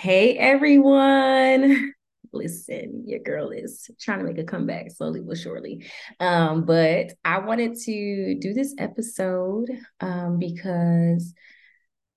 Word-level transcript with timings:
Hey 0.00 0.38
everyone. 0.38 1.92
Listen, 2.32 3.02
your 3.08 3.18
girl 3.18 3.50
is 3.50 3.90
trying 3.98 4.20
to 4.20 4.24
make 4.24 4.38
a 4.38 4.44
comeback 4.44 4.92
slowly 4.92 5.20
but 5.20 5.36
surely. 5.36 5.90
Um, 6.20 6.64
but 6.64 7.14
I 7.24 7.40
wanted 7.40 7.74
to 7.80 8.38
do 8.38 8.54
this 8.54 8.76
episode 8.78 9.68
um, 9.98 10.38
because 10.38 11.34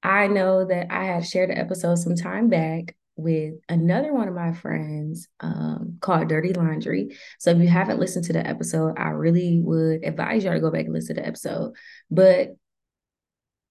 I 0.04 0.28
know 0.28 0.64
that 0.64 0.92
I 0.92 1.06
had 1.06 1.26
shared 1.26 1.50
an 1.50 1.58
episode 1.58 1.96
some 1.96 2.16
time 2.16 2.50
back 2.50 2.96
with 3.16 3.56
another 3.68 4.14
one 4.14 4.28
of 4.28 4.36
my 4.36 4.54
friends 4.54 5.28
um, 5.40 5.98
called 6.02 6.30
Dirty 6.30 6.54
Laundry. 6.54 7.18
So 7.40 7.50
if 7.50 7.58
you 7.58 7.68
haven't 7.68 8.00
listened 8.00 8.26
to 8.26 8.34
the 8.34 8.46
episode, 8.46 8.94
I 9.00 9.10
really 9.10 9.60
would 9.60 10.06
advise 10.06 10.44
y'all 10.44 10.54
to 10.54 10.60
go 10.60 10.70
back 10.70 10.86
and 10.86 10.94
listen 10.94 11.16
to 11.16 11.22
the 11.24 11.28
episode. 11.28 11.74
But 12.12 12.50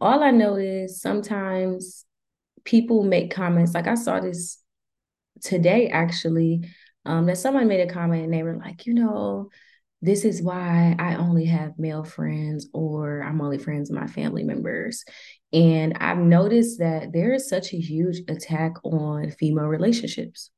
all 0.00 0.24
I 0.24 0.32
know 0.32 0.56
is 0.56 1.00
sometimes 1.00 2.06
people 2.64 3.02
make 3.02 3.32
comments. 3.32 3.74
Like 3.74 3.86
I 3.86 3.94
saw 3.94 4.20
this 4.20 4.58
today 5.42 5.88
actually, 5.88 6.68
um, 7.04 7.26
that 7.26 7.38
someone 7.38 7.68
made 7.68 7.88
a 7.88 7.92
comment 7.92 8.24
and 8.24 8.32
they 8.32 8.42
were 8.42 8.56
like, 8.56 8.86
you 8.86 8.94
know, 8.94 9.50
this 10.02 10.24
is 10.24 10.42
why 10.42 10.96
I 10.98 11.16
only 11.16 11.46
have 11.46 11.78
male 11.78 12.04
friends 12.04 12.68
or 12.72 13.22
I'm 13.22 13.40
only 13.40 13.58
friends 13.58 13.90
with 13.90 14.00
my 14.00 14.06
family 14.06 14.44
members. 14.44 15.04
And 15.52 15.96
I've 15.98 16.18
noticed 16.18 16.78
that 16.78 17.12
there 17.12 17.34
is 17.34 17.48
such 17.48 17.72
a 17.72 17.78
huge 17.78 18.20
attack 18.28 18.74
on 18.84 19.30
female 19.30 19.66
relationships. 19.66 20.50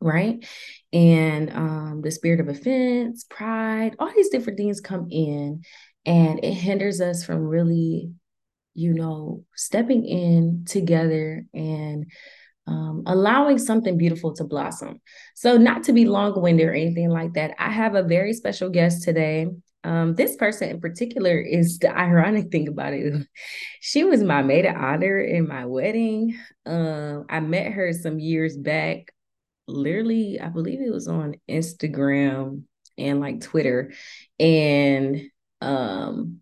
Right. 0.00 0.44
And 0.92 1.50
um, 1.50 2.00
the 2.02 2.10
spirit 2.10 2.40
of 2.40 2.48
offense, 2.48 3.24
pride, 3.28 3.96
all 3.98 4.10
these 4.14 4.30
different 4.30 4.56
things 4.56 4.80
come 4.80 5.08
in 5.10 5.62
and 6.06 6.42
it 6.42 6.54
hinders 6.54 7.00
us 7.00 7.24
from 7.24 7.42
really 7.44 8.10
you 8.74 8.94
know, 8.94 9.44
stepping 9.54 10.04
in 10.04 10.64
together 10.66 11.44
and 11.52 12.06
um, 12.66 13.02
allowing 13.06 13.58
something 13.58 13.98
beautiful 13.98 14.34
to 14.34 14.44
blossom. 14.44 15.00
So, 15.34 15.56
not 15.56 15.84
to 15.84 15.92
be 15.92 16.06
long 16.06 16.40
winded 16.40 16.68
or 16.68 16.72
anything 16.72 17.10
like 17.10 17.34
that, 17.34 17.54
I 17.58 17.70
have 17.70 17.94
a 17.94 18.02
very 18.02 18.32
special 18.32 18.70
guest 18.70 19.02
today. 19.02 19.48
Um, 19.82 20.14
this 20.14 20.36
person 20.36 20.68
in 20.68 20.80
particular 20.80 21.38
is 21.38 21.78
the 21.78 21.96
ironic 21.96 22.50
thing 22.50 22.68
about 22.68 22.92
it. 22.92 23.26
She 23.80 24.04
was 24.04 24.22
my 24.22 24.42
maid 24.42 24.66
of 24.66 24.76
honor 24.76 25.18
in 25.18 25.48
my 25.48 25.64
wedding. 25.64 26.38
Um, 26.66 27.24
I 27.28 27.40
met 27.40 27.72
her 27.72 27.92
some 27.92 28.20
years 28.20 28.56
back. 28.56 29.12
Literally, 29.66 30.38
I 30.38 30.48
believe 30.48 30.80
it 30.80 30.92
was 30.92 31.08
on 31.08 31.36
Instagram 31.48 32.64
and 32.98 33.20
like 33.20 33.40
Twitter. 33.40 33.92
And 34.38 35.22
um, 35.60 36.40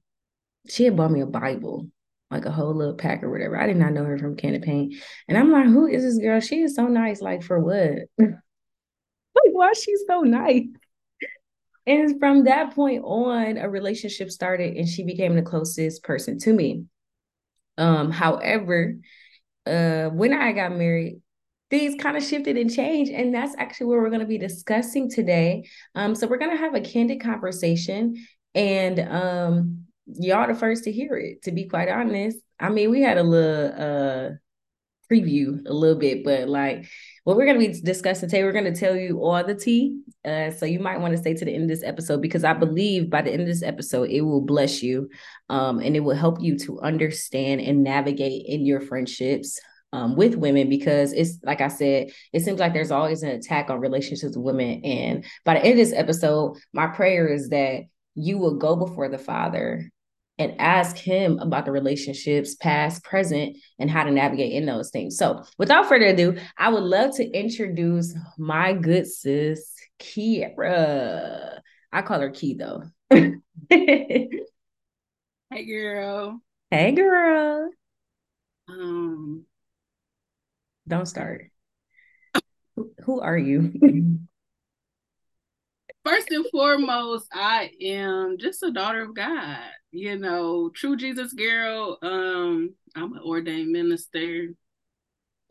she 0.68 0.84
had 0.84 0.96
bought 0.96 1.12
me 1.12 1.20
a 1.20 1.26
Bible 1.26 1.88
like 2.30 2.44
a 2.44 2.50
whole 2.50 2.74
little 2.74 2.94
pack 2.94 3.22
or 3.22 3.30
whatever. 3.30 3.58
I 3.58 3.66
did 3.66 3.76
not 3.76 3.92
know 3.92 4.04
her 4.04 4.18
from 4.18 4.36
Can 4.36 4.54
of 4.54 4.62
Paint. 4.62 4.94
And 5.28 5.38
I'm 5.38 5.50
like, 5.50 5.66
who 5.66 5.86
is 5.86 6.02
this 6.02 6.18
girl? 6.18 6.40
She 6.40 6.60
is 6.60 6.74
so 6.74 6.86
nice. 6.86 7.20
Like, 7.20 7.42
for 7.42 7.58
what? 7.58 8.00
like, 8.18 9.52
why 9.52 9.72
she's 9.72 10.04
so 10.06 10.20
nice? 10.20 10.64
And 11.86 12.18
from 12.18 12.44
that 12.44 12.74
point 12.74 13.02
on, 13.04 13.56
a 13.56 13.68
relationship 13.68 14.30
started 14.30 14.76
and 14.76 14.86
she 14.86 15.04
became 15.04 15.36
the 15.36 15.42
closest 15.42 16.02
person 16.02 16.38
to 16.40 16.52
me. 16.52 16.84
Um, 17.78 18.10
however, 18.10 18.96
uh, 19.64 20.08
when 20.08 20.34
I 20.34 20.52
got 20.52 20.76
married, 20.76 21.22
things 21.70 22.00
kind 22.00 22.16
of 22.16 22.22
shifted 22.22 22.58
and 22.58 22.72
changed. 22.72 23.10
And 23.10 23.34
that's 23.34 23.54
actually 23.56 23.86
what 23.86 23.98
we're 23.98 24.10
going 24.10 24.20
to 24.20 24.26
be 24.26 24.38
discussing 24.38 25.10
today. 25.10 25.68
Um, 25.94 26.14
so 26.14 26.26
we're 26.26 26.38
going 26.38 26.50
to 26.50 26.62
have 26.62 26.74
a 26.74 26.80
candid 26.80 27.22
conversation 27.22 28.16
and 28.54 28.98
um 29.00 29.84
y'all 30.14 30.48
the 30.48 30.54
first 30.54 30.84
to 30.84 30.92
hear 30.92 31.16
it, 31.16 31.42
to 31.42 31.52
be 31.52 31.68
quite 31.68 31.88
honest. 31.88 32.38
I 32.60 32.70
mean, 32.70 32.90
we 32.90 33.02
had 33.02 33.18
a 33.18 33.22
little 33.22 33.72
uh 33.76 34.30
preview 35.10 35.64
a 35.66 35.72
little 35.72 35.98
bit, 35.98 36.24
but 36.24 36.48
like 36.48 36.86
what 37.24 37.36
we're 37.36 37.46
going 37.46 37.60
to 37.60 37.66
be 37.66 37.80
discussing 37.80 38.28
today, 38.28 38.44
we're 38.44 38.52
going 38.52 38.72
to 38.72 38.78
tell 38.78 38.94
you 38.94 39.22
all 39.22 39.42
the 39.42 39.54
tea. 39.54 40.00
Uh, 40.24 40.50
so 40.50 40.66
you 40.66 40.80
might 40.80 41.00
want 41.00 41.12
to 41.12 41.18
stay 41.18 41.34
to 41.34 41.44
the 41.44 41.52
end 41.52 41.62
of 41.62 41.68
this 41.68 41.82
episode 41.82 42.20
because 42.20 42.44
I 42.44 42.52
believe 42.52 43.08
by 43.08 43.22
the 43.22 43.30
end 43.30 43.40
of 43.40 43.48
this 43.48 43.62
episode, 43.62 44.10
it 44.10 44.20
will 44.20 44.42
bless 44.42 44.82
you 44.82 45.08
um, 45.48 45.80
and 45.80 45.96
it 45.96 46.00
will 46.00 46.16
help 46.16 46.40
you 46.40 46.58
to 46.58 46.80
understand 46.80 47.60
and 47.60 47.82
navigate 47.82 48.44
in 48.46 48.66
your 48.66 48.80
friendships 48.80 49.58
um, 49.92 50.16
with 50.16 50.34
women 50.34 50.68
because 50.68 51.14
it's 51.14 51.38
like 51.42 51.62
I 51.62 51.68
said, 51.68 52.10
it 52.32 52.40
seems 52.40 52.60
like 52.60 52.74
there's 52.74 52.90
always 52.90 53.22
an 53.22 53.30
attack 53.30 53.70
on 53.70 53.80
relationships 53.80 54.36
with 54.36 54.44
women. 54.44 54.84
And 54.84 55.24
by 55.44 55.54
the 55.54 55.60
end 55.60 55.72
of 55.80 55.86
this 55.86 55.94
episode, 55.94 56.58
my 56.74 56.88
prayer 56.88 57.26
is 57.28 57.48
that 57.48 57.84
you 58.14 58.36
will 58.36 58.56
go 58.56 58.76
before 58.76 59.08
the 59.08 59.16
Father 59.16 59.90
and 60.38 60.54
ask 60.60 60.96
him 60.96 61.38
about 61.40 61.64
the 61.64 61.72
relationships, 61.72 62.54
past, 62.54 63.02
present, 63.02 63.56
and 63.78 63.90
how 63.90 64.04
to 64.04 64.10
navigate 64.10 64.52
in 64.52 64.66
those 64.66 64.90
things. 64.90 65.16
So, 65.16 65.42
without 65.58 65.88
further 65.88 66.06
ado, 66.06 66.38
I 66.56 66.68
would 66.68 66.84
love 66.84 67.16
to 67.16 67.24
introduce 67.24 68.14
my 68.38 68.72
good 68.72 69.06
sis, 69.06 69.74
Keyara. 69.98 71.58
I 71.92 72.02
call 72.02 72.20
her 72.20 72.30
Key 72.30 72.54
though. 72.54 72.84
hey, 73.70 74.28
girl. 75.66 76.40
Hey, 76.70 76.92
girl. 76.92 77.70
Um, 78.68 79.44
don't 80.86 81.06
start. 81.06 81.50
Who 83.04 83.20
are 83.20 83.38
you? 83.38 83.72
First 86.04 86.30
and 86.30 86.46
foremost, 86.52 87.26
I 87.32 87.70
am 87.82 88.36
just 88.38 88.62
a 88.62 88.70
daughter 88.70 89.02
of 89.02 89.14
God 89.14 89.58
you 89.90 90.18
know, 90.18 90.70
true 90.74 90.96
Jesus 90.96 91.32
girl. 91.32 91.98
Um, 92.02 92.74
I'm 92.94 93.12
an 93.14 93.22
ordained 93.24 93.70
minister. 93.70 94.48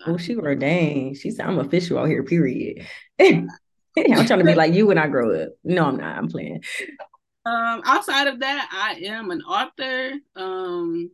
Oh, 0.05 0.17
she 0.17 0.35
ordained. 0.35 1.17
She 1.17 1.31
said, 1.31 1.45
I'm 1.45 1.59
official 1.59 1.97
out 1.97 2.07
here, 2.07 2.23
period. 2.23 2.85
I'm 3.19 3.49
trying 3.97 4.39
to 4.39 4.45
be 4.45 4.53
like 4.53 4.73
you 4.73 4.87
when 4.87 4.97
I 4.97 5.07
grow 5.07 5.41
up. 5.41 5.49
No, 5.63 5.85
I'm 5.85 5.97
not. 5.97 6.17
I'm 6.17 6.27
playing. 6.27 6.63
Um, 7.45 7.81
outside 7.85 8.27
of 8.27 8.41
that, 8.41 8.69
I 8.71 9.05
am 9.05 9.31
an 9.31 9.41
author, 9.41 10.11
um, 10.35 11.09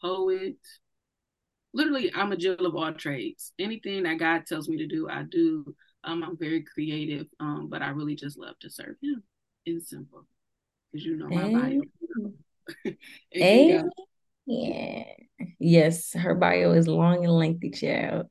poet. 0.00 0.56
Literally, 1.74 2.10
I'm 2.14 2.32
a 2.32 2.36
jill 2.36 2.64
of 2.64 2.76
all 2.76 2.92
trades. 2.92 3.52
Anything 3.58 4.04
that 4.04 4.18
God 4.18 4.46
tells 4.46 4.68
me 4.68 4.78
to 4.78 4.86
do, 4.86 5.08
I 5.10 5.24
do. 5.24 5.74
Um, 6.04 6.22
I'm 6.22 6.38
very 6.38 6.62
creative, 6.62 7.26
um, 7.40 7.68
but 7.68 7.82
I 7.82 7.88
really 7.88 8.14
just 8.14 8.38
love 8.38 8.58
to 8.60 8.70
serve 8.70 8.96
Him. 9.02 9.22
It's 9.66 9.90
simple 9.90 10.26
because 10.94 11.06
you 11.06 11.16
know 11.16 11.28
my 11.28 11.48
bio. 11.48 11.80
Amen. 13.36 13.90
Yeah. 14.46 15.04
Yes, 15.58 16.12
her 16.12 16.34
bio 16.34 16.72
is 16.72 16.86
long 16.86 17.24
and 17.24 17.32
lengthy, 17.32 17.70
child. 17.70 18.26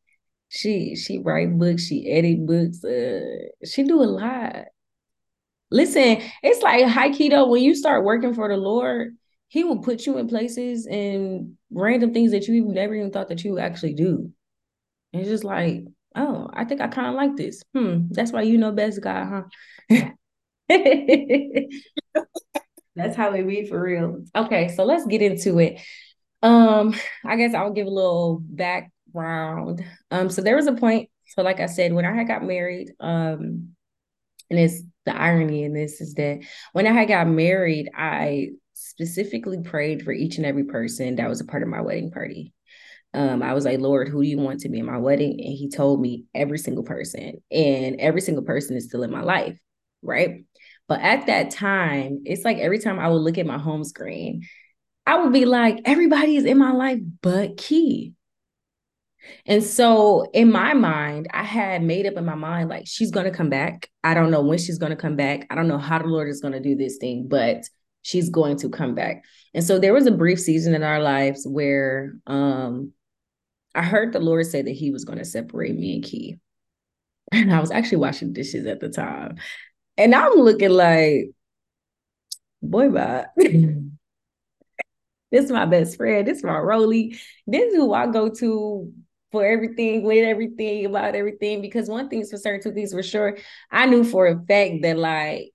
She 0.50 0.96
she 0.96 1.18
write 1.18 1.57
books, 1.57 1.88
she 1.88 2.07
edit 2.07 2.46
books, 2.46 2.84
uh, 2.85 3.22
she 3.66 3.81
do 3.81 4.00
a 4.00 4.06
lot. 4.06 4.66
Listen, 5.72 6.22
it's 6.44 6.62
like 6.62 6.85
high 6.85 7.09
keto 7.09 7.50
when 7.50 7.63
you 7.63 7.74
start 7.74 8.03
working 8.06 8.35
for 8.35 8.47
the 8.47 8.57
Lord, 8.57 9.18
He 9.47 9.63
will 9.63 9.80
put 9.80 10.06
you 10.06 10.19
in 10.19 10.28
places 10.28 10.85
and 10.85 11.57
random 11.72 12.13
things 12.13 12.30
that 12.31 12.47
you 12.47 12.63
never 12.66 12.94
even 12.94 13.09
thought 13.09 13.30
that 13.30 13.44
you 13.44 13.53
would 13.53 13.63
actually 13.63 13.95
do. 13.95 14.31
And 15.13 15.22
it's 15.22 15.31
just 15.31 15.44
like, 15.44 15.84
oh, 16.16 16.47
I 16.53 16.66
think 16.66 16.80
I 16.80 16.90
kind 16.90 17.07
of 17.07 17.16
like 17.16 17.35
this. 17.38 17.63
Hmm, 17.74 18.09
that's 18.12 18.31
why 18.31 18.44
you 18.44 18.59
know 18.59 18.72
best, 18.72 19.01
God, 19.01 19.47
huh? 19.90 20.12
That's 22.95 23.16
how 23.16 23.34
it 23.34 23.47
be 23.47 23.66
for 23.66 23.81
real. 23.81 24.23
Okay, 24.35 24.73
so 24.75 24.84
let's 24.84 25.06
get 25.07 25.22
into 25.22 25.59
it. 25.59 25.79
Um, 26.41 26.94
I 27.25 27.35
guess 27.38 27.53
I'll 27.53 27.73
give 27.73 27.88
a 27.88 27.91
little 27.91 28.41
background. 28.44 29.83
Um, 30.12 30.29
so 30.29 30.41
there 30.41 30.56
was 30.56 30.67
a 30.67 30.73
point. 30.73 31.09
So, 31.28 31.41
like 31.41 31.59
I 31.59 31.66
said, 31.66 31.94
when 31.94 32.06
I 32.06 32.13
had 32.13 32.28
got 32.28 32.44
married, 32.44 32.91
um, 33.00 33.69
and 34.50 34.59
it's 34.59 34.81
the 35.06 35.16
irony 35.16 35.63
in 35.63 35.73
this 35.73 36.00
is 36.00 36.13
that 36.16 36.41
when 36.73 36.85
I 36.85 36.91
had 36.91 37.07
got 37.07 37.28
married, 37.28 37.89
I 37.95 38.50
specifically 38.73 39.62
prayed 39.63 40.03
for 40.03 40.12
each 40.12 40.38
and 40.38 40.45
every 40.45 40.66
person 40.66 41.16
that 41.16 41.29
was 41.29 41.41
a 41.41 41.45
part 41.45 41.63
of 41.63 41.69
my 41.69 41.81
wedding 41.81 42.12
party. 42.12 42.53
Um, 43.15 43.44
I 43.44 43.53
was 43.53 43.65
like, 43.65 43.80
Lord, 43.80 44.09
who 44.09 44.24
do 44.24 44.27
you 44.27 44.39
want 44.39 44.62
to 44.62 44.69
be 44.69 44.80
in 44.80 44.86
my 44.86 44.98
wedding? 44.98 45.31
And 45.31 45.53
he 45.53 45.69
told 45.69 46.01
me 46.01 46.25
every 46.33 46.57
single 46.57 46.83
person, 46.83 47.42
and 47.51 48.00
every 48.00 48.21
single 48.21 48.44
person 48.44 48.75
is 48.75 48.86
still 48.86 49.03
in 49.03 49.12
my 49.12 49.21
life, 49.21 49.57
right? 50.01 50.45
But 50.88 51.01
at 51.01 51.27
that 51.27 51.51
time, 51.51 52.24
it's 52.25 52.44
like 52.44 52.57
every 52.57 52.80
time 52.80 53.00
I 53.00 53.07
would 53.07 53.21
look 53.21 53.38
at 53.38 53.45
my 53.45 53.57
home 53.57 53.83
screen, 53.83 54.44
I 55.06 55.21
would 55.21 55.33
be 55.33 55.45
like, 55.45 55.80
everybody 55.85 56.35
is 56.35 56.45
in 56.45 56.57
my 56.57 56.71
life 56.71 57.00
but 57.21 57.57
Key. 57.57 58.13
And 59.45 59.63
so 59.63 60.30
in 60.33 60.51
my 60.51 60.74
mind, 60.74 61.27
I 61.33 61.44
had 61.44 61.81
made 61.81 62.06
up 62.06 62.15
in 62.15 62.25
my 62.25 62.35
mind, 62.35 62.69
like, 62.69 62.85
she's 62.85 63.12
going 63.12 63.25
to 63.25 63.31
come 63.31 63.50
back. 63.50 63.89
I 64.03 64.13
don't 64.13 64.31
know 64.31 64.41
when 64.41 64.57
she's 64.57 64.77
going 64.77 64.91
to 64.91 64.97
come 64.97 65.15
back. 65.15 65.47
I 65.50 65.56
don't 65.56 65.68
know 65.68 65.77
how 65.77 66.00
the 66.00 66.07
Lord 66.07 66.30
is 66.30 66.41
going 66.41 66.53
to 66.53 66.59
do 66.59 66.75
this 66.75 66.97
thing, 66.97 67.27
but 67.27 67.63
she's 68.01 68.29
going 68.29 68.57
to 68.57 68.69
come 68.69 68.95
back. 68.95 69.24
And 69.53 69.63
so 69.63 69.79
there 69.79 69.94
was 69.94 70.07
a 70.07 70.12
brief 70.12 70.39
season 70.39 70.75
in 70.75 70.83
our 70.83 71.01
lives 71.01 71.45
where 71.47 72.15
um, 72.27 72.91
I 73.75 73.81
heard 73.81 74.13
the 74.13 74.19
Lord 74.19 74.45
say 74.45 74.62
that 74.62 74.71
he 74.71 74.91
was 74.91 75.06
going 75.06 75.19
to 75.19 75.25
separate 75.25 75.75
me 75.75 75.95
and 75.95 76.03
Key. 76.03 76.39
And 77.31 77.51
I 77.51 77.62
was 77.62 77.71
actually 77.71 77.97
washing 77.97 78.33
dishes 78.33 78.68
at 78.68 78.79
the 78.79 78.89
time. 78.89 79.38
And 79.98 80.16
I'm 80.16 80.34
looking 80.34 80.72
like, 80.72 81.31
boy, 82.62 82.90
bye. 82.90 83.25
this 83.38 83.86
is 85.31 85.51
my 85.51 85.66
best 85.66 85.98
friend. 85.98 86.28
This 86.28 86.40
is 86.40 86.44
my 86.44 86.57
Rolly. 86.57 87.18
This 87.45 87.72
is 87.72 87.75
who 87.75 87.94
I 87.94 88.07
go 88.07 88.30
to 88.30 88.92
for 89.31 89.45
everything, 89.45 90.04
with 90.04 90.25
everything, 90.25 90.86
about 90.86 91.16
everything. 91.16 91.62
Because 91.62 91.90
one 91.90 92.10
thing's 92.10 92.31
for 92.31 92.38
certain, 92.38 92.62
two 92.62 92.74
things 92.74 92.94
for 92.94 93.04
sure. 93.04 93.38
I 93.72 93.86
knew 93.86 94.04
for 94.04 94.28
a 94.28 94.36
fact 94.45 94.81
that 94.84 94.98
like 94.98 95.51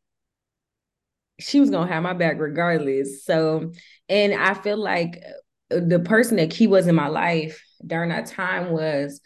she 1.41 1.61
was 1.61 1.71
gonna 1.71 1.91
have 1.91 2.03
my 2.03 2.13
back 2.13 2.39
regardless. 2.39 3.25
So, 3.25 3.73
and 4.09 4.35
I 4.35 4.55
feel 4.55 4.77
like 4.77 5.23
uh, 5.71 5.81
the 5.87 6.01
person 6.01 6.37
that 6.37 6.51
Key 6.51 6.67
was 6.67 6.87
in 6.87 6.95
my 6.95 7.09
life 7.09 7.63
during 7.87 8.11
that 8.11 8.27
time 8.27 8.71
was 8.71 9.21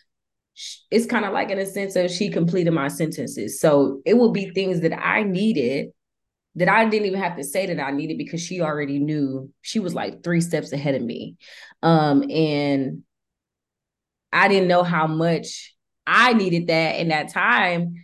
it's 0.90 1.06
kind 1.06 1.24
of 1.24 1.32
like 1.32 1.50
in 1.50 1.58
a 1.58 1.66
sense 1.66 1.96
of 1.96 2.10
she 2.10 2.30
completed 2.30 2.72
my 2.72 2.88
sentences. 2.88 3.60
So 3.60 4.00
it 4.04 4.16
would 4.16 4.32
be 4.32 4.50
things 4.50 4.80
that 4.80 4.98
I 4.98 5.22
needed 5.22 5.90
that 6.54 6.68
I 6.68 6.84
didn't 6.88 7.06
even 7.06 7.20
have 7.20 7.36
to 7.36 7.44
say 7.44 7.66
that 7.66 7.80
I 7.82 7.90
needed 7.92 8.18
because 8.18 8.42
she 8.42 8.60
already 8.60 8.98
knew 8.98 9.50
she 9.62 9.80
was 9.80 9.94
like 9.94 10.22
three 10.22 10.40
steps 10.40 10.72
ahead 10.72 10.94
of 10.94 11.02
me. 11.02 11.36
Um, 11.82 12.30
and 12.30 13.04
I 14.32 14.48
didn't 14.48 14.68
know 14.68 14.82
how 14.82 15.06
much 15.06 15.74
I 16.06 16.34
needed 16.34 16.66
that 16.66 16.96
in 16.96 17.08
that 17.08 17.32
time. 17.32 17.94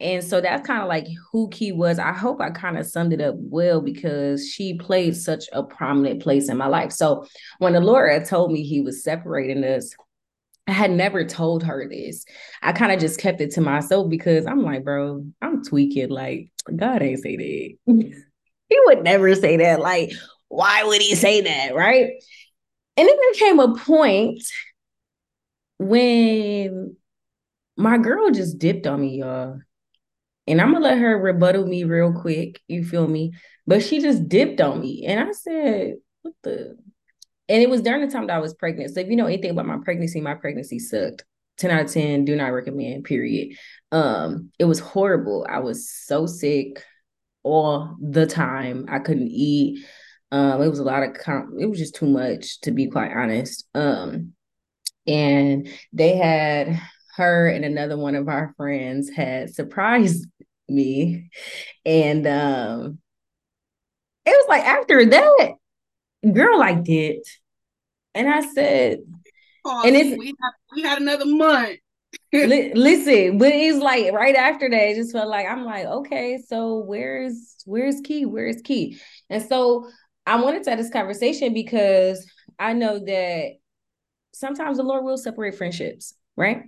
And 0.00 0.22
so 0.22 0.40
that's 0.40 0.66
kind 0.66 0.80
of 0.80 0.88
like 0.88 1.06
who 1.32 1.48
Key 1.48 1.72
was. 1.72 1.98
I 1.98 2.12
hope 2.12 2.40
I 2.40 2.50
kind 2.50 2.78
of 2.78 2.86
summed 2.86 3.12
it 3.12 3.20
up 3.20 3.34
well 3.36 3.80
because 3.80 4.48
she 4.48 4.74
played 4.74 5.16
such 5.16 5.44
a 5.52 5.62
prominent 5.62 6.22
place 6.22 6.48
in 6.48 6.56
my 6.56 6.68
life. 6.68 6.92
So 6.92 7.26
when 7.58 7.72
the 7.72 8.08
had 8.10 8.26
told 8.26 8.52
me 8.52 8.62
he 8.62 8.80
was 8.80 9.02
separating 9.02 9.64
us, 9.64 9.92
I 10.68 10.72
had 10.72 10.90
never 10.90 11.24
told 11.24 11.62
her 11.64 11.88
this. 11.88 12.26
I 12.60 12.72
kind 12.72 12.92
of 12.92 13.00
just 13.00 13.18
kept 13.18 13.40
it 13.40 13.52
to 13.52 13.62
myself 13.62 14.10
because 14.10 14.46
I'm 14.46 14.62
like, 14.62 14.84
bro, 14.84 15.24
I'm 15.40 15.64
tweaking. 15.64 16.10
Like, 16.10 16.50
God 16.76 17.02
ain't 17.02 17.20
say 17.20 17.36
that. 17.36 17.76
he 18.68 18.80
would 18.84 19.02
never 19.02 19.34
say 19.34 19.56
that. 19.56 19.80
Like, 19.80 20.12
why 20.48 20.84
would 20.84 21.00
he 21.00 21.14
say 21.14 21.40
that? 21.40 21.74
Right. 21.74 22.10
And 22.96 23.08
then 23.08 23.16
there 23.16 23.32
came 23.34 23.60
a 23.60 23.74
point 23.76 24.42
when 25.78 26.96
my 27.76 27.96
girl 27.96 28.30
just 28.30 28.58
dipped 28.58 28.86
on 28.86 29.00
me, 29.00 29.20
y'all. 29.20 29.60
And 30.46 30.60
I'm 30.60 30.72
gonna 30.72 30.84
let 30.84 30.98
her 30.98 31.16
rebuttal 31.16 31.66
me 31.66 31.84
real 31.84 32.12
quick. 32.12 32.60
You 32.68 32.84
feel 32.84 33.06
me? 33.06 33.32
But 33.66 33.82
she 33.82 34.00
just 34.00 34.28
dipped 34.28 34.60
on 34.60 34.80
me. 34.80 35.06
And 35.06 35.28
I 35.28 35.32
said, 35.32 35.94
what 36.22 36.34
the? 36.42 36.76
And 37.48 37.62
it 37.62 37.70
was 37.70 37.82
during 37.82 38.06
the 38.06 38.12
time 38.12 38.26
that 38.26 38.36
I 38.36 38.40
was 38.40 38.54
pregnant. 38.54 38.94
So 38.94 39.00
if 39.00 39.08
you 39.08 39.16
know 39.16 39.26
anything 39.26 39.50
about 39.50 39.66
my 39.66 39.78
pregnancy, 39.82 40.20
my 40.20 40.34
pregnancy 40.34 40.78
sucked. 40.78 41.24
10 41.58 41.70
out 41.72 41.86
of 41.86 41.92
10, 41.92 42.24
do 42.24 42.36
not 42.36 42.52
recommend, 42.52 43.04
period. 43.04 43.56
Um, 43.90 44.52
it 44.58 44.64
was 44.64 44.78
horrible. 44.78 45.44
I 45.48 45.58
was 45.58 45.90
so 45.90 46.26
sick 46.26 46.84
all 47.42 47.96
the 48.00 48.26
time. 48.26 48.86
I 48.88 49.00
couldn't 49.00 49.28
eat. 49.28 49.84
Um, 50.30 50.62
it 50.62 50.68
was 50.68 50.78
a 50.78 50.84
lot 50.84 51.02
of 51.02 51.16
it 51.58 51.66
was 51.66 51.78
just 51.78 51.94
too 51.94 52.06
much 52.06 52.60
to 52.60 52.70
be 52.70 52.88
quite 52.88 53.12
honest. 53.12 53.66
Um, 53.74 54.34
and 55.06 55.68
they 55.92 56.16
had 56.16 56.80
her 57.16 57.48
and 57.48 57.64
another 57.64 57.96
one 57.96 58.14
of 58.14 58.28
our 58.28 58.54
friends 58.56 59.10
had 59.10 59.54
surprised 59.54 60.26
me. 60.68 61.30
And 61.84 62.26
um 62.26 62.98
it 64.26 64.30
was 64.30 64.46
like 64.48 64.64
after 64.64 65.06
that, 65.06 65.54
girl 66.32 66.58
liked 66.58 66.88
it. 66.88 67.26
And 68.14 68.28
I 68.28 68.40
said, 68.40 68.98
oh, 69.64 69.82
and 69.86 69.96
it's 69.96 70.18
we 70.18 70.26
had, 70.26 70.52
we 70.74 70.82
had 70.82 71.00
another 71.00 71.26
month. 71.26 71.78
li- 72.32 72.72
listen, 72.74 73.38
but 73.38 73.52
it's 73.52 73.78
like 73.78 74.12
right 74.12 74.34
after 74.34 74.68
that, 74.68 74.88
it 74.88 74.96
just 74.96 75.12
felt 75.12 75.28
like 75.28 75.46
I'm 75.46 75.64
like, 75.64 75.86
okay, 75.86 76.38
so 76.46 76.78
where's 76.78 77.56
where's 77.64 78.00
key? 78.00 78.24
Where's 78.26 78.60
key? 78.62 78.98
And 79.30 79.42
so 79.42 79.88
I 80.26 80.40
wanted 80.42 80.64
to 80.64 80.70
have 80.70 80.78
this 80.78 80.90
conversation 80.90 81.54
because 81.54 82.30
I 82.58 82.72
know 82.72 82.98
that 82.98 83.52
sometimes 84.32 84.78
the 84.78 84.82
Lord 84.82 85.04
will 85.04 85.16
separate 85.16 85.56
friendships, 85.56 86.14
right? 86.36 86.62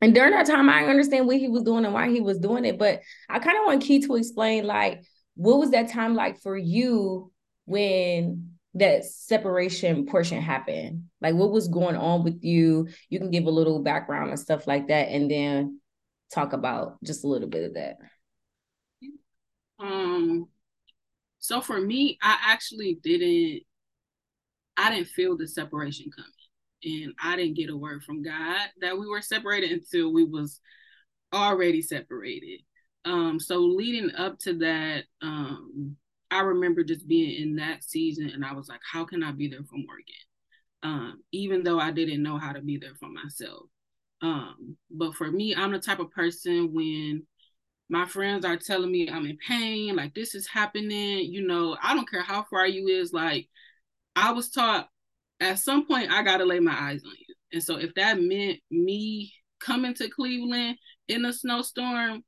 And 0.00 0.14
during 0.14 0.32
that 0.32 0.46
time, 0.46 0.68
I 0.68 0.84
understand 0.84 1.26
what 1.26 1.38
he 1.38 1.48
was 1.48 1.62
doing 1.62 1.84
and 1.84 1.94
why 1.94 2.10
he 2.10 2.20
was 2.20 2.38
doing 2.38 2.64
it. 2.64 2.78
But 2.78 3.00
I 3.30 3.38
kind 3.38 3.56
of 3.56 3.64
want 3.64 3.82
Key 3.82 4.00
to 4.02 4.16
explain, 4.16 4.66
like, 4.66 5.02
what 5.36 5.58
was 5.58 5.70
that 5.70 5.90
time 5.90 6.14
like 6.14 6.40
for 6.42 6.56
you 6.56 7.32
when 7.64 8.55
that 8.76 9.04
separation 9.04 10.06
portion 10.06 10.40
happened? 10.40 11.04
Like, 11.20 11.34
what 11.34 11.50
was 11.50 11.68
going 11.68 11.96
on 11.96 12.24
with 12.24 12.42
you? 12.42 12.88
You 13.08 13.18
can 13.18 13.30
give 13.30 13.46
a 13.46 13.50
little 13.50 13.82
background 13.82 14.30
and 14.30 14.38
stuff 14.38 14.66
like 14.66 14.88
that, 14.88 15.08
and 15.08 15.30
then 15.30 15.80
talk 16.32 16.52
about 16.52 17.02
just 17.04 17.24
a 17.24 17.28
little 17.28 17.48
bit 17.48 17.64
of 17.64 17.74
that. 17.74 17.96
Um, 19.78 20.48
so 21.38 21.60
for 21.60 21.80
me, 21.80 22.18
I 22.22 22.36
actually 22.46 22.98
didn't, 23.02 23.62
I 24.76 24.90
didn't 24.90 25.08
feel 25.08 25.36
the 25.36 25.46
separation 25.46 26.10
coming 26.14 27.04
and 27.04 27.14
I 27.22 27.36
didn't 27.36 27.56
get 27.56 27.70
a 27.70 27.76
word 27.76 28.02
from 28.02 28.22
God 28.22 28.68
that 28.80 28.98
we 28.98 29.06
were 29.06 29.22
separated 29.22 29.70
until 29.70 30.12
we 30.12 30.24
was 30.24 30.60
already 31.32 31.82
separated. 31.82 32.60
Um, 33.04 33.38
so 33.38 33.58
leading 33.58 34.14
up 34.16 34.38
to 34.40 34.54
that, 34.58 35.04
um, 35.22 35.96
I 36.30 36.40
remember 36.40 36.84
just 36.84 37.06
being 37.06 37.40
in 37.42 37.56
that 37.56 37.84
season 37.84 38.30
and 38.30 38.44
I 38.44 38.52
was 38.52 38.68
like, 38.68 38.80
how 38.90 39.04
can 39.04 39.22
I 39.22 39.32
be 39.32 39.48
there 39.48 39.64
for 39.64 39.76
Morgan? 39.76 40.04
Um, 40.82 41.22
even 41.32 41.62
though 41.62 41.78
I 41.78 41.90
didn't 41.90 42.22
know 42.22 42.38
how 42.38 42.52
to 42.52 42.60
be 42.60 42.76
there 42.78 42.94
for 42.98 43.08
myself. 43.08 43.64
Um, 44.22 44.76
but 44.90 45.14
for 45.14 45.30
me, 45.30 45.54
I'm 45.54 45.72
the 45.72 45.78
type 45.78 45.98
of 45.98 46.10
person 46.10 46.72
when 46.72 47.26
my 47.88 48.06
friends 48.06 48.44
are 48.44 48.56
telling 48.56 48.90
me 48.90 49.08
I'm 49.08 49.26
in 49.26 49.38
pain, 49.46 49.94
like 49.94 50.14
this 50.14 50.34
is 50.34 50.48
happening, 50.48 51.32
you 51.32 51.46
know, 51.46 51.76
I 51.82 51.94
don't 51.94 52.10
care 52.10 52.22
how 52.22 52.44
far 52.50 52.66
you 52.66 52.88
is, 52.88 53.12
like 53.12 53.48
I 54.16 54.32
was 54.32 54.50
taught 54.50 54.88
at 55.40 55.58
some 55.58 55.86
point 55.86 56.10
I 56.10 56.22
gotta 56.22 56.44
lay 56.44 56.60
my 56.60 56.72
eyes 56.72 57.02
on 57.04 57.12
you. 57.16 57.34
And 57.52 57.62
so 57.62 57.76
if 57.76 57.94
that 57.94 58.20
meant 58.20 58.58
me 58.70 59.32
coming 59.60 59.94
to 59.94 60.08
Cleveland 60.08 60.78
in 61.08 61.24
a 61.24 61.32
snowstorm, 61.32 62.24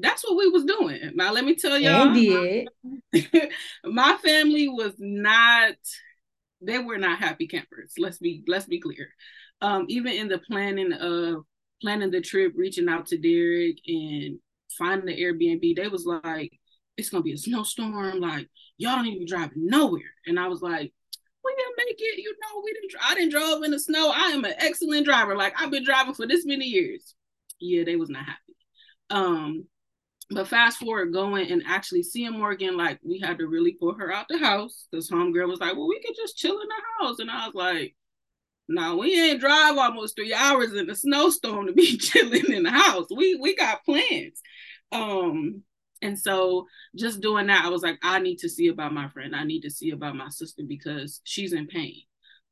that's 0.00 0.24
what 0.24 0.36
we 0.36 0.48
was 0.48 0.64
doing. 0.64 1.12
Now 1.14 1.32
let 1.32 1.44
me 1.44 1.54
tell 1.54 1.78
y'all, 1.78 2.06
my, 2.06 2.66
my 3.84 4.16
family 4.16 4.68
was 4.68 4.94
not 4.98 5.74
they 6.64 6.78
were 6.78 6.98
not 6.98 7.18
happy 7.18 7.46
campers. 7.46 7.94
Let's 7.98 8.18
be 8.18 8.44
let's 8.46 8.66
be 8.66 8.80
clear. 8.80 9.08
Um, 9.60 9.86
even 9.88 10.12
in 10.12 10.28
the 10.28 10.38
planning 10.38 10.92
of 10.92 11.44
planning 11.80 12.10
the 12.10 12.20
trip, 12.20 12.52
reaching 12.56 12.88
out 12.88 13.06
to 13.06 13.18
Derek 13.18 13.78
and 13.86 14.38
finding 14.78 15.06
the 15.06 15.20
Airbnb, 15.20 15.76
they 15.76 15.88
was 15.88 16.06
like, 16.06 16.52
it's 16.96 17.10
gonna 17.10 17.22
be 17.22 17.32
a 17.32 17.38
snowstorm. 17.38 18.20
Like 18.20 18.48
y'all 18.78 18.96
don't 18.96 19.06
even 19.06 19.26
drive 19.26 19.50
nowhere. 19.54 20.02
And 20.26 20.38
I 20.38 20.48
was 20.48 20.62
like, 20.62 20.92
we 21.44 21.54
didn't 21.56 21.76
make 21.76 21.96
it. 21.98 22.18
You 22.18 22.34
know, 22.40 22.62
we 22.64 22.72
didn't. 22.72 22.92
I 23.02 23.14
didn't 23.14 23.30
drive 23.30 23.62
in 23.62 23.70
the 23.72 23.78
snow. 23.78 24.12
I 24.14 24.30
am 24.30 24.44
an 24.44 24.54
excellent 24.58 25.04
driver. 25.04 25.36
Like 25.36 25.54
I've 25.60 25.70
been 25.70 25.84
driving 25.84 26.14
for 26.14 26.26
this 26.26 26.46
many 26.46 26.64
years. 26.64 27.14
Yeah, 27.60 27.84
they 27.84 27.96
was 27.96 28.08
not 28.08 28.24
happy. 28.24 28.56
Um, 29.10 29.66
but 30.34 30.48
fast 30.48 30.78
forward 30.78 31.12
going 31.12 31.50
and 31.50 31.62
actually 31.66 32.02
seeing 32.02 32.38
Morgan, 32.38 32.76
like 32.76 32.98
we 33.02 33.18
had 33.18 33.38
to 33.38 33.46
really 33.46 33.72
pull 33.72 33.94
her 33.94 34.12
out 34.12 34.26
the 34.28 34.38
house 34.38 34.86
because 34.90 35.10
homegirl 35.10 35.48
was 35.48 35.60
like, 35.60 35.76
"Well, 35.76 35.88
we 35.88 36.00
could 36.00 36.16
just 36.16 36.36
chill 36.36 36.60
in 36.60 36.68
the 36.68 36.82
house," 37.00 37.18
and 37.18 37.30
I 37.30 37.46
was 37.46 37.54
like, 37.54 37.96
"No, 38.68 38.96
we 38.96 39.20
ain't 39.20 39.40
drive 39.40 39.76
almost 39.78 40.16
three 40.16 40.34
hours 40.34 40.72
in 40.74 40.86
the 40.86 40.94
snowstorm 40.94 41.66
to 41.66 41.72
be 41.72 41.96
chilling 41.98 42.52
in 42.52 42.62
the 42.64 42.70
house. 42.70 43.06
We 43.14 43.36
we 43.36 43.54
got 43.56 43.84
plans." 43.84 44.40
Um, 44.92 45.62
and 46.02 46.18
so 46.18 46.66
just 46.96 47.20
doing 47.20 47.46
that, 47.46 47.64
I 47.64 47.68
was 47.68 47.82
like, 47.82 47.98
I 48.02 48.18
need 48.18 48.38
to 48.38 48.48
see 48.48 48.68
about 48.68 48.92
my 48.92 49.08
friend. 49.08 49.34
I 49.34 49.44
need 49.44 49.60
to 49.62 49.70
see 49.70 49.90
about 49.90 50.16
my 50.16 50.28
sister 50.28 50.64
because 50.66 51.20
she's 51.24 51.52
in 51.52 51.68
pain. 51.68 52.02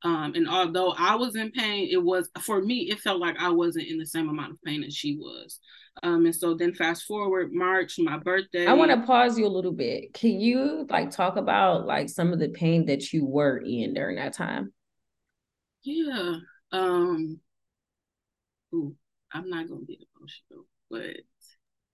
Um, 0.03 0.33
and 0.35 0.49
although 0.49 0.93
I 0.97 1.15
was 1.15 1.35
in 1.35 1.51
pain, 1.51 1.89
it 1.91 2.01
was 2.01 2.29
for 2.39 2.61
me, 2.61 2.89
it 2.89 2.99
felt 2.99 3.19
like 3.19 3.37
I 3.39 3.49
wasn't 3.49 3.87
in 3.87 3.99
the 3.99 4.05
same 4.05 4.29
amount 4.29 4.53
of 4.53 4.63
pain 4.63 4.83
as 4.83 4.95
she 4.95 5.15
was. 5.15 5.59
Um, 6.03 6.25
and 6.25 6.35
so 6.35 6.55
then 6.55 6.73
fast 6.73 7.03
forward 7.03 7.51
March, 7.53 7.95
my 7.99 8.17
birthday. 8.17 8.65
I 8.65 8.73
want 8.73 8.91
to 8.91 9.05
pause 9.05 9.37
you 9.37 9.45
a 9.45 9.49
little 9.49 9.73
bit. 9.73 10.13
Can 10.13 10.39
you 10.39 10.87
like 10.89 11.11
talk 11.11 11.35
about 11.35 11.85
like 11.85 12.09
some 12.09 12.33
of 12.33 12.39
the 12.39 12.49
pain 12.49 12.85
that 12.85 13.11
you 13.13 13.25
were 13.25 13.57
in 13.57 13.93
during 13.93 14.15
that 14.15 14.33
time? 14.33 14.73
Yeah. 15.83 16.35
Um 16.71 17.39
ooh, 18.73 18.95
I'm 19.33 19.49
not 19.49 19.67
gonna 19.67 19.85
get 19.85 19.99
emotional, 20.17 20.65
but 20.89 21.17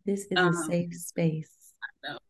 this 0.06 0.22
is 0.22 0.38
um, 0.38 0.50
a 0.50 0.66
safe 0.66 0.94
space. 0.94 1.52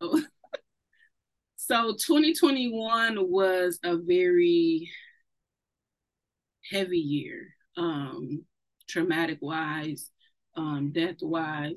so 1.56 1.92
2021 1.92 3.30
was 3.30 3.78
a 3.84 3.96
very 3.96 4.90
heavy 6.70 6.98
year, 6.98 7.54
um, 7.76 8.44
traumatic 8.88 9.38
wise, 9.40 10.10
um, 10.58 10.92
death 10.92 11.16
wise. 11.22 11.76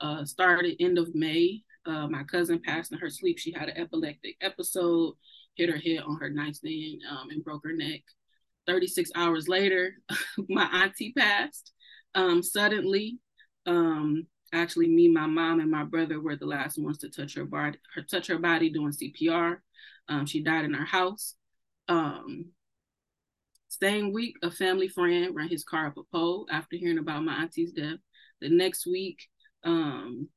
Uh, 0.00 0.24
started 0.24 0.76
end 0.80 0.98
of 0.98 1.14
May. 1.14 1.62
Uh, 1.86 2.06
my 2.06 2.22
cousin 2.24 2.60
passed 2.64 2.92
in 2.92 2.98
her 2.98 3.10
sleep. 3.10 3.38
She 3.38 3.52
had 3.52 3.68
an 3.68 3.78
epileptic 3.78 4.36
episode, 4.40 5.14
hit 5.56 5.70
her 5.70 5.78
head 5.78 6.04
on 6.06 6.18
her 6.18 6.30
nightstand, 6.30 7.02
um, 7.10 7.30
and 7.30 7.44
broke 7.44 7.64
her 7.64 7.72
neck. 7.72 8.02
36 8.66 9.10
hours 9.16 9.48
later, 9.48 9.94
my 10.48 10.64
auntie 10.84 11.12
passed 11.16 11.72
um, 12.14 12.42
suddenly. 12.42 13.18
Um, 13.66 14.26
actually 14.52 14.88
me, 14.88 15.08
my 15.08 15.26
mom, 15.26 15.60
and 15.60 15.70
my 15.70 15.84
brother 15.84 16.20
were 16.20 16.36
the 16.36 16.46
last 16.46 16.78
ones 16.78 16.98
to 16.98 17.08
touch 17.10 17.34
her 17.34 17.44
body, 17.44 17.78
her 17.94 18.02
touch 18.02 18.26
her 18.28 18.38
body 18.38 18.70
doing 18.70 18.92
CPR. 18.92 19.56
Um, 20.08 20.26
she 20.26 20.42
died 20.42 20.64
in 20.64 20.74
her 20.74 20.84
house. 20.84 21.36
Um, 21.88 22.46
Same 23.68 24.12
week, 24.12 24.36
a 24.42 24.50
family 24.50 24.88
friend 24.88 25.34
ran 25.34 25.48
his 25.48 25.64
car 25.64 25.86
up 25.86 25.96
a 25.98 26.02
pole 26.12 26.46
after 26.50 26.76
hearing 26.76 26.98
about 26.98 27.24
my 27.24 27.34
auntie's 27.34 27.72
death. 27.72 27.98
The 28.40 28.48
next 28.48 28.86
week, 28.86 29.18
um, 29.64 30.28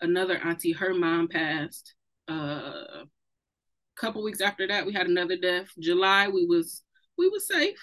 another 0.00 0.38
auntie, 0.38 0.72
her 0.72 0.94
mom 0.94 1.28
passed. 1.28 1.94
Uh, 2.28 3.04
a 3.04 3.06
couple 3.96 4.22
weeks 4.22 4.40
after 4.40 4.66
that, 4.66 4.86
we 4.86 4.92
had 4.92 5.06
another 5.06 5.36
death. 5.36 5.68
July, 5.78 6.28
we 6.28 6.46
was 6.46 6.82
we 7.16 7.28
was 7.28 7.46
safe. 7.46 7.78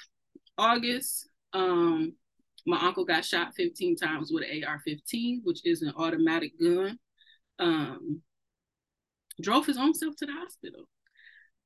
August, 0.57 1.27
um, 1.53 2.13
my 2.65 2.79
uncle 2.79 3.05
got 3.05 3.25
shot 3.25 3.53
15 3.55 3.97
times 3.97 4.31
with 4.31 4.43
an 4.49 4.63
AR-15, 4.63 5.41
which 5.43 5.65
is 5.65 5.81
an 5.81 5.93
automatic 5.97 6.59
gun. 6.59 6.97
Um, 7.59 8.21
drove 9.41 9.65
his 9.65 9.77
own 9.77 9.93
self 9.93 10.15
to 10.17 10.25
the 10.25 10.33
hospital. 10.33 10.87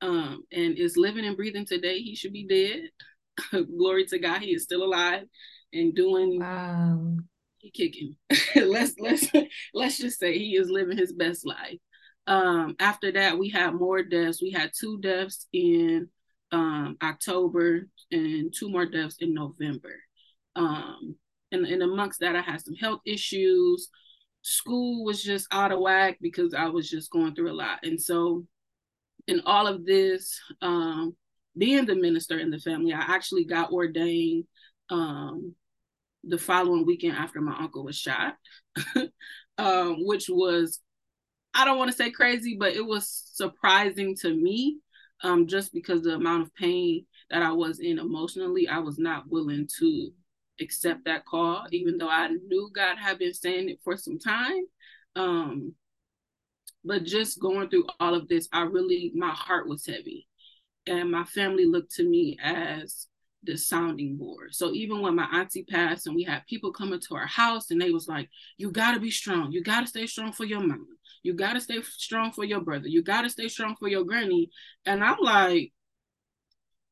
Um, 0.02 0.44
and 0.52 0.78
is 0.78 0.96
living 0.96 1.26
and 1.26 1.36
breathing 1.36 1.66
today. 1.66 2.00
He 2.00 2.16
should 2.16 2.34
be 2.34 2.48
dead. 2.48 3.66
Glory 3.78 4.06
to 4.08 4.20
God, 4.20 4.42
he 4.42 4.54
is 4.54 4.64
still 4.64 4.84
alive 4.84 5.24
and 5.74 5.94
doing 5.94 6.40
wow. 6.40 7.18
He 7.60 7.72
kicking. 7.72 8.16
let's 8.56 8.96
let's 9.00 9.28
let's 9.74 9.98
just 9.98 10.20
say 10.20 10.38
he 10.38 10.56
is 10.56 10.70
living 10.70 10.98
his 10.98 11.14
best 11.14 11.46
life. 11.46 11.78
Um, 12.28 12.76
after 12.80 13.12
that, 13.14 13.38
we 13.38 13.50
had 13.50 13.74
more 13.74 14.04
deaths. 14.04 14.42
We 14.42 14.52
had 14.52 14.72
two 14.78 15.00
deaths 15.00 15.48
in 15.52 16.10
um, 16.52 16.98
October 17.02 17.88
and 18.12 18.54
two 18.56 18.70
more 18.70 18.86
deaths 18.86 19.18
in 19.20 19.34
November. 19.34 19.96
Um, 20.56 21.16
and, 21.52 21.66
and 21.66 21.82
amongst 21.82 22.20
that, 22.20 22.36
I 22.36 22.42
had 22.42 22.62
some 22.62 22.76
health 22.76 23.02
issues. 23.06 23.90
School 24.42 25.04
was 25.04 25.24
just 25.24 25.48
out 25.52 25.72
of 25.72 25.80
whack 25.80 26.18
because 26.22 26.54
I 26.54 26.68
was 26.68 26.90
just 26.90 27.12
going 27.12 27.34
through 27.36 27.52
a 27.52 27.54
lot. 27.54 27.80
And 27.84 28.00
so, 28.00 28.46
in 29.28 29.42
all 29.46 29.68
of 29.68 29.86
this, 29.86 30.40
um, 30.62 31.16
being 31.58 31.86
the 31.86 31.96
minister 31.96 32.40
in 32.40 32.50
the 32.52 32.60
family, 32.60 32.94
I 32.94 33.02
actually 33.02 33.46
got 33.46 33.72
ordained 33.72 34.46
um, 34.90 35.56
the 36.24 36.38
following 36.38 36.86
weekend 36.86 37.16
after 37.18 37.42
my 37.42 37.58
uncle 37.58 37.84
was 37.84 37.98
shot, 37.98 38.36
um, 39.58 40.06
which 40.06 40.30
was, 40.30 40.80
I 41.54 41.66
don't 41.66 41.78
want 41.78 41.92
to 41.92 41.98
say 41.98 42.12
crazy, 42.12 42.58
but 42.60 42.74
it 42.74 42.86
was 42.86 43.08
surprising 43.34 44.16
to 44.22 44.34
me 44.34 44.80
um, 45.24 45.48
just 45.48 45.74
because 45.74 46.02
the 46.02 46.16
amount 46.16 46.44
of 46.44 46.56
pain 46.56 47.06
that 47.30 47.42
I 47.42 47.52
was 47.52 47.80
in 47.80 48.00
emotionally, 48.00 48.68
I 48.68 48.80
was 48.80 48.98
not 48.98 49.30
willing 49.30 49.68
to 49.80 50.12
accept 50.62 51.06
that 51.06 51.26
call, 51.26 51.66
even 51.72 51.98
though 51.98 52.10
I 52.10 52.28
knew 52.28 52.70
God 52.74 52.98
had 52.98 53.20
been 53.20 53.34
saying 53.34 53.70
it 53.70 53.80
for 53.84 53.98
some 53.98 54.20
time. 54.20 54.66
Um, 55.16 55.74
but 56.84 57.04
just 57.04 57.40
going 57.40 57.70
through 57.70 57.86
all 58.00 58.16
of 58.16 58.28
this, 58.28 58.48
I 58.52 58.62
really, 58.62 59.12
my 59.16 59.32
heart 59.32 59.68
was 59.68 59.86
heavy. 59.86 60.28
And 60.88 61.12
my 61.12 61.24
family 61.26 61.66
looked 61.66 61.96
to 61.96 62.10
me 62.10 62.38
as 62.42 63.08
the 63.44 63.58
sounding 63.58 64.18
board. 64.18 64.54
So 64.54 64.74
even 64.74 65.02
when 65.02 65.16
my 65.16 65.28
auntie 65.32 65.64
passed 65.64 66.08
and 66.08 66.16
we 66.16 66.24
had 66.24 66.46
people 66.48 66.72
coming 66.72 67.00
to 67.08 67.16
our 67.16 67.28
house 67.28 67.72
and 67.72 67.82
they 67.82 67.92
was 67.92 68.08
like, 68.08 68.30
you 68.58 68.72
gotta 68.72 69.00
be 69.00 69.12
strong. 69.12 69.52
You 69.52 69.64
gotta 69.64 69.88
stay 69.88 70.08
strong 70.08 70.34
for 70.34 70.46
your 70.46 70.60
mama. 70.60 70.84
You 71.24 71.34
gotta 71.34 71.62
stay 71.62 71.82
strong 71.82 72.32
for 72.32 72.44
your 72.44 72.62
brother. 72.62 72.88
You 72.88 73.02
gotta 73.02 73.30
stay 73.30 73.48
strong 73.48 73.76
for 73.80 73.88
your 73.88 74.04
granny. 74.04 74.50
And 74.86 75.04
I'm 75.04 75.18
like, 75.22 75.72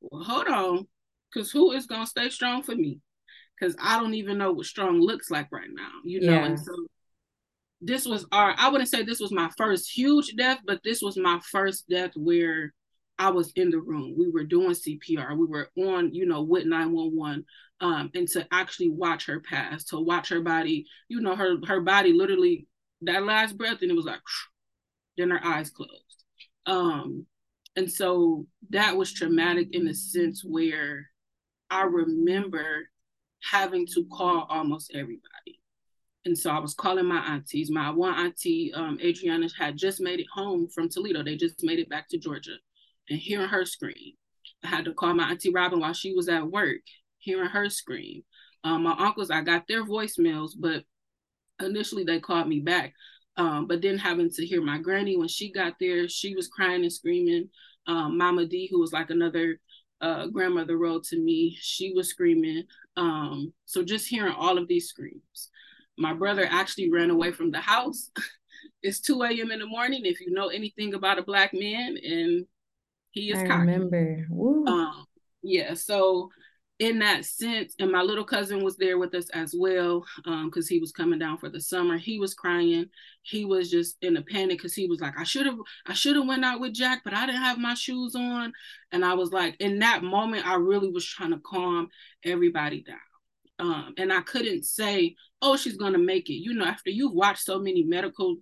well, 0.02 0.24
hold 0.24 0.48
on, 0.48 0.88
because 1.32 1.52
who 1.52 1.72
is 1.72 1.86
gonna 1.86 2.08
stay 2.08 2.30
strong 2.30 2.64
for 2.64 2.76
me? 2.76 3.02
Because 3.60 3.76
I 3.82 4.00
don't 4.00 4.14
even 4.14 4.38
know 4.38 4.54
what 4.54 4.68
strong 4.68 5.02
looks 5.02 5.30
like 5.30 5.48
right 5.52 5.70
now, 5.72 5.92
you 6.06 6.22
know. 6.22 6.34
Yeah. 6.34 6.46
And 6.46 6.60
so 6.60 6.74
this 7.82 8.06
was 8.06 8.26
our 8.32 8.56
I 8.58 8.70
wouldn't 8.70 8.90
say 8.90 9.04
this 9.04 9.20
was 9.20 9.32
my 9.32 9.50
first 9.58 9.90
huge 9.90 10.36
death, 10.36 10.60
but 10.66 10.82
this 10.84 11.02
was 11.02 11.18
my 11.18 11.40
first 11.52 11.90
death 11.90 12.12
where 12.16 12.74
I 13.20 13.30
was 13.30 13.52
in 13.56 13.72
the 13.72 13.80
room. 13.80 14.16
We 14.18 14.30
were 14.30 14.44
doing 14.44 14.72
CPR. 14.72 15.36
We 15.38 15.46
were 15.46 15.70
on, 15.78 16.14
you 16.14 16.26
know, 16.26 16.44
with 16.44 16.66
911. 16.66 17.46
Um, 17.80 18.12
and 18.16 18.28
to 18.30 18.48
actually 18.52 18.90
watch 18.90 19.26
her 19.28 19.40
pass, 19.40 19.86
to 19.86 20.00
watch 20.00 20.30
her 20.30 20.42
body, 20.42 20.86
you 21.10 21.22
know, 21.22 21.36
her 21.36 21.58
her 21.68 21.82
body 21.82 22.12
literally 22.12 22.68
that 23.02 23.24
last 23.24 23.58
breath, 23.58 23.82
and 23.82 23.92
it 23.92 23.96
was 23.96 24.06
like 24.06 24.20
then 25.18 25.30
her 25.30 25.44
eyes 25.44 25.70
closed. 25.70 26.24
Um, 26.66 27.26
and 27.76 27.92
so 27.92 28.48
that 28.72 28.98
was 28.98 29.14
traumatic 29.14 29.70
in 29.74 29.86
the 29.86 29.94
sense 29.94 30.44
where 30.44 31.08
I 31.70 31.84
remember 31.84 32.90
having 33.44 33.86
to 33.94 34.06
call 34.12 34.48
almost 34.50 34.92
everybody. 34.94 35.62
And 36.26 36.38
so 36.38 36.50
I 36.50 36.60
was 36.60 36.74
calling 36.74 37.06
my 37.06 37.20
aunties. 37.20 37.70
My 37.70 37.92
one 37.92 38.14
auntie, 38.16 38.74
um, 38.74 38.98
Adriana, 39.02 39.48
had 39.58 39.78
just 39.78 40.02
made 40.02 40.20
it 40.20 40.26
home 40.34 40.68
from 40.68 40.90
Toledo. 40.90 41.24
They 41.24 41.38
just 41.38 41.64
made 41.64 41.80
it 41.80 41.90
back 41.90 42.10
to 42.10 42.18
Georgia 42.18 42.58
and 43.10 43.20
hearing 43.20 43.48
her 43.48 43.66
scream. 43.66 44.14
I 44.64 44.68
had 44.68 44.86
to 44.86 44.94
call 44.94 45.14
my 45.14 45.30
auntie 45.30 45.52
Robin 45.52 45.80
while 45.80 45.94
she 45.94 46.14
was 46.14 46.30
at 46.30 46.50
work, 46.50 46.82
hearing 47.20 47.50
her 47.50 47.70
scream. 47.70 48.24
Um, 48.64 48.84
my 48.84 48.96
uncles, 48.98 49.30
I 49.30 49.42
got 49.42 49.68
their 49.68 49.86
voicemails, 49.86 50.52
but 50.58 50.84
initially 51.62 52.04
they 52.04 52.20
called 52.20 52.48
me 52.48 52.60
back. 52.60 52.94
Um, 53.38 53.68
but 53.68 53.82
then 53.82 53.98
having 53.98 54.32
to 54.32 54.46
hear 54.46 54.62
my 54.62 54.80
granny 54.80 55.16
when 55.16 55.28
she 55.28 55.52
got 55.52 55.74
there, 55.80 56.10
she 56.10 56.36
was 56.36 56.48
crying 56.48 56.82
and 56.82 56.92
screaming. 56.92 57.50
Um, 57.86 58.18
Mama 58.18 58.46
D, 58.46 58.68
who 58.70 58.80
was 58.80 58.92
like 58.92 59.10
another 59.10 59.60
uh, 60.02 60.28
grandmother 60.28 60.78
role 60.78 61.02
to 61.02 61.18
me, 61.18 61.56
she 61.60 61.94
was 61.94 62.10
screaming. 62.10 62.64
Um, 62.96 63.54
so 63.66 63.84
just 63.84 64.08
hearing 64.08 64.34
all 64.34 64.58
of 64.58 64.68
these 64.68 64.88
screams. 64.88 65.50
My 65.98 66.14
brother 66.14 66.48
actually 66.50 66.92
ran 66.92 67.10
away 67.10 67.32
from 67.32 67.52
the 67.52 67.60
house. 67.60 68.12
it's 68.84 69.00
2 69.02 69.22
a.m. 69.24 69.52
in 69.52 69.60
the 69.60 69.66
morning. 69.66 70.02
If 70.04 70.20
you 70.20 70.32
know 70.32 70.48
anything 70.48 70.94
about 70.94 71.20
a 71.20 71.24
black 71.24 71.54
man 71.54 71.98
and 72.04 72.46
he 73.12 73.32
is 73.32 73.40
I 73.40 73.48
cocky. 73.48 73.60
remember. 73.60 74.28
Um, 74.68 75.06
yeah. 75.42 75.74
So 75.74 76.30
in 76.80 77.00
that 77.00 77.26
sense, 77.26 77.74
and 77.80 77.92
my 77.92 78.04
little 78.04 78.24
cousin 78.24 78.64
was 78.64 78.78
there 78.78 79.00
with 79.00 79.16
us 79.16 79.30
as 79.30 79.56
well, 79.58 80.06
because 80.18 80.66
um, 80.66 80.70
he 80.70 80.80
was 80.80 80.92
coming 80.92 81.18
down 81.18 81.40
for 81.40 81.50
the 81.50 81.60
summer. 81.60 81.98
He 81.98 82.20
was 82.20 82.36
crying. 82.36 82.86
He 83.24 83.46
was 83.46 83.72
just 83.72 83.98
in 84.04 84.16
a 84.18 84.22
panic 84.22 84.60
because 84.60 84.76
he 84.76 84.86
was 84.86 85.02
like, 85.02 85.16
I 85.18 85.24
should 85.24 85.48
have, 85.48 85.58
I 85.88 85.94
should 85.94 86.16
have 86.16 86.28
went 86.28 86.46
out 86.46 86.60
with 86.60 86.74
Jack, 86.74 87.02
but 87.04 87.16
I 87.16 87.26
didn't 87.26 87.42
have 87.42 87.58
my 87.58 87.74
shoes 87.74 88.14
on. 88.14 88.54
And 88.92 89.04
I 89.04 89.16
was 89.16 89.32
like, 89.32 89.56
in 89.60 89.80
that 89.80 90.04
moment, 90.04 90.46
I 90.46 90.56
really 90.56 90.92
was 90.92 91.06
trying 91.06 91.32
to 91.32 91.40
calm 91.44 91.90
everybody 92.24 92.84
down. 92.84 92.98
Um, 93.60 93.96
and 93.98 94.14
I 94.14 94.22
couldn't 94.22 94.64
say, 94.64 95.16
oh, 95.42 95.58
she's 95.58 95.78
gonna 95.78 95.98
make 95.98 96.30
it. 96.30 96.36
You 96.36 96.54
know, 96.54 96.66
after 96.66 96.92
you've 96.92 97.14
watched 97.14 97.44
so 97.44 97.58
many 97.58 97.84
medical, 97.84 98.36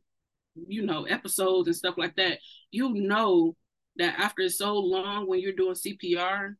you 0.67 0.85
know, 0.85 1.05
episodes 1.05 1.67
and 1.67 1.75
stuff 1.75 1.95
like 1.97 2.17
that, 2.17 2.39
you 2.71 2.93
know 2.93 3.55
that 3.97 4.19
after 4.19 4.47
so 4.49 4.75
long 4.77 5.27
when 5.27 5.39
you're 5.39 5.53
doing 5.53 5.75
CPR, 5.75 6.55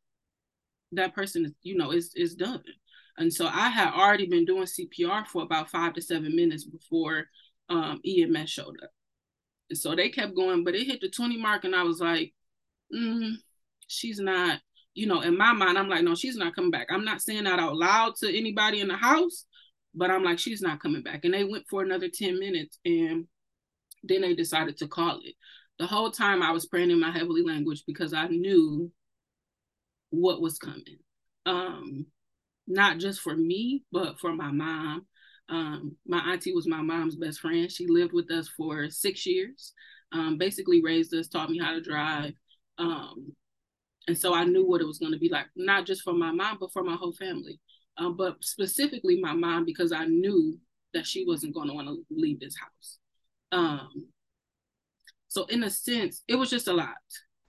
that 0.94 1.14
person 1.14 1.46
is, 1.46 1.52
you 1.64 1.76
know, 1.78 1.92
is 1.92 2.14
is 2.16 2.36
done. 2.36 2.64
And 3.18 3.34
so 3.34 3.48
I 3.48 3.70
had 3.70 3.94
already 3.94 4.28
been 4.28 4.46
doing 4.46 4.66
CPR 4.66 5.26
for 5.28 5.44
about 5.44 5.70
five 5.70 5.94
to 5.94 6.02
seven 6.02 6.36
minutes 6.36 6.66
before 6.66 7.26
um, 7.70 8.02
EMS 8.06 8.50
showed 8.50 8.78
up. 8.84 8.92
And 9.70 9.78
so 9.78 9.96
they 9.96 10.10
kept 10.10 10.36
going, 10.36 10.64
but 10.64 10.76
it 10.76 10.86
hit 10.86 11.02
the 11.02 11.10
20 11.10 11.38
mark, 11.38 11.64
and 11.64 11.76
I 11.76 11.84
was 11.84 12.00
like, 12.00 12.34
mm, 12.94 13.34
she's 13.88 14.20
not, 14.20 14.60
you 14.94 15.08
know, 15.08 15.22
in 15.22 15.38
my 15.38 15.54
mind, 15.54 15.78
I'm 15.78 15.90
like, 15.90 16.04
no, 16.04 16.14
she's 16.14 16.36
not 16.36 16.56
coming 16.56 16.72
back. 16.72 16.88
I'm 16.90 17.06
not 17.06 17.22
saying 17.22 17.46
that 17.46 17.60
out 17.60 17.76
loud 17.76 18.16
to 18.18 18.38
anybody 18.38 18.82
in 18.82 18.88
the 18.88 18.98
house, 18.98 19.46
but 19.94 20.12
I'm 20.12 20.24
like, 20.24 20.38
she's 20.38 20.62
not 20.62 20.82
coming 20.82 21.02
back. 21.02 21.26
And 21.26 21.34
they 21.34 21.44
went 21.44 21.66
for 21.70 21.82
another 21.82 22.10
10 22.14 22.38
minutes, 22.38 22.80
and 22.86 23.26
then 24.04 24.22
they 24.22 24.36
decided 24.36 24.78
to 24.78 24.88
call 24.88 25.20
it 25.24 25.36
the 25.80 25.88
whole 25.88 26.12
time 26.12 26.42
I 26.42 26.52
was 26.52 26.66
praying 26.66 26.92
in 26.92 27.00
my 27.00 27.12
heavenly 27.12 27.44
language 27.44 27.84
because 27.86 28.14
I 28.14 28.28
knew 28.28 28.92
what 30.10 30.42
was 30.42 30.58
coming. 30.58 30.98
Um, 31.46 32.06
not 32.68 32.98
just 32.98 33.22
for 33.22 33.36
me, 33.36 33.84
but 33.92 34.20
for 34.20 34.34
my 34.34 34.52
mom. 34.52 35.06
Um, 35.50 35.96
my 36.08 36.20
auntie 36.32 36.54
was 36.54 36.68
my 36.68 36.82
mom's 36.82 37.16
best 37.16 37.40
friend. 37.40 37.72
She 37.72 37.88
lived 37.88 38.14
with 38.14 38.32
us 38.32 38.48
for 38.48 38.90
six 38.90 39.26
years, 39.26 39.74
um, 40.12 40.38
basically 40.38 40.82
raised 40.82 41.14
us, 41.14 41.28
taught 41.28 41.50
me 41.50 41.60
how 41.60 41.74
to 41.74 41.82
drive. 41.82 42.34
Um, 42.78 43.34
and 44.08 44.18
so 44.18 44.34
I 44.34 44.46
knew 44.46 44.66
what 44.66 44.82
it 44.82 44.88
was 44.88 44.98
going 44.98 45.12
to 45.12 45.20
be 45.20 45.30
like, 45.30 45.48
not 45.56 45.86
just 45.86 46.02
for 46.04 46.14
my 46.14 46.32
mom, 46.32 46.58
but 46.60 46.72
for 46.74 46.84
my 46.84 46.96
whole 46.96 47.14
family. 47.14 47.60
Um, 47.98 48.18
but 48.18 48.44
specifically 48.44 49.20
my 49.22 49.34
mom, 49.34 49.66
because 49.66 49.92
I 49.92 50.06
knew 50.06 50.58
that 50.94 51.06
she 51.06 51.26
wasn't 51.26 51.54
going 51.54 51.68
to 51.68 51.74
want 51.74 51.88
to 51.88 52.06
leave 52.10 52.40
this 52.40 52.56
house. 52.58 52.98
Um, 53.52 54.08
so 55.36 55.44
in 55.48 55.66
a 55.66 55.70
sense, 55.70 56.24
it 56.30 56.36
was 56.36 56.50
just 56.50 56.70
a 56.70 56.74
lot 56.74 56.96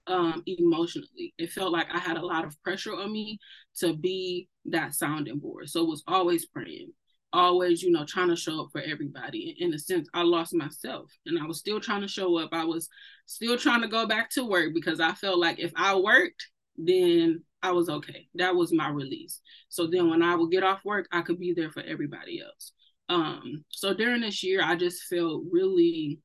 um, 0.07 0.43
emotionally. 0.45 1.33
It 1.37 1.53
felt 1.53 1.71
like 1.71 1.87
I 1.89 1.99
had 1.99 2.17
a 2.17 2.25
lot 2.25 2.43
of 2.43 2.61
pressure 2.61 2.93
on 2.93 3.13
me 3.13 3.39
to 3.77 3.95
be 3.95 4.49
that 4.65 4.93
sounding 4.93 5.39
board. 5.39 5.69
So 5.69 5.83
it 5.83 5.87
was 5.87 6.03
always 6.05 6.47
praying, 6.47 6.91
always, 7.31 7.81
you 7.81 7.91
know, 7.91 8.03
trying 8.03 8.27
to 8.27 8.35
show 8.35 8.59
up 8.59 8.71
for 8.73 8.81
everybody. 8.81 9.55
In 9.59 9.73
a 9.73 9.79
sense, 9.79 10.09
I 10.13 10.23
lost 10.23 10.53
myself 10.53 11.09
and 11.25 11.39
I 11.39 11.45
was 11.45 11.59
still 11.59 11.79
trying 11.79 12.01
to 12.01 12.09
show 12.09 12.37
up. 12.37 12.49
I 12.51 12.65
was 12.65 12.89
still 13.25 13.57
trying 13.57 13.83
to 13.83 13.87
go 13.87 14.05
back 14.05 14.31
to 14.31 14.43
work 14.43 14.73
because 14.73 14.99
I 14.99 15.13
felt 15.13 15.39
like 15.39 15.57
if 15.57 15.71
I 15.77 15.95
worked, 15.95 16.45
then 16.75 17.41
I 17.63 17.71
was 17.71 17.87
okay. 17.87 18.27
That 18.35 18.53
was 18.53 18.73
my 18.73 18.89
release. 18.89 19.39
So 19.69 19.87
then 19.87 20.09
when 20.09 20.21
I 20.21 20.35
would 20.35 20.51
get 20.51 20.63
off 20.65 20.83
work, 20.83 21.07
I 21.13 21.21
could 21.21 21.39
be 21.39 21.53
there 21.53 21.71
for 21.71 21.83
everybody 21.83 22.41
else. 22.41 22.73
Um, 23.07 23.63
so 23.69 23.93
during 23.93 24.19
this 24.19 24.43
year, 24.43 24.61
I 24.61 24.75
just 24.75 25.03
felt 25.03 25.43
really 25.49 26.19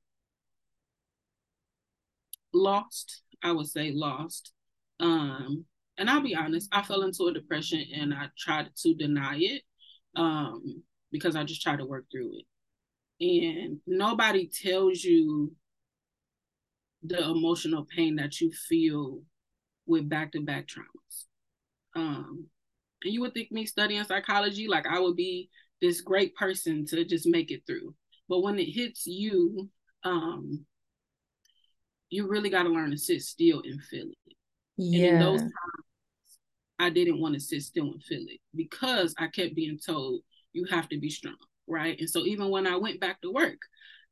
lost. 2.55 3.23
I 3.43 3.53
would 3.53 3.67
say 3.67 3.93
lost. 3.93 4.53
Um, 5.01 5.65
and 5.99 6.09
I'll 6.09 6.23
be 6.23 6.35
honest, 6.35 6.69
I 6.73 6.83
fell 6.83 7.03
into 7.03 7.25
a 7.25 7.33
depression 7.33 7.85
and 7.95 8.15
I 8.15 8.29
tried 8.39 8.71
to 8.77 8.95
deny 8.95 9.37
it 9.39 9.63
um, 10.17 10.83
because 11.11 11.37
I 11.37 11.45
just 11.45 11.63
tried 11.63 11.79
to 11.79 11.87
work 11.87 12.07
through 12.11 12.33
it. 12.39 12.47
And 13.21 13.79
nobody 13.87 14.49
tells 14.49 15.03
you 15.03 15.53
the 17.03 17.23
emotional 17.23 17.87
pain 17.95 18.17
that 18.17 18.41
you 18.41 18.53
feel 18.69 19.23
with 19.87 20.09
back 20.09 20.33
to 20.33 20.41
back 20.41 20.67
traumas. 20.67 21.27
Um, 21.95 22.47
and 23.05 23.13
you 23.13 23.21
would 23.21 23.35
think 23.35 23.51
me 23.51 23.67
studying 23.67 24.05
psychology, 24.05 24.69
like 24.69 24.87
I 24.87 24.99
would 24.99 25.17
be 25.17 25.51
this 25.81 26.01
great 26.01 26.35
person 26.37 26.87
to 26.87 27.05
just 27.05 27.27
make 27.27 27.51
it 27.51 27.63
through. 27.67 27.95
But 28.29 28.43
when 28.43 28.59
it 28.59 28.71
hits 28.71 29.07
you, 29.07 29.69
um, 30.05 30.65
you 32.13 32.29
really 32.29 32.51
got 32.51 32.65
to 32.65 32.69
learn 32.69 32.91
to 32.91 32.99
sit 32.99 33.23
still 33.23 33.63
and 33.65 33.83
feel 33.85 34.07
it. 34.27 34.37
Yeah. 34.77 35.07
And 35.07 35.15
in 35.15 35.21
those 35.21 35.41
times, 35.41 35.53
I 36.79 36.91
didn't 36.91 37.21
want 37.21 37.35
to 37.35 37.41
sit 37.41 37.63
still 37.63 37.93
and 37.93 38.03
feel 38.03 38.25
it 38.29 38.41
because 38.55 39.15
I 39.19 39.29
kept 39.29 39.55
being 39.55 39.79
told 39.85 40.21
you 40.53 40.67
have 40.67 40.89
to 40.91 41.01
be 41.01 41.09
strong, 41.09 41.37
right? 41.67 41.99
And 41.99 42.11
so 42.11 42.27
even 42.27 42.51
when 42.51 42.67
I 42.67 42.77
went 42.77 43.01
back 43.01 43.21
to 43.23 43.33
work, 43.33 43.59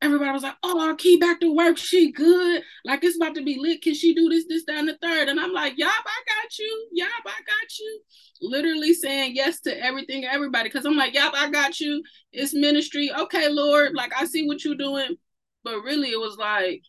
everybody 0.00 0.30
was 0.30 0.42
like, 0.42 0.56
"Oh, 0.62 0.80
our 0.80 0.94
key 0.94 1.18
back 1.18 1.40
to 1.40 1.54
work, 1.54 1.76
she 1.76 2.10
good. 2.10 2.62
Like 2.86 3.04
it's 3.04 3.16
about 3.16 3.34
to 3.34 3.44
be 3.44 3.58
lit. 3.58 3.82
Can 3.82 3.94
she 3.94 4.14
do 4.14 4.30
this, 4.30 4.46
this, 4.48 4.64
that, 4.66 4.78
and 4.78 4.88
the 4.88 4.96
third? 5.02 5.28
And 5.28 5.38
I'm 5.38 5.52
like, 5.52 5.76
"Yup, 5.76 5.92
I 5.92 6.42
got 6.42 6.58
you. 6.58 6.88
Yup, 6.92 7.10
I 7.26 7.40
got 7.46 7.78
you." 7.78 8.00
Literally 8.40 8.94
saying 8.94 9.34
yes 9.34 9.60
to 9.62 9.84
everything, 9.84 10.24
everybody, 10.24 10.70
because 10.70 10.86
I'm 10.86 10.96
like, 10.96 11.12
"Yup, 11.12 11.34
I 11.36 11.50
got 11.50 11.80
you. 11.80 12.02
It's 12.32 12.54
ministry. 12.54 13.10
Okay, 13.14 13.50
Lord. 13.50 13.92
Like 13.92 14.12
I 14.18 14.24
see 14.24 14.46
what 14.46 14.64
you're 14.64 14.74
doing." 14.74 15.16
But 15.64 15.82
really, 15.82 16.08
it 16.08 16.18
was 16.18 16.38
like, 16.38 16.82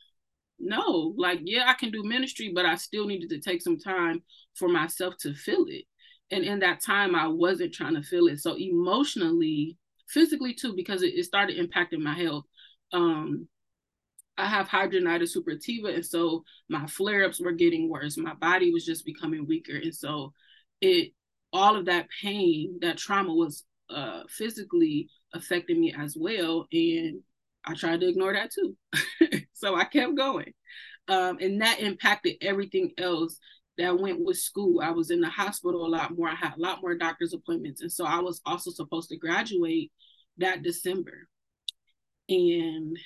no, 0.61 1.13
like 1.17 1.39
yeah, 1.43 1.65
I 1.67 1.73
can 1.73 1.91
do 1.91 2.03
ministry, 2.03 2.51
but 2.53 2.65
I 2.65 2.75
still 2.75 3.07
needed 3.07 3.29
to 3.29 3.39
take 3.39 3.61
some 3.61 3.79
time 3.79 4.21
for 4.55 4.67
myself 4.69 5.15
to 5.21 5.33
feel 5.33 5.65
it. 5.67 5.85
And 6.31 6.43
in 6.43 6.59
that 6.59 6.81
time, 6.81 7.15
I 7.15 7.27
wasn't 7.27 7.73
trying 7.73 7.95
to 7.95 8.03
feel 8.03 8.27
it. 8.27 8.39
So 8.39 8.57
emotionally, 8.57 9.77
physically 10.09 10.53
too, 10.53 10.73
because 10.75 11.03
it, 11.03 11.13
it 11.15 11.25
started 11.25 11.57
impacting 11.57 11.99
my 11.99 12.13
health 12.13 12.45
um 12.93 13.47
I 14.37 14.45
have 14.47 14.67
hidradenitis 14.67 15.35
suppurativa, 15.35 15.93
and 15.93 16.05
so 16.05 16.43
my 16.69 16.87
flare 16.87 17.25
ups 17.25 17.39
were 17.41 17.51
getting 17.51 17.89
worse. 17.89 18.17
My 18.17 18.33
body 18.33 18.71
was 18.71 18.85
just 18.85 19.05
becoming 19.05 19.45
weaker, 19.47 19.75
and 19.75 19.93
so 19.93 20.33
it 20.79 21.11
all 21.53 21.75
of 21.75 21.85
that 21.85 22.07
pain, 22.21 22.79
that 22.81 22.97
trauma 22.97 23.33
was 23.33 23.65
uh, 23.89 24.23
physically 24.29 25.09
affecting 25.33 25.79
me 25.79 25.93
as 25.97 26.15
well, 26.17 26.65
and 26.71 27.21
I 27.65 27.75
tried 27.75 28.01
to 28.01 28.07
ignore 28.07 28.33
that 28.33 28.51
too. 28.51 28.75
so 29.53 29.75
I 29.75 29.85
kept 29.85 30.15
going, 30.15 30.53
um, 31.07 31.37
and 31.39 31.61
that 31.61 31.79
impacted 31.79 32.37
everything 32.41 32.91
else 32.97 33.37
that 33.77 33.99
went 33.99 34.23
with 34.23 34.37
school. 34.37 34.81
I 34.81 34.91
was 34.91 35.11
in 35.11 35.21
the 35.21 35.29
hospital 35.29 35.85
a 35.85 35.89
lot 35.89 36.15
more. 36.15 36.27
I 36.27 36.35
had 36.35 36.57
a 36.57 36.61
lot 36.61 36.81
more 36.81 36.95
doctor's 36.95 37.33
appointments, 37.33 37.81
and 37.81 37.91
so 37.91 38.05
I 38.05 38.19
was 38.19 38.41
also 38.45 38.71
supposed 38.71 39.09
to 39.09 39.17
graduate 39.17 39.91
that 40.37 40.63
December 40.63 41.27
and 42.31 42.97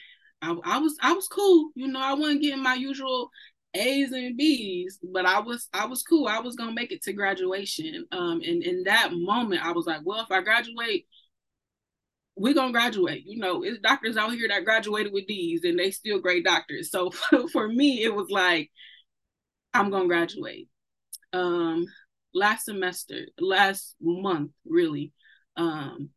I, 0.41 0.55
I 0.63 0.77
was 0.77 0.95
I 1.01 1.13
was 1.13 1.27
cool. 1.27 1.71
You 1.75 1.87
know, 1.87 1.99
I 1.99 2.13
wasn't 2.13 2.41
getting 2.41 2.63
my 2.63 2.75
usual 2.75 3.29
A's 3.73 4.11
and 4.11 4.37
B's, 4.37 4.99
but 5.03 5.25
I 5.25 5.39
was 5.39 5.67
I 5.73 5.85
was 5.85 6.03
cool. 6.03 6.27
I 6.27 6.39
was 6.39 6.55
gonna 6.55 6.73
make 6.73 6.91
it 6.91 7.01
to 7.03 7.13
graduation. 7.13 8.05
Um, 8.11 8.41
and 8.45 8.63
in 8.63 8.83
that 8.83 9.09
moment, 9.13 9.65
I 9.65 9.71
was 9.71 9.85
like, 9.85 10.01
well, 10.03 10.21
if 10.23 10.31
I 10.31 10.41
graduate, 10.41 11.07
we're 12.35 12.53
gonna 12.53 12.71
graduate. 12.71 13.23
You 13.25 13.39
know, 13.39 13.63
it's 13.63 13.79
doctors 13.79 14.17
out 14.17 14.33
here 14.33 14.47
that 14.47 14.65
graduated 14.65 15.13
with 15.13 15.27
D's, 15.27 15.63
and 15.63 15.79
they 15.79 15.91
still 15.91 16.19
great 16.19 16.43
doctors. 16.43 16.91
So 16.91 17.11
for 17.51 17.67
me, 17.67 18.03
it 18.03 18.13
was 18.13 18.29
like, 18.29 18.71
I'm 19.73 19.89
gonna 19.89 20.07
graduate. 20.07 20.69
Um, 21.33 21.85
last 22.33 22.65
semester, 22.65 23.25
last 23.39 23.95
month, 24.01 24.51
really. 24.65 25.13
Um, 25.57 26.09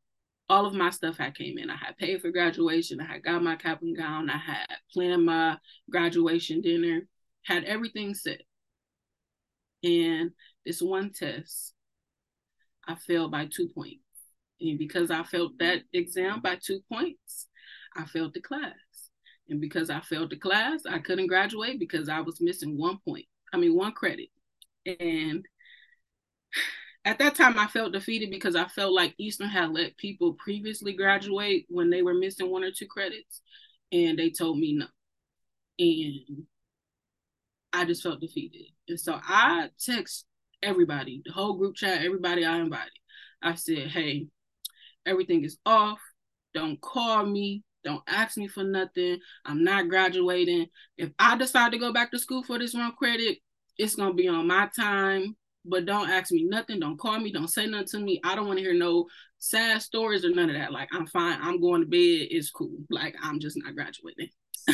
all 0.48 0.66
of 0.66 0.74
my 0.74 0.90
stuff 0.90 1.18
had 1.18 1.34
came 1.34 1.58
in. 1.58 1.70
I 1.70 1.76
had 1.76 1.98
paid 1.98 2.20
for 2.20 2.30
graduation. 2.30 3.00
I 3.00 3.04
had 3.04 3.22
got 3.22 3.42
my 3.42 3.56
cap 3.56 3.82
and 3.82 3.96
gown. 3.96 4.30
I 4.30 4.38
had 4.38 4.66
planned 4.92 5.26
my 5.26 5.58
graduation 5.90 6.60
dinner, 6.62 7.06
had 7.44 7.64
everything 7.64 8.14
set. 8.14 8.40
And 9.84 10.30
this 10.64 10.80
one 10.80 11.12
test, 11.12 11.74
I 12.86 12.94
failed 12.94 13.30
by 13.30 13.46
two 13.46 13.68
points. 13.68 14.07
And 14.60 14.78
because 14.78 15.10
I 15.10 15.22
failed 15.22 15.52
that 15.60 15.82
exam 15.92 16.40
by 16.40 16.58
two 16.62 16.80
points, 16.90 17.46
I 17.96 18.04
failed 18.04 18.34
the 18.34 18.40
class. 18.40 18.72
And 19.48 19.60
because 19.60 19.90
I 19.90 20.00
failed 20.00 20.30
the 20.30 20.36
class, 20.36 20.82
I 20.88 20.98
couldn't 20.98 21.28
graduate 21.28 21.78
because 21.78 22.08
I 22.08 22.20
was 22.20 22.40
missing 22.40 22.78
one 22.78 22.98
point. 23.04 23.26
I 23.52 23.56
mean, 23.56 23.74
one 23.74 23.92
credit. 23.92 24.28
And 24.86 25.44
at 27.04 27.18
that 27.18 27.34
time 27.34 27.58
I 27.58 27.66
felt 27.66 27.92
defeated 27.92 28.30
because 28.30 28.56
I 28.56 28.66
felt 28.66 28.92
like 28.92 29.14
Eastern 29.18 29.48
had 29.48 29.70
let 29.70 29.96
people 29.96 30.34
previously 30.34 30.92
graduate 30.92 31.66
when 31.68 31.88
they 31.90 32.02
were 32.02 32.14
missing 32.14 32.50
one 32.50 32.64
or 32.64 32.70
two 32.70 32.86
credits 32.86 33.40
and 33.92 34.18
they 34.18 34.30
told 34.30 34.58
me 34.58 34.74
no. 34.74 34.86
And 35.78 36.44
I 37.72 37.84
just 37.84 38.02
felt 38.02 38.20
defeated. 38.20 38.66
And 38.88 38.98
so 38.98 39.18
I 39.22 39.70
text 39.80 40.26
everybody, 40.62 41.22
the 41.24 41.32
whole 41.32 41.54
group 41.54 41.76
chat, 41.76 42.02
everybody 42.04 42.44
I 42.44 42.58
invited. 42.58 42.92
I 43.40 43.54
said, 43.54 43.88
hey, 43.88 44.26
everything 45.08 45.44
is 45.44 45.58
off. 45.66 46.00
Don't 46.54 46.80
call 46.80 47.24
me. 47.26 47.62
Don't 47.84 48.02
ask 48.06 48.36
me 48.36 48.48
for 48.48 48.64
nothing. 48.64 49.18
I'm 49.44 49.64
not 49.64 49.88
graduating. 49.88 50.66
If 50.96 51.10
I 51.18 51.36
decide 51.36 51.72
to 51.72 51.78
go 51.78 51.92
back 51.92 52.10
to 52.10 52.18
school 52.18 52.42
for 52.42 52.58
this 52.58 52.74
one 52.74 52.92
credit, 52.92 53.38
it's 53.76 53.94
going 53.94 54.10
to 54.10 54.14
be 54.14 54.28
on 54.28 54.46
my 54.46 54.68
time 54.76 55.36
but 55.68 55.86
don't 55.86 56.10
ask 56.10 56.32
me 56.32 56.44
nothing. 56.44 56.80
Don't 56.80 56.98
call 56.98 57.18
me. 57.18 57.32
Don't 57.32 57.48
say 57.48 57.66
nothing 57.66 57.86
to 57.88 57.98
me. 57.98 58.20
I 58.24 58.34
don't 58.34 58.46
want 58.46 58.58
to 58.58 58.64
hear 58.64 58.74
no 58.74 59.06
sad 59.38 59.82
stories 59.82 60.24
or 60.24 60.30
none 60.30 60.50
of 60.50 60.56
that. 60.56 60.72
Like 60.72 60.88
I'm 60.92 61.06
fine. 61.06 61.38
I'm 61.40 61.60
going 61.60 61.82
to 61.82 61.86
bed. 61.86 62.28
It's 62.30 62.50
cool. 62.50 62.76
Like 62.90 63.14
I'm 63.22 63.38
just 63.38 63.58
not 63.62 63.74
graduating. 63.74 64.30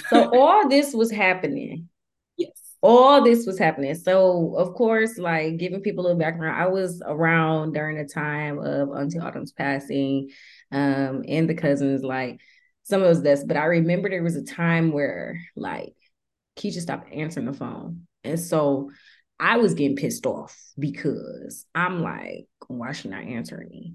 so 0.08 0.30
all 0.34 0.68
this 0.68 0.94
was 0.94 1.10
happening. 1.10 1.88
Yes. 2.36 2.63
All 2.86 3.24
this 3.24 3.46
was 3.46 3.58
happening. 3.58 3.94
So 3.94 4.56
of 4.56 4.74
course, 4.74 5.16
like 5.16 5.56
giving 5.56 5.80
people 5.80 6.04
a 6.04 6.08
little 6.08 6.20
background, 6.20 6.60
I 6.60 6.66
was 6.66 7.00
around 7.02 7.72
during 7.72 7.96
the 7.96 8.04
time 8.04 8.58
of 8.58 8.90
Auntie 8.90 9.18
Autumn's 9.18 9.52
passing, 9.52 10.28
um, 10.70 11.24
and 11.26 11.48
the 11.48 11.54
cousins, 11.54 12.04
like 12.04 12.40
some 12.82 13.00
of 13.00 13.08
those 13.08 13.22
deaths. 13.22 13.42
But 13.42 13.56
I 13.56 13.64
remember 13.64 14.10
there 14.10 14.22
was 14.22 14.36
a 14.36 14.44
time 14.44 14.92
where 14.92 15.40
like 15.56 15.94
Keisha 16.58 16.80
stopped 16.80 17.10
answering 17.10 17.46
the 17.46 17.54
phone. 17.54 18.06
And 18.22 18.38
so 18.38 18.90
I 19.40 19.56
was 19.56 19.72
getting 19.72 19.96
pissed 19.96 20.26
off 20.26 20.54
because 20.78 21.64
I'm 21.74 22.02
like, 22.02 22.46
why 22.68 22.92
she 22.92 23.08
not 23.08 23.24
answering 23.24 23.70
me? 23.70 23.94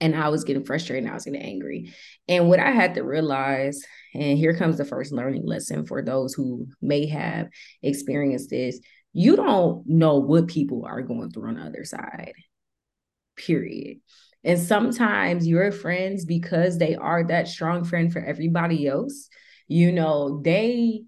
And 0.00 0.14
I 0.14 0.28
was 0.28 0.44
getting 0.44 0.64
frustrated 0.64 1.04
and 1.04 1.10
I 1.10 1.14
was 1.14 1.24
getting 1.24 1.40
angry. 1.40 1.94
And 2.28 2.48
what 2.48 2.60
I 2.60 2.70
had 2.70 2.94
to 2.94 3.02
realize, 3.02 3.82
and 4.14 4.36
here 4.36 4.54
comes 4.54 4.76
the 4.76 4.84
first 4.84 5.10
learning 5.10 5.46
lesson 5.46 5.86
for 5.86 6.02
those 6.02 6.34
who 6.34 6.66
may 6.82 7.06
have 7.06 7.48
experienced 7.82 8.50
this 8.50 8.78
you 9.18 9.34
don't 9.34 9.82
know 9.86 10.18
what 10.18 10.46
people 10.46 10.84
are 10.86 11.00
going 11.00 11.30
through 11.30 11.48
on 11.48 11.54
the 11.54 11.62
other 11.62 11.84
side, 11.84 12.34
period. 13.34 13.96
And 14.44 14.58
sometimes 14.58 15.48
your 15.48 15.72
friends, 15.72 16.26
because 16.26 16.76
they 16.76 16.96
are 16.96 17.24
that 17.24 17.48
strong 17.48 17.84
friend 17.84 18.12
for 18.12 18.18
everybody 18.18 18.86
else, 18.86 19.30
you 19.68 19.90
know, 19.90 20.42
they 20.42 21.04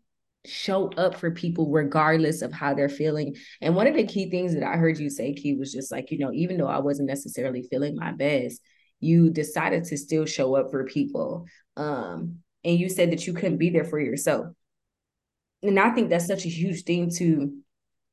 show 0.47 0.89
up 0.97 1.17
for 1.17 1.33
people 1.33 1.71
regardless 1.71 2.41
of 2.41 2.51
how 2.51 2.73
they're 2.73 2.89
feeling. 2.89 3.37
And 3.61 3.77
one 3.77 3.87
of 3.87 3.95
the 3.95 4.07
key 4.07 4.31
things 4.31 4.55
that 4.55 4.63
I 4.63 4.77
heard 4.79 4.99
you 4.99 5.11
say, 5.11 5.35
Key, 5.35 5.57
was 5.57 5.71
just 5.71 5.93
like, 5.93 6.11
you 6.11 6.19
know, 6.19 6.33
even 6.33 6.57
though 6.57 6.67
I 6.67 6.79
wasn't 6.79 7.09
necessarily 7.09 7.69
feeling 7.71 7.95
my 7.95 8.13
best, 8.13 8.63
you 9.01 9.31
decided 9.31 9.85
to 9.85 9.97
still 9.97 10.27
show 10.27 10.57
up 10.57 10.71
for 10.71 10.85
people. 10.85 11.47
Um, 11.77 12.39
and 12.65 12.79
you 12.79 12.89
said 12.89 13.13
that 13.13 13.27
you 13.27 13.33
couldn't 13.33 13.59
be 13.59 13.71
there 13.71 13.85
for 13.85 14.01
yourself. 14.01 14.47
And 15.63 15.79
I 15.79 15.91
think 15.91 16.11
that's 16.11 16.27
such 16.27 16.45
a 16.45 16.51
huge 16.51 16.85
thing 16.85 17.11
to 17.17 17.53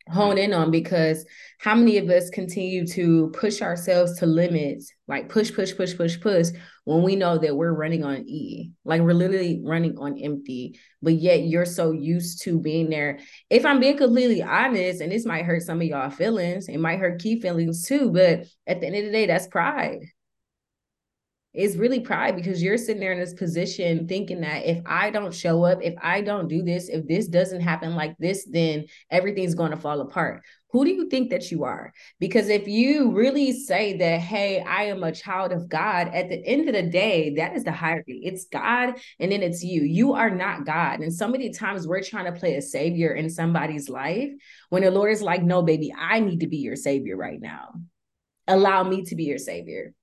hone 0.10 0.38
in 0.38 0.54
on 0.54 0.70
because 0.70 1.26
how 1.58 1.74
many 1.74 1.98
of 1.98 2.10
us 2.10 2.30
continue 2.30 2.86
to 2.86 3.32
push 3.36 3.62
ourselves 3.62 4.20
to 4.20 4.28
limits, 4.28 4.92
like 5.08 5.30
push, 5.30 5.52
push, 5.54 5.76
push, 5.76 5.98
push, 5.98 6.20
push, 6.20 6.50
when 6.84 7.02
we 7.02 7.16
know 7.16 7.40
that 7.40 7.56
we're 7.56 7.74
running 7.74 8.04
on 8.04 8.24
E, 8.28 8.72
like 8.84 9.02
we're 9.02 9.14
literally 9.14 9.62
running 9.64 9.98
on 9.98 10.20
empty, 10.20 10.80
but 11.02 11.16
yet 11.16 11.42
you're 11.42 11.66
so 11.66 11.92
used 11.92 12.44
to 12.44 12.60
being 12.60 12.90
there. 12.90 13.20
If 13.50 13.66
I'm 13.66 13.80
being 13.80 13.98
completely 13.98 14.44
honest, 14.44 15.02
and 15.02 15.12
this 15.12 15.26
might 15.26 15.46
hurt 15.46 15.64
some 15.64 15.82
of 15.82 15.88
y'all 15.88 16.12
feelings, 16.12 16.68
it 16.68 16.78
might 16.78 17.00
hurt 17.00 17.22
key 17.22 17.42
feelings 17.42 17.86
too, 17.88 18.12
but 18.12 18.46
at 18.68 18.82
the 18.82 18.88
end 18.88 18.96
of 18.96 19.06
the 19.06 19.12
day, 19.12 19.26
that's 19.26 19.48
pride. 19.48 20.02
It's 21.56 21.76
really 21.76 22.02
pride 22.02 22.36
because 22.36 22.62
you're 22.62 22.78
sitting 22.78 23.00
there 23.00 23.14
in 23.14 23.20
this 23.20 23.34
position 23.34 24.08
thinking 24.08 24.42
that 24.42 24.66
if 24.66 24.82
I 24.86 25.10
don't 25.10 25.34
show 25.34 25.64
up, 25.64 25.80
if 25.82 25.94
I 26.02 26.22
don't 26.22 26.48
do 26.48 26.62
this, 26.62 26.90
if 26.90 27.08
this 27.08 27.28
doesn't 27.28 27.62
happen 27.62 27.96
like 27.96 28.18
this, 28.18 28.46
then 28.50 28.86
everything's 29.10 29.56
going 29.56 29.72
to 29.72 29.78
fall 29.78 30.02
apart. 30.02 30.44
Who 30.72 30.84
do 30.84 30.92
you 30.92 31.08
think 31.08 31.30
that 31.30 31.52
you 31.52 31.64
are? 31.64 31.94
Because 32.20 32.50
if 32.50 32.68
you 32.68 33.12
really 33.12 33.54
say 33.54 33.96
that, 33.98 34.20
hey, 34.20 34.60
I 34.60 34.88
am 34.88 35.04
a 35.04 35.12
child 35.14 35.54
of 35.54 35.70
God, 35.70 36.10
at 36.10 36.28
the 36.28 36.46
end 36.46 36.68
of 36.68 36.76
the 36.76 36.84
day, 36.84 37.36
that 37.36 37.56
is 37.56 37.64
the 37.64 37.72
hierarchy. 37.72 38.22
It's 38.26 38.46
God 38.48 38.96
and 39.18 39.32
then 39.32 39.42
it's 39.42 39.64
you. 39.64 39.84
You 39.84 40.14
are 40.14 40.30
not 40.30 40.66
God. 40.66 41.00
And 41.00 41.14
so 41.14 41.30
many 41.30 41.52
times 41.52 41.88
we're 41.88 42.04
trying 42.04 42.26
to 42.26 42.38
play 42.38 42.56
a 42.56 42.62
savior 42.62 43.14
in 43.14 43.30
somebody's 43.30 43.88
life 43.88 44.32
when 44.70 44.84
the 44.84 44.92
Lord 44.92 45.14
is 45.14 45.22
like, 45.22 45.42
no, 45.42 45.62
baby, 45.62 45.94
I 45.98 46.20
need 46.20 46.42
to 46.42 46.48
be 46.48 46.58
your 46.58 46.76
savior 46.76 47.16
right 47.16 47.40
now. 47.40 47.76
Allow 48.46 48.84
me 48.84 49.06
to 49.06 49.16
be 49.16 49.24
your 49.24 49.38
savior. 49.38 49.94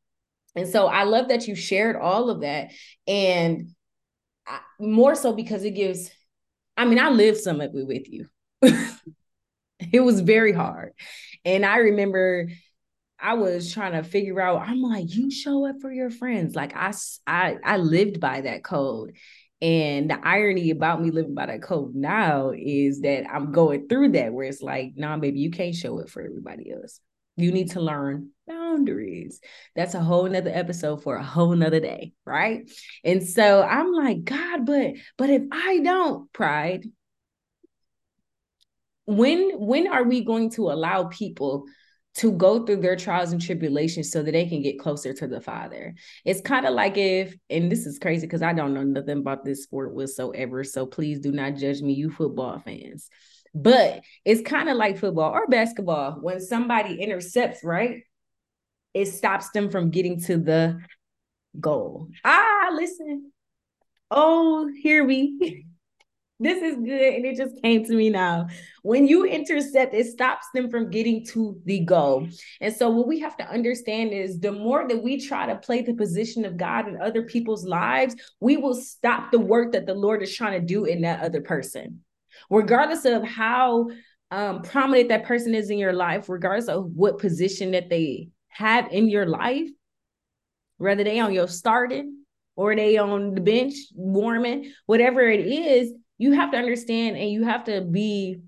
And 0.54 0.68
so 0.68 0.86
I 0.86 1.04
love 1.04 1.28
that 1.28 1.48
you 1.48 1.54
shared 1.54 1.96
all 1.96 2.30
of 2.30 2.40
that. 2.42 2.72
And 3.06 3.70
I, 4.46 4.60
more 4.78 5.14
so 5.14 5.32
because 5.32 5.64
it 5.64 5.72
gives, 5.72 6.10
I 6.76 6.84
mean, 6.84 6.98
I 6.98 7.10
lived 7.10 7.38
some 7.38 7.60
of 7.60 7.74
it 7.74 7.86
with 7.86 8.10
you. 8.10 8.26
it 9.92 10.00
was 10.00 10.20
very 10.20 10.52
hard. 10.52 10.92
And 11.44 11.64
I 11.64 11.78
remember 11.78 12.48
I 13.18 13.34
was 13.34 13.72
trying 13.72 13.92
to 13.92 14.02
figure 14.02 14.40
out, 14.40 14.68
I'm 14.68 14.82
like, 14.82 15.14
you 15.14 15.30
show 15.30 15.66
up 15.66 15.76
for 15.80 15.92
your 15.92 16.10
friends. 16.10 16.54
Like 16.54 16.74
I, 16.76 16.92
I, 17.26 17.56
I 17.64 17.76
lived 17.76 18.20
by 18.20 18.42
that 18.42 18.64
code. 18.64 19.16
And 19.60 20.10
the 20.10 20.18
irony 20.26 20.70
about 20.70 21.00
me 21.00 21.12
living 21.12 21.36
by 21.36 21.46
that 21.46 21.62
code 21.62 21.94
now 21.94 22.50
is 22.50 23.02
that 23.02 23.24
I'm 23.32 23.52
going 23.52 23.86
through 23.86 24.10
that 24.12 24.32
where 24.32 24.46
it's 24.46 24.60
like, 24.60 24.94
nah, 24.96 25.16
baby, 25.16 25.38
you 25.38 25.52
can't 25.52 25.74
show 25.74 26.00
it 26.00 26.10
for 26.10 26.20
everybody 26.20 26.72
else. 26.72 26.98
You 27.36 27.52
need 27.52 27.70
to 27.70 27.80
learn 27.80 28.30
boundaries. 28.72 29.40
That's 29.74 29.94
a 29.94 30.00
whole 30.00 30.28
nother 30.28 30.50
episode 30.52 31.02
for 31.02 31.16
a 31.16 31.24
whole 31.24 31.54
nother 31.54 31.80
day, 31.80 32.12
right? 32.24 32.70
And 33.04 33.26
so 33.26 33.62
I'm 33.62 33.92
like, 33.92 34.24
God, 34.24 34.66
but 34.66 34.94
but 35.16 35.30
if 35.30 35.42
I 35.52 35.78
don't, 35.78 36.32
pride, 36.32 36.84
when 39.06 39.52
when 39.58 39.88
are 39.88 40.04
we 40.04 40.24
going 40.24 40.50
to 40.50 40.70
allow 40.70 41.04
people 41.04 41.66
to 42.14 42.30
go 42.30 42.66
through 42.66 42.76
their 42.76 42.94
trials 42.94 43.32
and 43.32 43.40
tribulations 43.40 44.10
so 44.10 44.22
that 44.22 44.32
they 44.32 44.46
can 44.46 44.60
get 44.60 44.78
closer 44.78 45.14
to 45.14 45.26
the 45.26 45.40
father 45.40 45.94
it's 46.26 46.42
kind 46.42 46.66
of 46.66 46.74
like 46.74 46.96
if 46.98 47.34
and 47.48 47.72
this 47.72 47.86
is 47.86 47.98
crazy 47.98 48.26
because 48.26 48.42
i 48.42 48.52
don't 48.52 48.74
know 48.74 48.82
nothing 48.82 49.18
about 49.18 49.44
this 49.44 49.64
sport 49.64 49.94
whatsoever 49.94 50.62
so 50.62 50.84
please 50.86 51.18
do 51.18 51.32
not 51.32 51.56
judge 51.56 51.80
me 51.80 51.94
you 51.94 52.10
football 52.10 52.58
fans 52.58 53.08
but 53.54 54.02
it's 54.24 54.40
kind 54.42 54.68
of 54.68 54.76
like 54.76 54.98
football 54.98 55.30
or 55.30 55.46
basketball. 55.46 56.12
When 56.20 56.40
somebody 56.40 57.00
intercepts, 57.00 57.62
right? 57.62 58.02
It 58.94 59.06
stops 59.06 59.50
them 59.50 59.70
from 59.70 59.90
getting 59.90 60.20
to 60.22 60.36
the 60.36 60.80
goal. 61.58 62.08
Ah, 62.24 62.70
listen. 62.72 63.32
Oh, 64.10 64.70
hear 64.82 65.04
me. 65.04 65.64
this 66.40 66.62
is 66.62 66.76
good. 66.76 67.14
And 67.14 67.24
it 67.24 67.36
just 67.36 67.62
came 67.62 67.84
to 67.84 67.94
me 67.94 68.10
now. 68.10 68.48
When 68.82 69.06
you 69.06 69.24
intercept, 69.24 69.94
it 69.94 70.06
stops 70.06 70.46
them 70.54 70.70
from 70.70 70.90
getting 70.90 71.24
to 71.26 71.58
the 71.64 71.80
goal. 71.80 72.28
And 72.60 72.74
so, 72.74 72.90
what 72.90 73.06
we 73.06 73.20
have 73.20 73.36
to 73.38 73.48
understand 73.48 74.12
is 74.12 74.40
the 74.40 74.52
more 74.52 74.86
that 74.86 75.02
we 75.02 75.20
try 75.20 75.46
to 75.46 75.56
play 75.56 75.82
the 75.82 75.94
position 75.94 76.44
of 76.44 76.56
God 76.56 76.88
in 76.88 77.00
other 77.00 77.22
people's 77.22 77.64
lives, 77.64 78.14
we 78.40 78.56
will 78.56 78.74
stop 78.74 79.30
the 79.30 79.38
work 79.38 79.72
that 79.72 79.86
the 79.86 79.94
Lord 79.94 80.22
is 80.22 80.34
trying 80.34 80.60
to 80.60 80.66
do 80.66 80.84
in 80.84 81.02
that 81.02 81.22
other 81.22 81.40
person 81.40 82.02
regardless 82.50 83.04
of 83.04 83.24
how 83.24 83.88
um, 84.30 84.62
prominent 84.62 85.08
that 85.10 85.24
person 85.24 85.54
is 85.54 85.70
in 85.70 85.78
your 85.78 85.92
life, 85.92 86.28
regardless 86.28 86.68
of 86.68 86.86
what 86.94 87.18
position 87.18 87.72
that 87.72 87.90
they 87.90 88.28
have 88.52 88.92
in 88.92 89.08
your 89.08 89.26
life, 89.26 89.68
whether 90.78 91.04
they 91.04 91.20
on 91.20 91.32
your 91.32 91.48
starting 91.48 92.24
or 92.56 92.74
they 92.76 92.98
on 92.98 93.34
the 93.34 93.40
bench 93.40 93.74
warming, 93.94 94.72
whatever 94.86 95.22
it 95.22 95.46
is, 95.46 95.92
you 96.18 96.32
have 96.32 96.50
to 96.52 96.58
understand 96.58 97.16
and 97.16 97.30
you 97.30 97.44
have 97.44 97.64
to 97.64 97.80
be 97.80 98.40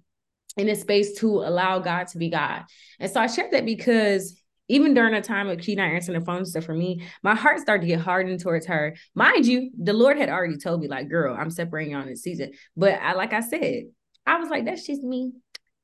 in 0.56 0.68
a 0.68 0.76
space 0.76 1.18
to 1.18 1.40
allow 1.40 1.78
God 1.78 2.06
to 2.08 2.18
be 2.18 2.30
God. 2.30 2.64
And 3.00 3.10
so 3.10 3.20
I 3.20 3.26
shared 3.26 3.52
that 3.52 3.64
because 3.64 4.40
even 4.68 4.94
during 4.94 5.14
a 5.14 5.20
time 5.20 5.48
of 5.48 5.58
Key 5.58 5.74
not 5.74 5.90
answering 5.90 6.18
the 6.18 6.24
phone 6.24 6.44
stuff 6.46 6.64
for 6.64 6.74
me, 6.74 7.02
my 7.22 7.34
heart 7.34 7.60
started 7.60 7.82
to 7.82 7.86
get 7.86 8.00
hardened 8.00 8.40
towards 8.40 8.66
her. 8.66 8.96
Mind 9.14 9.46
you, 9.46 9.70
the 9.78 9.92
Lord 9.92 10.16
had 10.16 10.30
already 10.30 10.56
told 10.56 10.80
me, 10.80 10.88
like, 10.88 11.08
girl, 11.08 11.36
I'm 11.38 11.50
separating 11.50 11.94
on 11.94 12.06
this 12.06 12.22
season. 12.22 12.52
But 12.76 12.94
I, 13.02 13.12
like 13.12 13.32
I 13.32 13.40
said, 13.40 13.84
I 14.26 14.38
was 14.38 14.48
like, 14.48 14.64
that's 14.64 14.86
just 14.86 15.02
me. 15.02 15.32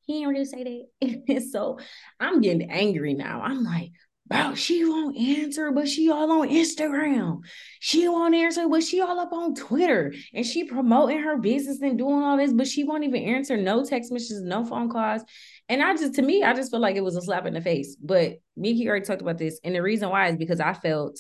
He 0.03 0.21
ain't 0.21 0.29
really 0.29 0.45
say 0.45 0.87
that. 1.01 1.49
so 1.53 1.79
I'm 2.19 2.41
getting 2.41 2.71
angry 2.71 3.15
now. 3.15 3.43
I'm 3.43 3.63
like, 3.63 3.91
bro, 4.31 4.55
she 4.55 4.85
won't 4.85 5.17
answer, 5.17 5.73
but 5.73 5.89
she 5.89 6.09
all 6.09 6.31
on 6.31 6.49
Instagram. 6.49 7.41
She 7.81 8.07
won't 8.07 8.35
answer, 8.35 8.69
but 8.69 8.85
she 8.85 9.01
all 9.01 9.19
up 9.19 9.33
on 9.33 9.55
Twitter 9.55 10.15
and 10.33 10.47
she 10.47 10.65
promoting 10.65 11.19
her 11.19 11.37
business 11.37 11.81
and 11.83 11.99
doing 11.99 12.23
all 12.23 12.37
this, 12.37 12.53
but 12.53 12.69
she 12.69 12.85
won't 12.85 13.03
even 13.03 13.23
answer 13.23 13.57
no 13.57 13.85
text 13.85 14.13
messages, 14.13 14.41
no 14.41 14.65
phone 14.65 14.89
calls. 14.89 15.23
And 15.69 15.83
I 15.83 15.95
just, 15.95 16.15
to 16.15 16.23
me, 16.23 16.45
I 16.45 16.55
just 16.55 16.71
feel 16.71 16.81
like 16.81 16.95
it 16.95 17.05
was 17.05 17.17
a 17.17 17.23
slap 17.23 17.45
in 17.47 17.55
the 17.55 17.61
face. 17.61 17.97
But 18.01 18.39
Miki 18.57 18.89
already 18.89 19.05
talked 19.05 19.23
about 19.23 19.39
this. 19.39 19.59
And 19.65 19.75
the 19.75 19.83
reason 19.83 20.09
why 20.09 20.29
is 20.29 20.37
because 20.37 20.61
I 20.61 20.75
felt 20.75 21.19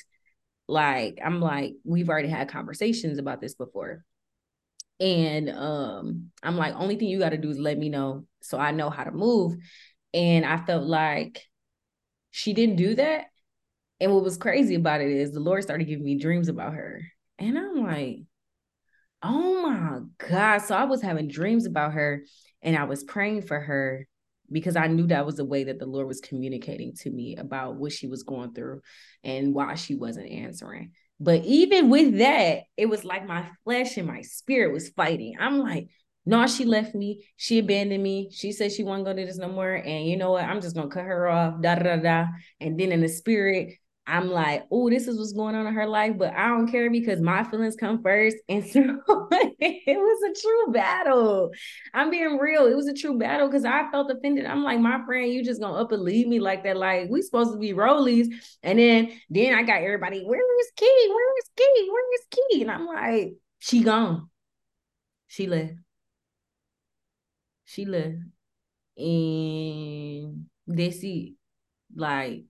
like, 0.69 1.19
I'm 1.25 1.41
like, 1.41 1.75
we've 1.85 2.09
already 2.09 2.29
had 2.29 2.49
conversations 2.49 3.19
about 3.19 3.41
this 3.41 3.55
before. 3.55 4.05
And 5.01 5.51
um, 5.51 6.31
I'm 6.45 6.57
like, 6.57 6.75
only 6.75 6.95
thing 6.95 7.09
you 7.09 7.19
got 7.19 7.31
to 7.31 7.39
do 7.39 7.51
is 7.51 7.59
let 7.59 7.77
me 7.79 7.89
know 7.89 8.27
so 8.41 8.57
I 8.57 8.71
know 8.71 8.89
how 8.89 9.03
to 9.03 9.11
move. 9.11 9.57
And 10.13 10.45
I 10.45 10.59
felt 10.59 10.85
like 10.85 11.50
she 12.31 12.53
didn't 12.53 12.77
do 12.77 12.95
that. 12.95 13.27
And 14.01 14.13
what 14.13 14.25
was 14.25 14.37
crazy 14.37 14.75
about 14.75 15.01
it 15.01 15.11
is 15.11 15.33
the 15.33 15.41
Lord 15.41 15.63
started 15.63 15.85
giving 15.85 16.05
me 16.05 16.19
dreams 16.19 16.49
about 16.49 16.75
her. 16.75 17.03
And 17.39 17.59
I'm 17.59 17.85
like, 17.85 18.21
oh 19.23 19.63
my 19.63 20.01
God. 20.29 20.59
So 20.59 20.75
I 20.75 20.85
was 20.85 21.03
having 21.03 21.29
dreams 21.29 21.67
about 21.67 21.93
her 21.93 22.25
and 22.63 22.77
I 22.77 22.85
was 22.85 23.05
praying 23.05 23.43
for 23.43 23.61
her 23.61 24.07
because 24.51 24.77
I 24.77 24.89
knew 24.89 25.07
that 25.09 25.27
was 25.27 25.37
the 25.37 25.45
way 25.45 25.65
that 25.65 25.79
the 25.79 25.87
Lord 25.87 26.09
was 26.09 26.21
communicating 26.21 26.95
to 26.97 27.11
me 27.11 27.37
about 27.37 27.77
what 27.77 27.93
she 27.93 28.07
was 28.09 28.23
going 28.23 28.53
through 28.53 28.81
and 29.23 29.55
why 29.55 29.75
she 29.75 29.95
wasn't 29.95 30.31
answering. 30.31 30.93
But 31.21 31.45
even 31.45 31.91
with 31.91 32.19
that, 32.19 32.63
it 32.77 32.87
was 32.87 33.05
like 33.05 33.27
my 33.27 33.49
flesh 33.65 33.97
and 33.97 34.07
my 34.07 34.23
spirit 34.23 34.73
was 34.73 34.89
fighting. 34.89 35.35
I'm 35.39 35.59
like, 35.59 35.89
no, 36.31 36.47
she 36.47 36.65
left 36.65 36.95
me. 36.95 37.27
She 37.37 37.59
abandoned 37.59 38.05
me. 38.05 38.31
She 38.33 38.53
said 38.53 38.71
she 38.71 38.85
wasn't 38.85 39.07
going 39.07 39.17
to 39.17 39.27
this 39.27 39.37
no 39.37 39.49
more. 39.49 39.75
And 39.75 40.07
you 40.07 40.17
know 40.17 40.31
what? 40.31 40.45
I'm 40.45 40.61
just 40.61 40.77
to 40.77 40.87
cut 40.87 41.03
her 41.03 41.29
off. 41.29 41.61
Da 41.61 41.75
da 41.75 41.83
da 41.83 41.97
da. 41.97 42.27
And 42.61 42.79
then 42.79 42.93
in 42.93 43.01
the 43.01 43.09
spirit, 43.09 43.75
I'm 44.07 44.29
like, 44.31 44.65
oh, 44.71 44.89
this 44.91 45.09
is 45.09 45.19
what's 45.19 45.33
going 45.33 45.57
on 45.57 45.67
in 45.67 45.75
her 45.75 45.89
life, 45.89 46.17
but 46.17 46.33
I 46.33 46.49
don't 46.49 46.71
care 46.71 46.89
because 46.89 47.21
my 47.21 47.43
feelings 47.43 47.75
come 47.75 48.01
first. 48.03 48.37
And 48.49 48.65
so 48.65 48.81
it 48.81 49.99
was 49.99 50.23
a 50.31 50.41
true 50.41 50.73
battle. 50.73 51.51
I'm 51.95 52.11
being 52.11 52.39
real. 52.39 52.67
It 52.67 52.77
was 52.77 52.87
a 52.87 52.95
true 52.95 53.19
battle 53.19 53.49
because 53.49 53.65
I 53.65 53.91
felt 53.91 54.11
offended. 54.11 54.47
I'm 54.47 54.63
like, 54.63 54.79
my 54.79 55.05
friend, 55.05 55.33
you 55.33 55.45
just 55.45 55.61
gonna 55.61 55.75
up 55.75 55.91
and 55.91 56.03
leave 56.03 56.29
me 56.29 56.39
like 56.39 56.63
that. 56.63 56.77
Like 56.77 57.11
we 57.11 57.23
supposed 57.23 57.53
to 57.53 57.59
be 57.59 57.73
rollies. 57.73 58.29
And 58.63 58.79
then 58.79 59.13
then 59.31 59.55
I 59.55 59.65
got 59.65 59.83
everybody, 59.83 60.23
where 60.23 60.61
is 60.61 60.71
Key? 60.77 61.07
Where 61.09 61.39
is 61.39 61.51
Key? 61.57 61.89
Where 61.91 62.15
is 62.15 62.27
Key? 62.31 62.63
And 62.63 62.71
I'm 62.71 62.87
like, 62.87 63.35
she 63.59 63.83
gone. 63.83 64.29
She 65.27 65.49
left. 65.49 65.75
She 67.71 67.85
left. 67.85 68.17
And 68.97 70.47
that's 70.67 70.99
it. 71.03 71.35
Like 71.95 72.45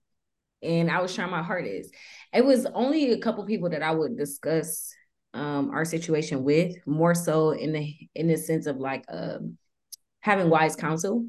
and 0.63 0.91
I 0.91 1.01
was 1.01 1.13
trying 1.13 1.31
my 1.31 1.43
hardest. 1.43 1.93
It 2.33 2.45
was 2.45 2.65
only 2.73 3.11
a 3.11 3.17
couple 3.17 3.45
people 3.45 3.69
that 3.69 3.81
I 3.81 3.91
would 3.91 4.17
discuss 4.17 4.93
um, 5.33 5.71
our 5.71 5.85
situation 5.85 6.43
with, 6.43 6.75
more 6.85 7.15
so 7.15 7.51
in 7.51 7.71
the 7.71 7.93
in 8.15 8.27
the 8.27 8.37
sense 8.37 8.67
of 8.67 8.77
like 8.77 9.05
um, 9.09 9.57
having 10.19 10.49
wise 10.49 10.75
counsel, 10.75 11.25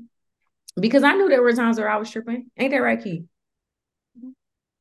because 0.78 1.02
I 1.02 1.14
knew 1.14 1.28
there 1.28 1.42
were 1.42 1.52
times 1.52 1.78
where 1.78 1.90
I 1.90 1.96
was 1.96 2.10
tripping. 2.10 2.50
Ain't 2.58 2.72
that 2.72 2.78
right, 2.78 3.02
Key? 3.02 3.24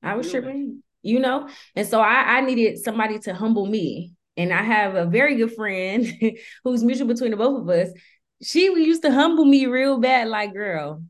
I 0.03 0.15
was 0.15 0.29
tripping, 0.29 0.81
you 1.03 1.19
know, 1.19 1.47
and 1.75 1.87
so 1.87 2.01
I, 2.01 2.37
I 2.37 2.41
needed 2.41 2.79
somebody 2.79 3.19
to 3.19 3.33
humble 3.33 3.65
me. 3.65 4.13
And 4.37 4.53
I 4.53 4.63
have 4.63 4.95
a 4.95 5.05
very 5.05 5.35
good 5.35 5.53
friend 5.53 6.07
who's 6.63 6.83
mutual 6.83 7.07
between 7.07 7.31
the 7.31 7.37
both 7.37 7.61
of 7.61 7.69
us. 7.69 7.89
She 8.41 8.65
used 8.65 9.03
to 9.03 9.11
humble 9.11 9.45
me 9.45 9.65
real 9.67 9.99
bad, 9.99 10.27
like 10.27 10.53
girl. 10.53 11.03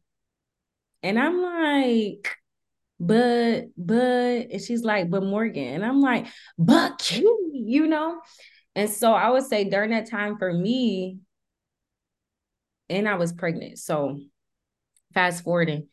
And 1.04 1.18
I'm 1.18 1.42
like, 1.42 2.38
but 3.02 3.70
but 3.76 4.52
and 4.52 4.62
she's 4.62 4.84
like 4.84 5.10
but 5.10 5.24
morgan 5.24 5.74
and 5.74 5.84
i'm 5.84 6.02
like 6.02 6.28
but 6.60 7.00
Q, 7.00 7.52
you 7.52 7.88
know 7.88 8.22
and 8.76 8.88
so 8.88 9.12
i 9.12 9.28
would 9.28 9.44
say 9.44 9.64
during 9.64 9.90
that 9.90 10.08
time 10.08 10.38
for 10.38 10.54
me 10.54 11.18
and 12.90 13.10
i 13.10 13.16
was 13.16 13.34
pregnant 13.34 13.80
so 13.80 14.20
fast 15.16 15.44
forwarding 15.44 15.88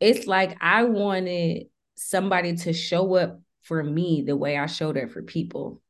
it's 0.00 0.26
like 0.26 0.56
i 0.62 0.84
wanted 0.84 1.66
somebody 1.96 2.56
to 2.56 2.72
show 2.72 3.14
up 3.16 3.42
for 3.64 3.84
me 3.84 4.22
the 4.26 4.34
way 4.34 4.56
i 4.56 4.64
showed 4.64 4.96
up 4.96 5.10
for 5.10 5.22
people 5.22 5.82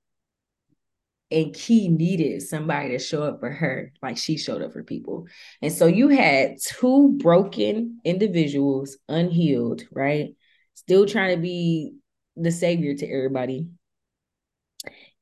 and 1.31 1.55
Key 1.55 1.89
needed 1.89 2.43
somebody 2.43 2.91
to 2.91 2.99
show 2.99 3.23
up 3.23 3.41
for 3.41 3.51
her 3.51 3.93
like 4.03 4.17
she 4.17 4.39
showed 4.39 4.63
up 4.63 4.73
for 4.73 4.83
people. 4.83 5.27
And 5.61 5.73
so 5.73 5.87
you 5.87 6.09
had 6.09 6.57
two 6.63 7.17
broken 7.19 8.01
individuals, 8.05 8.97
unhealed, 9.09 9.83
right? 9.93 10.35
still 10.79 11.05
trying 11.05 11.37
to 11.37 11.43
be 11.43 11.93
the 12.37 12.53
savior 12.53 12.95
to 12.95 13.07
everybody. 13.07 13.67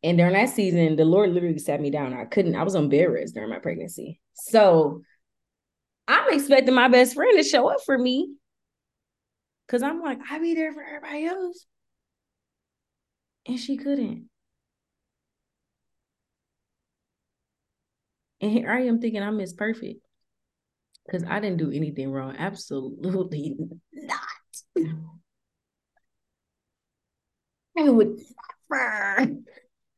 And 0.03 0.19
during 0.19 0.35
that 0.35 0.51
season, 0.51 0.95
the 0.95 1.05
Lord 1.05 1.31
literally 1.31 1.59
sat 1.59 1.81
me 1.81 1.91
down. 1.91 2.15
I 2.15 2.27
couldn't, 2.27 2.55
I 2.55 2.63
was 2.63 2.77
embarrassed 2.77 3.35
during 3.35 3.51
my 3.51 3.59
pregnancy. 3.59 4.21
So 4.35 5.03
I'm 6.07 6.33
expecting 6.33 6.75
my 6.75 6.89
best 6.89 7.15
friend 7.15 7.37
to 7.37 7.43
show 7.43 7.69
up 7.69 7.81
for 7.85 7.97
me. 7.99 8.35
Cause 9.67 9.83
I'm 9.83 10.01
like, 10.01 10.21
I 10.31 10.39
be 10.39 10.55
there 10.55 10.73
for 10.73 10.85
everybody 10.85 11.27
else. 11.27 11.67
And 13.47 13.59
she 13.59 13.77
couldn't. 13.77 14.29
And 18.41 18.53
here 18.53 18.71
I 18.71 18.83
am 18.83 19.01
thinking 19.01 19.23
I'm 19.23 19.37
Miss 19.39 19.53
Perfect. 19.53 20.01
Because 21.05 21.25
I 21.29 21.41
didn't 21.41 21.59
do 21.59 21.71
anything 21.71 22.11
wrong. 22.11 22.35
Absolutely 22.37 23.57
not. 23.93 24.21
I 27.79 27.89
would 27.89 28.19
never. 28.71 29.37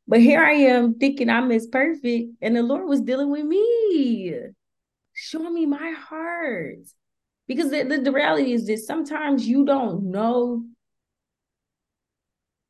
But 0.07 0.21
here 0.21 0.43
I 0.43 0.53
am 0.53 0.95
thinking 0.95 1.29
I'm 1.29 1.49
Miss 1.49 1.67
Perfect, 1.67 2.33
and 2.41 2.57
the 2.57 2.63
Lord 2.63 2.89
was 2.89 3.03
dealing 3.03 3.31
with 3.31 3.45
me, 3.45 4.35
showing 5.13 5.53
me 5.53 5.67
my 5.67 5.91
heart. 5.91 6.79
Because 7.47 7.71
the, 7.71 7.83
the, 7.83 7.99
the 7.99 8.13
reality 8.13 8.53
is 8.53 8.67
this 8.67 8.87
sometimes 8.87 9.47
you 9.47 9.67
don't 9.67 10.11
know. 10.11 10.65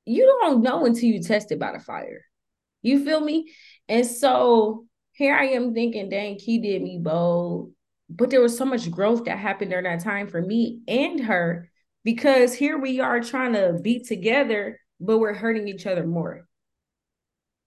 You 0.04 0.38
don't 0.40 0.62
know 0.62 0.85
until 0.85 1.04
you 1.04 1.22
test 1.22 1.52
it 1.52 1.61
by 1.61 1.72
the 1.72 1.81
fire. 1.81 2.24
You 2.83 3.04
feel 3.04 3.20
me? 3.20 3.52
And 3.88 4.04
so 4.04 4.88
here 5.18 5.35
I 5.35 5.46
am 5.46 5.74
thinking, 5.74 6.09
dang, 6.09 6.38
he 6.38 6.59
did 6.59 6.81
me 6.81 6.96
bold. 6.96 7.72
But 8.09 8.31
there 8.31 8.40
was 8.40 8.57
so 8.57 8.64
much 8.64 8.88
growth 8.88 9.24
that 9.24 9.37
happened 9.37 9.72
during 9.72 9.85
that 9.85 10.04
time 10.04 10.28
for 10.28 10.40
me 10.40 10.81
and 10.87 11.24
her 11.24 11.68
because 12.04 12.54
here 12.54 12.78
we 12.78 13.00
are 13.00 13.20
trying 13.20 13.52
to 13.54 13.81
be 13.83 13.98
together, 13.98 14.81
but 15.00 15.18
we're 15.18 15.35
hurting 15.35 15.66
each 15.66 15.87
other 15.87 16.07
more. 16.07 16.46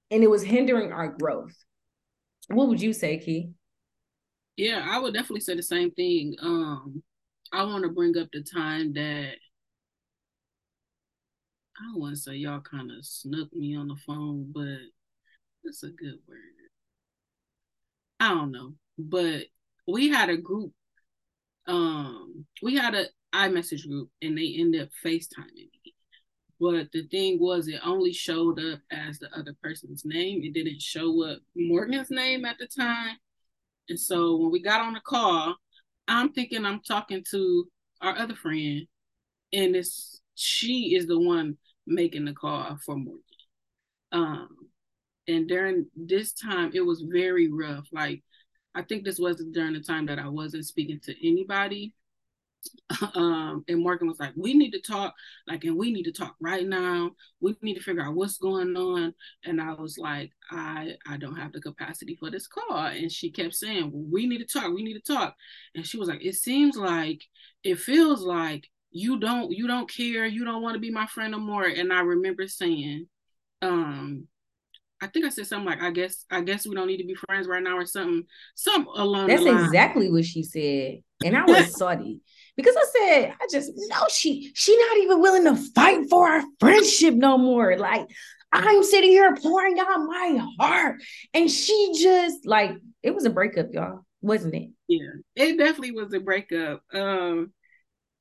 And 0.10 0.24
it 0.24 0.30
was 0.30 0.44
hindering 0.44 0.94
our 0.94 1.10
growth. 1.10 1.54
What 2.48 2.70
would 2.70 2.82
you 2.82 2.94
say, 2.94 3.18
Key? 3.18 3.50
Yeah, 4.56 4.88
I 4.90 5.00
would 5.00 5.14
definitely 5.14 5.42
say 5.42 5.56
the 5.56 5.62
same 5.62 5.92
thing. 5.92 6.36
Um, 6.42 7.04
I 7.52 7.66
want 7.66 7.84
to 7.84 7.90
bring 7.90 8.18
up 8.18 8.30
the 8.32 8.44
time 8.44 8.94
that 8.94 9.34
I 11.78 11.84
don't 11.84 12.00
want 12.00 12.16
to 12.16 12.22
say 12.22 12.36
y'all 12.36 12.62
kind 12.62 12.92
of 12.92 13.06
snuck 13.06 13.52
me 13.54 13.76
on 13.76 13.90
the 13.90 13.98
phone, 14.08 14.50
but 14.54 14.78
that's 15.66 15.84
a 15.84 15.90
good 15.90 16.18
word. 16.30 16.71
I 18.22 18.30
don't 18.36 18.52
know, 18.52 18.76
but 19.00 19.46
we 19.88 20.10
had 20.10 20.30
a 20.30 20.38
group. 20.38 20.72
Um, 21.66 22.46
we 22.62 22.76
had 22.76 22.94
a 22.94 23.06
iMessage 23.34 23.88
group, 23.88 24.10
and 24.22 24.38
they 24.38 24.56
ended 24.60 24.84
up 24.84 24.90
FaceTiming 25.04 25.56
me. 25.56 25.96
But 26.60 26.92
the 26.94 27.08
thing 27.08 27.40
was, 27.40 27.68
it 27.68 27.80
only 27.84 28.14
showed 28.14 28.60
up 28.60 28.80
as 28.92 29.18
the 29.18 29.28
other 29.36 29.56
person's 29.64 30.04
name. 30.06 30.44
It 30.44 30.54
didn't 30.54 30.84
show 30.84 31.26
up 31.26 31.40
Morgan's 31.56 32.12
name 32.12 32.46
at 32.46 32.60
the 32.60 32.68
time. 32.68 33.18
And 33.90 34.00
so 34.00 34.38
when 34.38 34.52
we 34.52 34.62
got 34.62 34.82
on 34.82 34.94
the 34.94 35.02
call, 35.02 35.56
I'm 36.08 36.32
thinking 36.32 36.64
I'm 36.64 36.82
talking 36.88 37.24
to 37.32 37.66
our 38.02 38.16
other 38.16 38.36
friend, 38.36 38.86
and 39.52 39.76
it's 39.76 40.22
she 40.36 40.94
is 40.96 41.08
the 41.08 41.20
one 41.20 41.58
making 41.88 42.26
the 42.26 42.34
call 42.34 42.78
for 42.86 42.96
Morgan. 42.96 43.24
Um, 44.12 44.50
and 45.28 45.48
during 45.48 45.88
this 45.96 46.34
time, 46.34 46.72
it 46.74 46.82
was 46.82 47.02
very 47.02 47.52
rough. 47.52 47.88
Like 47.92 48.24
I 48.74 48.82
think 48.84 49.04
this 49.04 49.20
was 49.20 49.44
during 49.52 49.74
the 49.74 49.82
time 49.82 50.06
that 50.08 50.20
I 50.20 50.28
wasn't 50.30 50.66
speaking 50.66 51.00
to 51.06 51.28
anybody. 51.28 51.94
Um, 53.16 53.64
and 53.68 53.82
Morgan 53.82 54.08
was 54.08 54.20
like, 54.20 54.34
"We 54.38 54.54
need 54.54 54.72
to 54.72 54.82
talk, 54.82 55.16
like, 55.48 55.64
and 55.64 55.76
we 55.78 55.92
need 55.92 56.04
to 56.04 56.12
talk 56.12 56.36
right 56.40 56.66
now. 56.68 57.12
We 57.40 57.56
need 57.62 57.74
to 57.76 57.82
figure 57.82 58.04
out 58.04 58.14
what's 58.14 58.38
going 58.38 58.76
on." 58.78 59.14
And 59.44 59.60
I 59.60 59.74
was 59.74 59.98
like, 59.98 60.32
"I, 60.52 60.96
I 61.08 61.18
don't 61.18 61.36
have 61.38 61.52
the 61.52 61.62
capacity 61.62 62.16
for 62.16 62.30
this 62.30 62.48
call." 62.48 62.78
And 62.78 63.12
she 63.12 63.32
kept 63.32 63.56
saying, 63.56 63.92
well, 63.92 64.04
"We 64.12 64.28
need 64.28 64.40
to 64.40 64.46
talk. 64.46 64.72
We 64.74 64.84
need 64.84 64.94
to 65.04 65.14
talk." 65.14 65.36
And 65.76 65.86
she 65.88 65.98
was 65.98 66.08
like, 66.08 66.24
"It 66.24 66.36
seems 66.36 66.78
like, 66.78 67.24
it 67.64 67.80
feels 67.80 68.22
like 68.22 68.68
you 68.92 69.20
don't, 69.20 69.52
you 69.52 69.68
don't 69.68 69.90
care. 69.92 70.26
You 70.26 70.46
don't 70.46 70.62
want 70.62 70.76
to 70.76 70.80
be 70.80 70.92
my 70.92 71.08
friend 71.08 71.32
no 71.32 71.40
more." 71.40 71.64
And 71.66 71.92
I 71.92 72.02
remember 72.02 72.48
saying, 72.48 73.08
um, 73.62 74.28
I 75.02 75.08
think 75.08 75.26
I 75.26 75.30
said 75.30 75.48
something 75.48 75.66
like, 75.66 75.82
"I 75.82 75.92
guess, 75.92 76.26
I 76.30 76.42
guess 76.42 76.68
we 76.68 76.76
don't 76.76 76.88
need 76.88 76.98
to 76.98 77.06
be 77.06 77.16
friends 77.16 77.48
right 77.48 77.64
now," 77.64 77.78
or 77.78 77.86
something, 77.86 78.24
some 78.56 78.88
along. 78.88 79.28
That's 79.28 79.46
exactly 79.46 80.12
what 80.12 80.26
she 80.26 80.44
said, 80.44 81.02
and 81.26 81.36
I 81.36 81.44
was 81.46 81.76
salty 81.78 82.22
because 82.56 82.76
I 82.76 82.86
said, 82.94 83.34
"I 83.42 83.48
just 83.52 83.72
know 83.90 84.06
she, 84.10 84.52
she 84.54 84.78
not 84.78 84.98
even 84.98 85.22
willing 85.22 85.44
to 85.46 85.56
fight 85.74 86.10
for 86.10 86.30
our 86.30 86.44
friendship 86.60 87.16
no 87.16 87.38
more." 87.38 87.78
Like 87.78 88.08
I'm 88.54 88.84
sitting 88.84 89.12
here 89.12 89.36
pouring 89.36 89.80
out 89.80 90.06
my 90.06 90.46
heart, 90.60 91.02
and 91.34 91.50
she 91.50 91.94
just 91.98 92.46
like 92.46 92.72
it 93.02 93.16
was 93.16 93.26
a 93.26 93.30
breakup, 93.30 93.68
y'all, 93.72 94.06
wasn't 94.22 94.56
it? 94.56 94.70
Yeah, 94.88 95.10
it 95.36 95.58
definitely 95.58 95.92
was 95.92 96.14
a 96.14 96.20
breakup. 96.20 96.84
Um, 96.94 97.54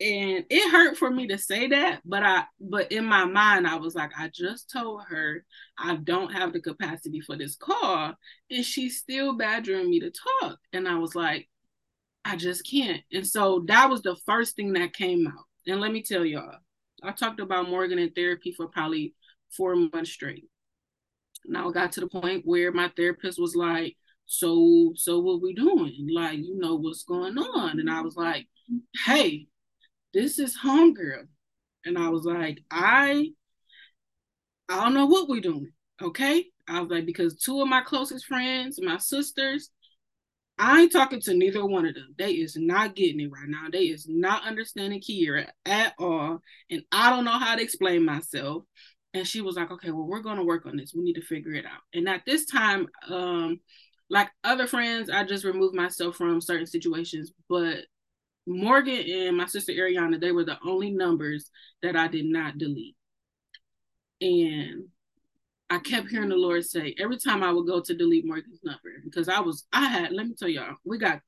and 0.00 0.46
it 0.48 0.72
hurt 0.72 0.96
for 0.96 1.10
me 1.10 1.26
to 1.26 1.36
say 1.36 1.68
that 1.68 2.00
but 2.06 2.22
i 2.22 2.42
but 2.58 2.90
in 2.90 3.04
my 3.04 3.24
mind 3.26 3.66
i 3.66 3.76
was 3.76 3.94
like 3.94 4.10
i 4.18 4.28
just 4.32 4.70
told 4.70 5.02
her 5.06 5.44
i 5.78 5.94
don't 5.96 6.32
have 6.32 6.52
the 6.52 6.60
capacity 6.60 7.20
for 7.20 7.36
this 7.36 7.54
call 7.54 8.14
and 8.50 8.64
she's 8.64 8.98
still 8.98 9.36
badgering 9.36 9.90
me 9.90 10.00
to 10.00 10.10
talk. 10.40 10.58
And 10.72 10.88
i 10.88 10.96
was 10.96 11.14
like 11.14 11.48
i 12.24 12.36
just 12.36 12.68
can't. 12.70 13.02
And 13.12 13.26
so 13.26 13.64
that 13.66 13.90
was 13.90 14.02
the 14.02 14.16
first 14.26 14.54
thing 14.56 14.74
that 14.74 14.92
came 14.92 15.26
out. 15.26 15.44
And 15.66 15.80
let 15.80 15.92
me 15.92 16.02
tell 16.02 16.24
y'all 16.24 16.58
i 17.02 17.12
talked 17.12 17.40
about 17.40 17.68
morgan 17.68 17.98
in 17.98 18.10
therapy 18.10 18.52
for 18.52 18.68
probably 18.68 19.14
four 19.50 19.76
months 19.76 20.12
straight. 20.12 20.48
Now 21.44 21.68
i 21.68 21.72
got 21.72 21.92
to 21.92 22.00
the 22.00 22.08
point 22.08 22.46
where 22.46 22.72
my 22.72 22.90
therapist 22.96 23.38
was 23.38 23.54
like 23.54 23.96
so 24.24 24.92
so 24.96 25.18
what 25.18 25.42
we 25.42 25.52
doing? 25.52 26.08
Like 26.10 26.38
you 26.38 26.58
know 26.58 26.76
what's 26.76 27.04
going 27.04 27.36
on? 27.36 27.80
And 27.80 27.90
i 27.90 28.00
was 28.00 28.16
like 28.16 28.48
hey 29.04 29.48
this 30.12 30.38
is 30.38 30.58
homegirl. 30.58 31.26
And 31.84 31.98
I 31.98 32.08
was 32.08 32.24
like, 32.24 32.62
I 32.70 33.30
I 34.68 34.84
don't 34.84 34.94
know 34.94 35.06
what 35.06 35.28
we're 35.28 35.40
doing. 35.40 35.72
Okay. 36.00 36.46
I 36.68 36.80
was 36.80 36.90
like, 36.90 37.06
because 37.06 37.36
two 37.36 37.60
of 37.60 37.68
my 37.68 37.80
closest 37.80 38.26
friends, 38.26 38.78
my 38.80 38.98
sisters, 38.98 39.70
I 40.58 40.82
ain't 40.82 40.92
talking 40.92 41.20
to 41.22 41.34
neither 41.34 41.64
one 41.64 41.86
of 41.86 41.94
them. 41.94 42.14
They 42.18 42.32
is 42.32 42.54
not 42.56 42.94
getting 42.94 43.20
it 43.20 43.32
right 43.32 43.48
now. 43.48 43.66
They 43.72 43.84
is 43.84 44.06
not 44.08 44.46
understanding 44.46 45.00
Keyara 45.00 45.48
at 45.64 45.94
all. 45.98 46.40
And 46.70 46.82
I 46.92 47.10
don't 47.10 47.24
know 47.24 47.38
how 47.38 47.56
to 47.56 47.62
explain 47.62 48.04
myself. 48.04 48.64
And 49.14 49.26
she 49.26 49.40
was 49.40 49.56
like, 49.56 49.70
okay, 49.72 49.90
well, 49.90 50.06
we're 50.06 50.20
gonna 50.20 50.44
work 50.44 50.66
on 50.66 50.76
this. 50.76 50.92
We 50.94 51.02
need 51.02 51.14
to 51.14 51.22
figure 51.22 51.54
it 51.54 51.64
out. 51.64 51.80
And 51.94 52.08
at 52.08 52.22
this 52.26 52.44
time, 52.44 52.86
um, 53.08 53.60
like 54.08 54.28
other 54.44 54.66
friends, 54.66 55.10
I 55.10 55.24
just 55.24 55.44
removed 55.44 55.74
myself 55.74 56.16
from 56.16 56.40
certain 56.40 56.66
situations, 56.66 57.32
but 57.48 57.78
Morgan 58.46 58.98
and 58.98 59.36
my 59.36 59.46
sister 59.46 59.72
Ariana, 59.72 60.20
they 60.20 60.32
were 60.32 60.44
the 60.44 60.58
only 60.64 60.90
numbers 60.90 61.50
that 61.82 61.96
I 61.96 62.08
did 62.08 62.26
not 62.26 62.58
delete. 62.58 62.96
And 64.20 64.88
I 65.70 65.78
kept 65.78 66.10
hearing 66.10 66.30
the 66.30 66.36
Lord 66.36 66.64
say 66.64 66.94
every 66.98 67.16
time 67.16 67.42
I 67.42 67.52
would 67.52 67.66
go 67.66 67.80
to 67.80 67.94
delete 67.94 68.26
Morgan's 68.26 68.60
number 68.64 68.90
because 69.04 69.28
I 69.28 69.40
was 69.40 69.66
I 69.72 69.86
had 69.86 70.12
let 70.12 70.26
me 70.26 70.34
tell 70.36 70.48
y'all 70.48 70.74
we 70.84 70.98
got 70.98 71.20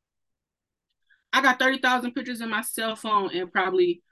I 1.32 1.40
got 1.40 1.58
thirty 1.58 1.78
thousand 1.78 2.12
pictures 2.12 2.40
in 2.40 2.50
my 2.50 2.62
cell 2.62 2.96
phone 2.96 3.34
and 3.34 3.52
probably 3.52 4.02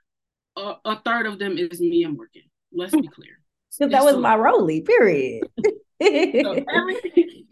a, 0.55 0.75
a, 0.85 1.01
third 1.03 1.27
of 1.27 1.37
them 1.37 1.57
is 1.57 1.79
me 1.79 2.03
and 2.03 2.15
Morgan. 2.15 2.43
Let's 2.73 2.93
be 2.93 3.07
clear. 3.07 3.31
So 3.73 3.87
that 3.87 4.03
was 4.03 4.15
so, 4.15 4.19
my 4.19 4.35
Rolly. 4.35 4.81
Period. 4.81 5.45
so 5.63 5.69
every 6.03 6.99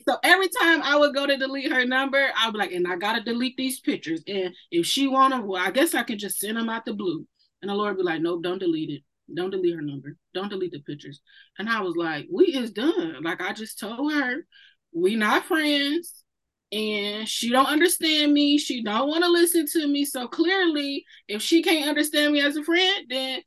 so 0.09 0.17
every 0.23 0.47
time 0.47 0.81
I 0.81 0.97
would 0.97 1.13
go 1.13 1.27
to 1.27 1.37
delete 1.37 1.71
her 1.71 1.85
number, 1.85 2.29
I'd 2.35 2.51
be 2.51 2.57
like, 2.57 2.71
and 2.71 2.87
I 2.87 2.95
gotta 2.95 3.21
delete 3.21 3.55
these 3.57 3.79
pictures. 3.79 4.23
And 4.27 4.55
if 4.71 4.87
she 4.87 5.07
wanna, 5.07 5.39
well, 5.41 5.61
I 5.61 5.69
guess 5.69 5.93
I 5.93 6.01
can 6.01 6.17
just 6.17 6.39
send 6.39 6.57
them 6.57 6.67
out 6.67 6.83
the 6.83 6.95
blue. 6.95 7.27
And 7.61 7.69
the 7.69 7.75
Lord 7.75 7.97
be 7.97 8.01
like, 8.01 8.19
nope, 8.19 8.41
don't 8.41 8.57
delete 8.57 8.89
it. 8.89 9.03
Don't 9.35 9.51
delete 9.51 9.75
her 9.75 9.83
number. 9.83 10.17
Don't 10.33 10.49
delete 10.49 10.71
the 10.71 10.79
pictures. 10.79 11.21
And 11.59 11.69
I 11.69 11.81
was 11.81 11.95
like, 11.95 12.25
we 12.31 12.45
is 12.45 12.71
done. 12.71 13.21
Like 13.21 13.39
I 13.39 13.53
just 13.53 13.77
told 13.77 14.11
her, 14.13 14.47
we 14.91 15.15
not 15.15 15.45
friends. 15.45 16.23
And 16.71 17.29
she 17.29 17.51
don't 17.51 17.67
understand 17.67 18.33
me. 18.33 18.57
She 18.57 18.81
don't 18.81 19.09
want 19.09 19.23
to 19.23 19.29
listen 19.29 19.67
to 19.73 19.87
me. 19.87 20.05
So 20.05 20.27
clearly, 20.27 21.05
if 21.27 21.43
she 21.43 21.61
can't 21.61 21.87
understand 21.87 22.33
me 22.33 22.41
as 22.41 22.57
a 22.57 22.63
friend, 22.63 23.05
then 23.09 23.41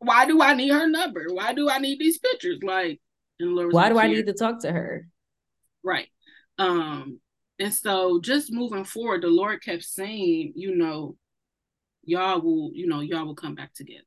why 0.00 0.26
do 0.26 0.42
I 0.42 0.52
need 0.52 0.70
her 0.70 0.86
number? 0.86 1.26
Why 1.30 1.54
do 1.54 1.70
I 1.70 1.78
need 1.78 1.98
these 1.98 2.18
pictures? 2.18 2.58
Like, 2.62 3.00
why 3.38 3.88
do 3.88 3.98
I 3.98 4.08
need 4.08 4.26
to 4.26 4.34
talk 4.34 4.60
to 4.62 4.72
her? 4.72 5.08
Right. 5.86 6.08
Um, 6.58 7.20
and 7.60 7.72
so 7.72 8.20
just 8.20 8.52
moving 8.52 8.84
forward, 8.84 9.22
the 9.22 9.28
Lord 9.28 9.62
kept 9.62 9.84
saying, 9.84 10.52
you 10.56 10.74
know, 10.74 11.16
y'all 12.02 12.40
will, 12.40 12.72
you 12.74 12.88
know, 12.88 13.00
y'all 13.00 13.24
will 13.24 13.36
come 13.36 13.54
back 13.54 13.72
together. 13.72 14.02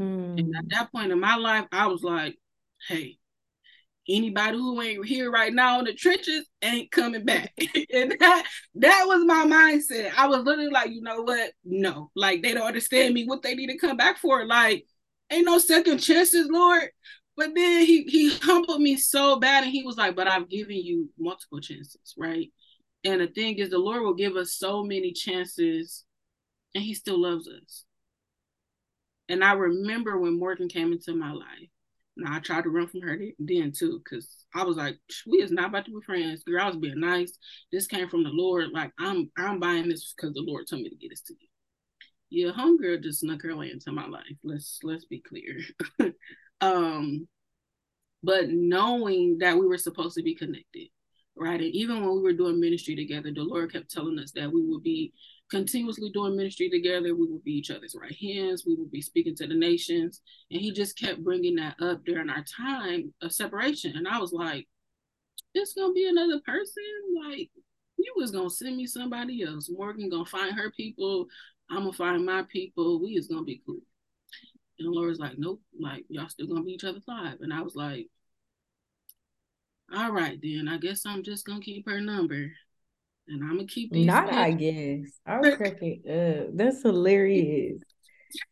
Mm. 0.00 0.38
And 0.38 0.56
at 0.56 0.68
that 0.70 0.92
point 0.92 1.10
in 1.10 1.18
my 1.18 1.34
life, 1.34 1.66
I 1.72 1.88
was 1.88 2.04
like, 2.04 2.36
hey, 2.88 3.18
anybody 4.08 4.56
who 4.56 4.80
ain't 4.80 5.04
here 5.04 5.28
right 5.28 5.52
now 5.52 5.80
in 5.80 5.86
the 5.86 5.92
trenches 5.92 6.46
ain't 6.62 6.92
coming 6.92 7.24
back. 7.24 7.52
and 7.92 8.14
that 8.20 8.46
that 8.76 9.04
was 9.08 9.24
my 9.24 9.44
mindset. 9.44 10.12
I 10.16 10.28
was 10.28 10.44
literally 10.44 10.70
like, 10.70 10.90
you 10.90 11.02
know 11.02 11.22
what? 11.22 11.50
No, 11.64 12.12
like 12.14 12.42
they 12.42 12.54
don't 12.54 12.66
understand 12.66 13.12
me 13.12 13.26
what 13.26 13.42
they 13.42 13.56
need 13.56 13.72
to 13.72 13.78
come 13.78 13.96
back 13.96 14.18
for. 14.18 14.46
Like, 14.46 14.86
ain't 15.30 15.46
no 15.46 15.58
second 15.58 15.98
chances, 15.98 16.46
Lord. 16.48 16.90
But 17.36 17.54
then 17.54 17.84
he 17.84 18.04
he 18.04 18.30
humbled 18.42 18.80
me 18.80 18.96
so 18.96 19.38
bad 19.38 19.64
and 19.64 19.72
he 19.72 19.82
was 19.84 19.96
like, 19.96 20.16
But 20.16 20.28
I've 20.28 20.48
given 20.48 20.76
you 20.76 21.10
multiple 21.18 21.60
chances, 21.60 22.14
right? 22.16 22.50
And 23.04 23.20
the 23.20 23.28
thing 23.28 23.58
is 23.58 23.70
the 23.70 23.78
Lord 23.78 24.02
will 24.02 24.14
give 24.14 24.36
us 24.36 24.54
so 24.54 24.82
many 24.82 25.12
chances 25.12 26.04
and 26.74 26.82
he 26.82 26.94
still 26.94 27.20
loves 27.20 27.48
us. 27.48 27.84
And 29.28 29.44
I 29.44 29.52
remember 29.52 30.18
when 30.18 30.38
Morgan 30.38 30.68
came 30.68 30.92
into 30.92 31.14
my 31.14 31.32
life. 31.32 31.68
Now 32.16 32.34
I 32.34 32.40
tried 32.40 32.64
to 32.64 32.70
run 32.70 32.86
from 32.86 33.02
her 33.02 33.18
then 33.38 33.72
too, 33.72 34.00
because 34.02 34.44
I 34.54 34.64
was 34.64 34.76
like, 34.78 34.96
we 35.26 35.38
is 35.42 35.50
not 35.50 35.66
about 35.66 35.84
to 35.84 35.90
be 35.90 36.04
friends. 36.04 36.42
Girl, 36.44 36.62
I 36.62 36.68
was 36.68 36.76
being 36.76 37.00
nice. 37.00 37.36
This 37.70 37.86
came 37.86 38.08
from 38.08 38.24
the 38.24 38.30
Lord. 38.30 38.70
Like 38.72 38.92
I'm 38.98 39.30
I'm 39.36 39.60
buying 39.60 39.88
this 39.88 40.14
because 40.16 40.32
the 40.34 40.40
Lord 40.40 40.66
told 40.66 40.82
me 40.82 40.88
to 40.88 40.96
get 40.96 41.10
this 41.10 41.20
to 41.22 41.34
you. 41.34 41.48
Yeah, 42.30 42.52
homegirl 42.52 43.02
just 43.02 43.20
snuck 43.20 43.42
her 43.42 43.54
way 43.54 43.70
into 43.70 43.92
my 43.92 44.06
life. 44.06 44.36
Let's 44.42 44.80
let's 44.82 45.04
be 45.04 45.20
clear. 45.20 45.58
um, 46.60 47.26
but 48.22 48.48
knowing 48.48 49.38
that 49.38 49.56
we 49.56 49.66
were 49.66 49.78
supposed 49.78 50.16
to 50.16 50.22
be 50.22 50.34
connected, 50.34 50.88
right? 51.36 51.60
And 51.60 51.74
even 51.74 52.04
when 52.04 52.16
we 52.16 52.22
were 52.22 52.32
doing 52.32 52.60
ministry 52.60 52.96
together, 52.96 53.30
the 53.32 53.42
Lord 53.42 53.72
kept 53.72 53.90
telling 53.90 54.18
us 54.18 54.32
that 54.32 54.52
we 54.52 54.62
would 54.64 54.82
be 54.82 55.12
continuously 55.50 56.10
doing 56.10 56.36
ministry 56.36 56.68
together. 56.68 57.14
We 57.14 57.26
would 57.26 57.44
be 57.44 57.52
each 57.52 57.70
other's 57.70 57.94
right 58.00 58.16
hands. 58.20 58.64
We 58.66 58.74
would 58.74 58.90
be 58.90 59.00
speaking 59.02 59.36
to 59.36 59.46
the 59.46 59.54
nations. 59.54 60.22
And 60.50 60.60
he 60.60 60.72
just 60.72 60.98
kept 60.98 61.22
bringing 61.22 61.56
that 61.56 61.76
up 61.80 62.04
during 62.04 62.30
our 62.30 62.44
time 62.44 63.12
of 63.22 63.32
separation. 63.32 63.96
And 63.96 64.08
I 64.08 64.18
was 64.18 64.32
like, 64.32 64.66
it's 65.54 65.74
going 65.74 65.90
to 65.90 65.94
be 65.94 66.08
another 66.08 66.40
person. 66.44 66.82
Like, 67.28 67.50
you 67.98 68.12
was 68.16 68.30
going 68.30 68.48
to 68.48 68.54
send 68.54 68.76
me 68.76 68.86
somebody 68.86 69.42
else. 69.42 69.70
Morgan 69.70 70.10
going 70.10 70.24
to 70.24 70.30
find 70.30 70.54
her 70.54 70.70
people. 70.70 71.26
I'm 71.70 71.80
going 71.80 71.92
to 71.92 71.96
find 71.96 72.26
my 72.26 72.42
people. 72.42 73.00
We 73.00 73.10
is 73.12 73.28
going 73.28 73.42
to 73.42 73.46
be 73.46 73.62
cool. 73.64 73.80
And 74.78 74.88
Lord's 74.88 75.18
like, 75.18 75.38
nope, 75.38 75.62
like, 75.78 76.04
y'all 76.08 76.28
still 76.28 76.48
to 76.48 76.62
be 76.62 76.72
each 76.72 76.84
other's 76.84 77.08
live. 77.08 77.40
And 77.40 77.52
I 77.52 77.62
was 77.62 77.74
like, 77.74 78.08
all 79.94 80.12
right, 80.12 80.38
then 80.42 80.68
I 80.68 80.78
guess 80.78 81.06
I'm 81.06 81.22
just 81.22 81.46
to 81.46 81.60
keep 81.60 81.88
her 81.88 82.00
number 82.00 82.50
and 83.28 83.42
I'm 83.42 83.56
gonna 83.56 83.66
keep 83.66 83.92
these. 83.92 84.06
Not, 84.06 84.32
I 84.32 84.52
guess. 84.52 85.18
I'll 85.26 85.40
crack 85.56 85.82
it 85.82 86.08
up. 86.08 86.48
That's 86.54 86.82
hilarious. 86.82 87.82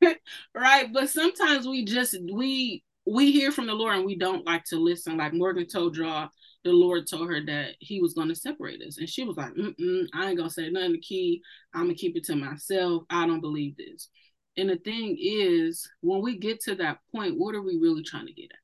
right, 0.55 0.93
but 0.93 1.11
sometimes 1.11 1.67
we 1.67 1.85
just 1.85 2.17
we 2.33 2.83
we 3.07 3.33
hear 3.33 3.53
from 3.53 3.67
the 3.67 3.75
Lord 3.75 3.97
and 3.97 4.07
we 4.07 4.17
don't 4.17 4.47
like 4.47 4.65
to 4.65 4.77
listen. 4.77 5.17
Like 5.17 5.35
Morgan 5.35 5.67
told 5.67 5.97
y'all, 5.97 6.31
the 6.65 6.73
Lord 6.73 7.07
told 7.07 7.29
her 7.29 7.45
that 7.45 7.73
He 7.81 8.01
was 8.01 8.15
going 8.15 8.29
to 8.29 8.35
separate 8.35 8.83
us, 8.83 8.99
and 8.99 9.09
she 9.09 9.25
was 9.25 9.37
like, 9.37 9.53
Mm-mm, 9.55 10.07
"I 10.13 10.29
ain't 10.29 10.39
gonna 10.39 10.51
say 10.51 10.71
nothing 10.71 10.95
to 10.95 11.01
Key. 11.01 11.43
I'm 11.75 11.83
gonna 11.83 11.95
keep 11.95 12.17
it 12.17 12.25
to 12.25 12.37
myself. 12.37 13.05
I 13.11 13.27
don't 13.27 13.41
believe 13.41 13.77
this." 13.77 14.09
And 14.57 14.71
the 14.71 14.77
thing 14.77 15.17
is, 15.21 15.91
when 16.01 16.23
we 16.23 16.39
get 16.39 16.61
to 16.63 16.77
that 16.77 16.99
point, 17.15 17.39
what 17.39 17.55
are 17.55 17.63
we 17.63 17.77
really 17.77 18.03
trying 18.05 18.27
to 18.27 18.33
get 18.33 18.53
at? 18.53 18.59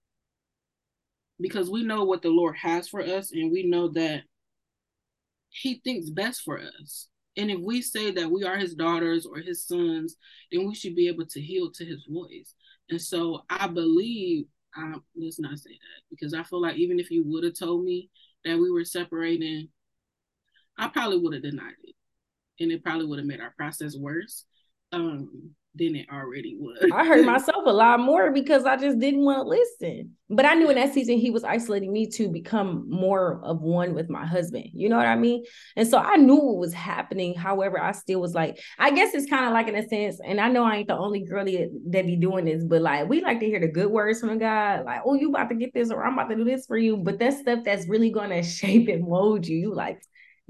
Because 1.41 1.71
we 1.71 1.83
know 1.83 2.05
what 2.05 2.23
the 2.23 2.29
Lord 2.29 2.57
has 2.57 2.89
for 2.89 3.01
us, 3.01 3.33
and 3.33 3.51
we 3.51 3.65
know 3.65 3.89
that 3.89 4.23
he 5.49 5.81
thinks 5.83 6.11
best 6.11 6.43
for 6.43 6.61
us. 6.61 7.09
And 7.37 7.51
if 7.51 7.59
we 7.61 7.83
say 7.83 8.11
that 8.13 8.31
we 8.31 8.45
are 8.45 8.57
his 8.57 8.75
daughters 8.75 9.27
or 9.27 9.39
his 9.39 9.67
sons, 9.67 10.17
then 10.53 10.67
we 10.67 10.75
should 10.75 10.95
be 10.95 11.09
able 11.09 11.27
to 11.27 11.41
heal 11.41 11.71
to 11.73 11.85
his 11.85 12.07
voice. 12.09 12.55
And 12.89 13.01
so 13.01 13.43
I 13.49 13.67
believe, 13.67 14.47
um, 14.77 15.03
let's 15.17 15.41
not 15.41 15.59
say 15.59 15.71
that, 15.71 16.03
because 16.11 16.35
I 16.35 16.43
feel 16.45 16.61
like 16.61 16.77
even 16.77 17.01
if 17.01 17.11
you 17.11 17.25
would 17.27 17.45
have 17.45 17.59
told 17.59 17.85
me 17.85 18.11
that 18.45 18.59
we 18.59 18.71
were 18.71 18.85
separating, 18.85 19.69
I 20.79 20.89
probably 20.89 21.19
would 21.19 21.35
have 21.35 21.43
denied 21.43 21.75
it. 21.83 21.95
And 22.61 22.71
it 22.71 22.85
probably 22.85 23.07
would 23.07 23.19
have 23.19 23.27
made 23.27 23.41
our 23.41 23.55
process 23.57 23.97
worse. 23.97 24.45
Um, 24.93 25.51
than 25.75 25.95
it 25.95 26.07
already 26.13 26.57
was. 26.59 26.79
I 26.93 27.05
heard 27.05 27.25
myself 27.27 27.65
a 27.67 27.73
lot 27.73 28.01
more 28.01 28.33
because 28.33 28.65
I 28.65 28.77
just 28.77 28.99
didn't 28.99 29.25
want 29.25 29.39
to 29.39 29.49
listen. 29.49 30.17
But 30.33 30.47
I 30.47 30.55
knew 30.55 30.69
in 30.71 30.77
that 30.77 30.95
season 30.95 31.19
he 31.19 31.31
was 31.31 31.43
isolating 31.43 31.93
me 31.93 32.09
to 32.11 32.29
become 32.29 32.89
more 32.89 33.41
of 33.45 33.63
one 33.63 33.95
with 33.95 34.09
my 34.09 34.25
husband. 34.25 34.67
You 34.73 34.89
know 34.89 34.97
what 34.97 35.07
I 35.07 35.17
mean? 35.17 35.45
And 35.77 35.89
so 35.89 35.99
I 35.99 36.17
knew 36.17 36.37
what 36.37 36.59
was 36.59 36.73
happening. 36.73 37.35
However, 37.35 37.83
I 37.83 37.91
still 37.93 38.21
was 38.21 38.33
like, 38.33 38.61
I 38.79 38.93
guess 38.93 39.13
it's 39.13 39.29
kind 39.29 39.47
of 39.47 39.53
like 39.53 39.67
in 39.67 39.75
a 39.75 39.89
sense, 39.89 40.21
and 40.25 40.41
I 40.41 40.49
know 40.49 40.65
I 40.65 40.77
ain't 40.77 40.89
the 40.89 40.97
only 40.97 41.25
girl 41.25 41.45
that 41.45 42.07
be 42.07 42.17
doing 42.17 42.45
this, 42.45 42.65
but 42.65 42.81
like 42.81 43.09
we 43.09 43.23
like 43.23 43.41
to 43.41 43.47
hear 43.47 43.59
the 43.59 43.69
good 43.69 43.91
words 43.91 44.21
from 44.21 44.39
God, 44.39 44.85
like, 44.85 45.01
oh, 45.05 45.15
you 45.15 45.31
about 45.31 45.49
to 45.49 45.57
get 45.57 45.75
this, 45.75 45.91
or 45.91 46.05
I'm 46.05 46.13
about 46.13 46.29
to 46.29 46.37
do 46.37 46.45
this 46.45 46.67
for 46.67 46.77
you. 46.77 46.97
But 46.97 47.19
that 47.19 47.35
stuff 47.35 47.61
that's 47.65 47.89
really 47.89 48.11
gonna 48.11 48.43
shape 48.45 48.89
and 48.89 49.09
mold 49.09 49.47
you. 49.47 49.59
You 49.59 49.75
like, 49.75 50.01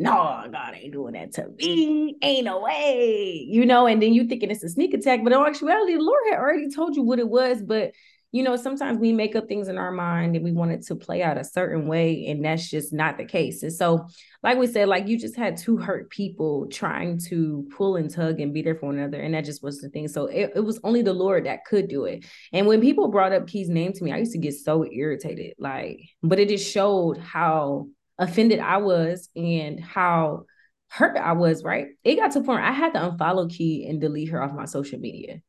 no, 0.00 0.46
God 0.50 0.74
ain't 0.74 0.92
doing 0.92 1.12
that 1.12 1.32
to 1.34 1.48
me. 1.58 2.16
Ain't 2.22 2.46
no 2.46 2.60
way, 2.60 3.46
you 3.46 3.66
know. 3.66 3.86
And 3.86 4.02
then 4.02 4.14
you 4.14 4.26
thinking 4.26 4.50
it's 4.50 4.64
a 4.64 4.68
sneak 4.70 4.94
attack, 4.94 5.20
but 5.22 5.32
in 5.32 5.38
actuality, 5.38 5.94
the 5.94 6.00
Lord 6.00 6.20
had 6.30 6.38
already 6.38 6.70
told 6.70 6.96
you 6.96 7.02
what 7.02 7.18
it 7.18 7.28
was. 7.28 7.60
But 7.60 7.92
you 8.32 8.44
know, 8.44 8.54
sometimes 8.56 8.98
we 8.98 9.12
make 9.12 9.34
up 9.34 9.48
things 9.48 9.66
in 9.68 9.76
our 9.76 9.90
mind 9.90 10.36
and 10.36 10.44
we 10.44 10.52
want 10.52 10.70
it 10.70 10.86
to 10.86 10.94
play 10.94 11.22
out 11.22 11.36
a 11.36 11.44
certain 11.44 11.86
way, 11.86 12.28
and 12.28 12.42
that's 12.42 12.70
just 12.70 12.94
not 12.94 13.18
the 13.18 13.26
case. 13.26 13.62
And 13.62 13.72
so, 13.72 14.06
like 14.42 14.56
we 14.56 14.68
said, 14.68 14.88
like 14.88 15.06
you 15.06 15.18
just 15.18 15.36
had 15.36 15.58
two 15.58 15.76
hurt 15.76 16.08
people 16.08 16.68
trying 16.68 17.18
to 17.28 17.68
pull 17.76 17.96
and 17.96 18.08
tug 18.08 18.40
and 18.40 18.54
be 18.54 18.62
there 18.62 18.76
for 18.76 18.86
one 18.86 18.98
another, 18.98 19.20
and 19.20 19.34
that 19.34 19.44
just 19.44 19.62
was 19.62 19.80
the 19.80 19.90
thing. 19.90 20.08
So 20.08 20.26
it, 20.26 20.52
it 20.54 20.60
was 20.60 20.80
only 20.82 21.02
the 21.02 21.12
Lord 21.12 21.44
that 21.44 21.66
could 21.66 21.88
do 21.88 22.04
it. 22.06 22.24
And 22.54 22.66
when 22.66 22.80
people 22.80 23.08
brought 23.08 23.32
up 23.32 23.48
Key's 23.48 23.68
name 23.68 23.92
to 23.92 24.04
me, 24.04 24.12
I 24.12 24.18
used 24.18 24.32
to 24.32 24.38
get 24.38 24.54
so 24.54 24.86
irritated, 24.90 25.56
like, 25.58 26.00
but 26.22 26.38
it 26.38 26.48
just 26.48 26.72
showed 26.72 27.18
how 27.18 27.88
offended 28.20 28.60
I 28.60 28.76
was 28.76 29.28
and 29.34 29.80
how 29.80 30.44
hurt 30.88 31.16
I 31.16 31.32
was, 31.32 31.64
right? 31.64 31.88
It 32.04 32.16
got 32.16 32.32
to 32.32 32.40
a 32.40 32.44
point 32.44 32.62
I 32.62 32.72
had 32.72 32.92
to 32.94 33.00
unfollow 33.00 33.50
Key 33.50 33.86
and 33.88 34.00
delete 34.00 34.28
her 34.28 34.42
off 34.42 34.52
my 34.52 34.66
social 34.66 35.00
media 35.00 35.40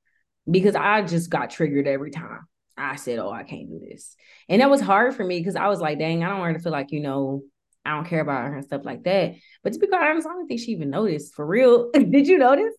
because 0.50 0.76
I 0.76 1.04
just 1.04 1.30
got 1.30 1.52
triggered 1.52 1.88
every 1.88 2.12
time. 2.12 2.48
I 2.78 2.96
said, 2.96 3.20
Oh, 3.20 3.32
I 3.32 3.44
can't 3.44 3.70
do 3.70 3.80
this. 3.80 4.16
And 4.50 4.62
that 4.62 4.70
was 4.70 4.82
hard 4.82 5.14
for 5.14 5.24
me 5.24 5.40
because 5.40 5.56
I 5.56 5.68
was 5.68 5.80
like, 5.80 6.00
dang, 6.00 6.24
I 6.24 6.30
don't 6.30 6.40
want 6.40 6.54
her 6.54 6.58
to 6.58 6.64
feel 6.64 6.72
like, 6.72 6.92
you 6.92 7.02
know, 7.02 7.44
I 7.86 7.92
don't 7.92 8.08
care 8.08 8.22
about 8.22 8.48
her 8.48 8.56
and 8.56 8.66
stuff 8.66 8.86
like 8.86 9.04
that. 9.04 9.36
But 9.64 9.74
to 9.74 9.80
be 9.80 9.88
quite 9.88 10.10
honest, 10.10 10.28
I 10.28 10.32
don't 10.32 10.48
think 10.48 10.62
she 10.62 10.72
even 10.72 10.90
noticed 10.90 11.36
for 11.36 11.46
real. 11.46 11.92
Did 11.94 12.28
you 12.28 12.38
notice? 12.38 12.74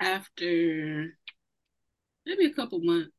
After 0.00 1.06
maybe 2.26 2.46
a 2.46 2.52
couple 2.52 2.80
months. 2.82 3.10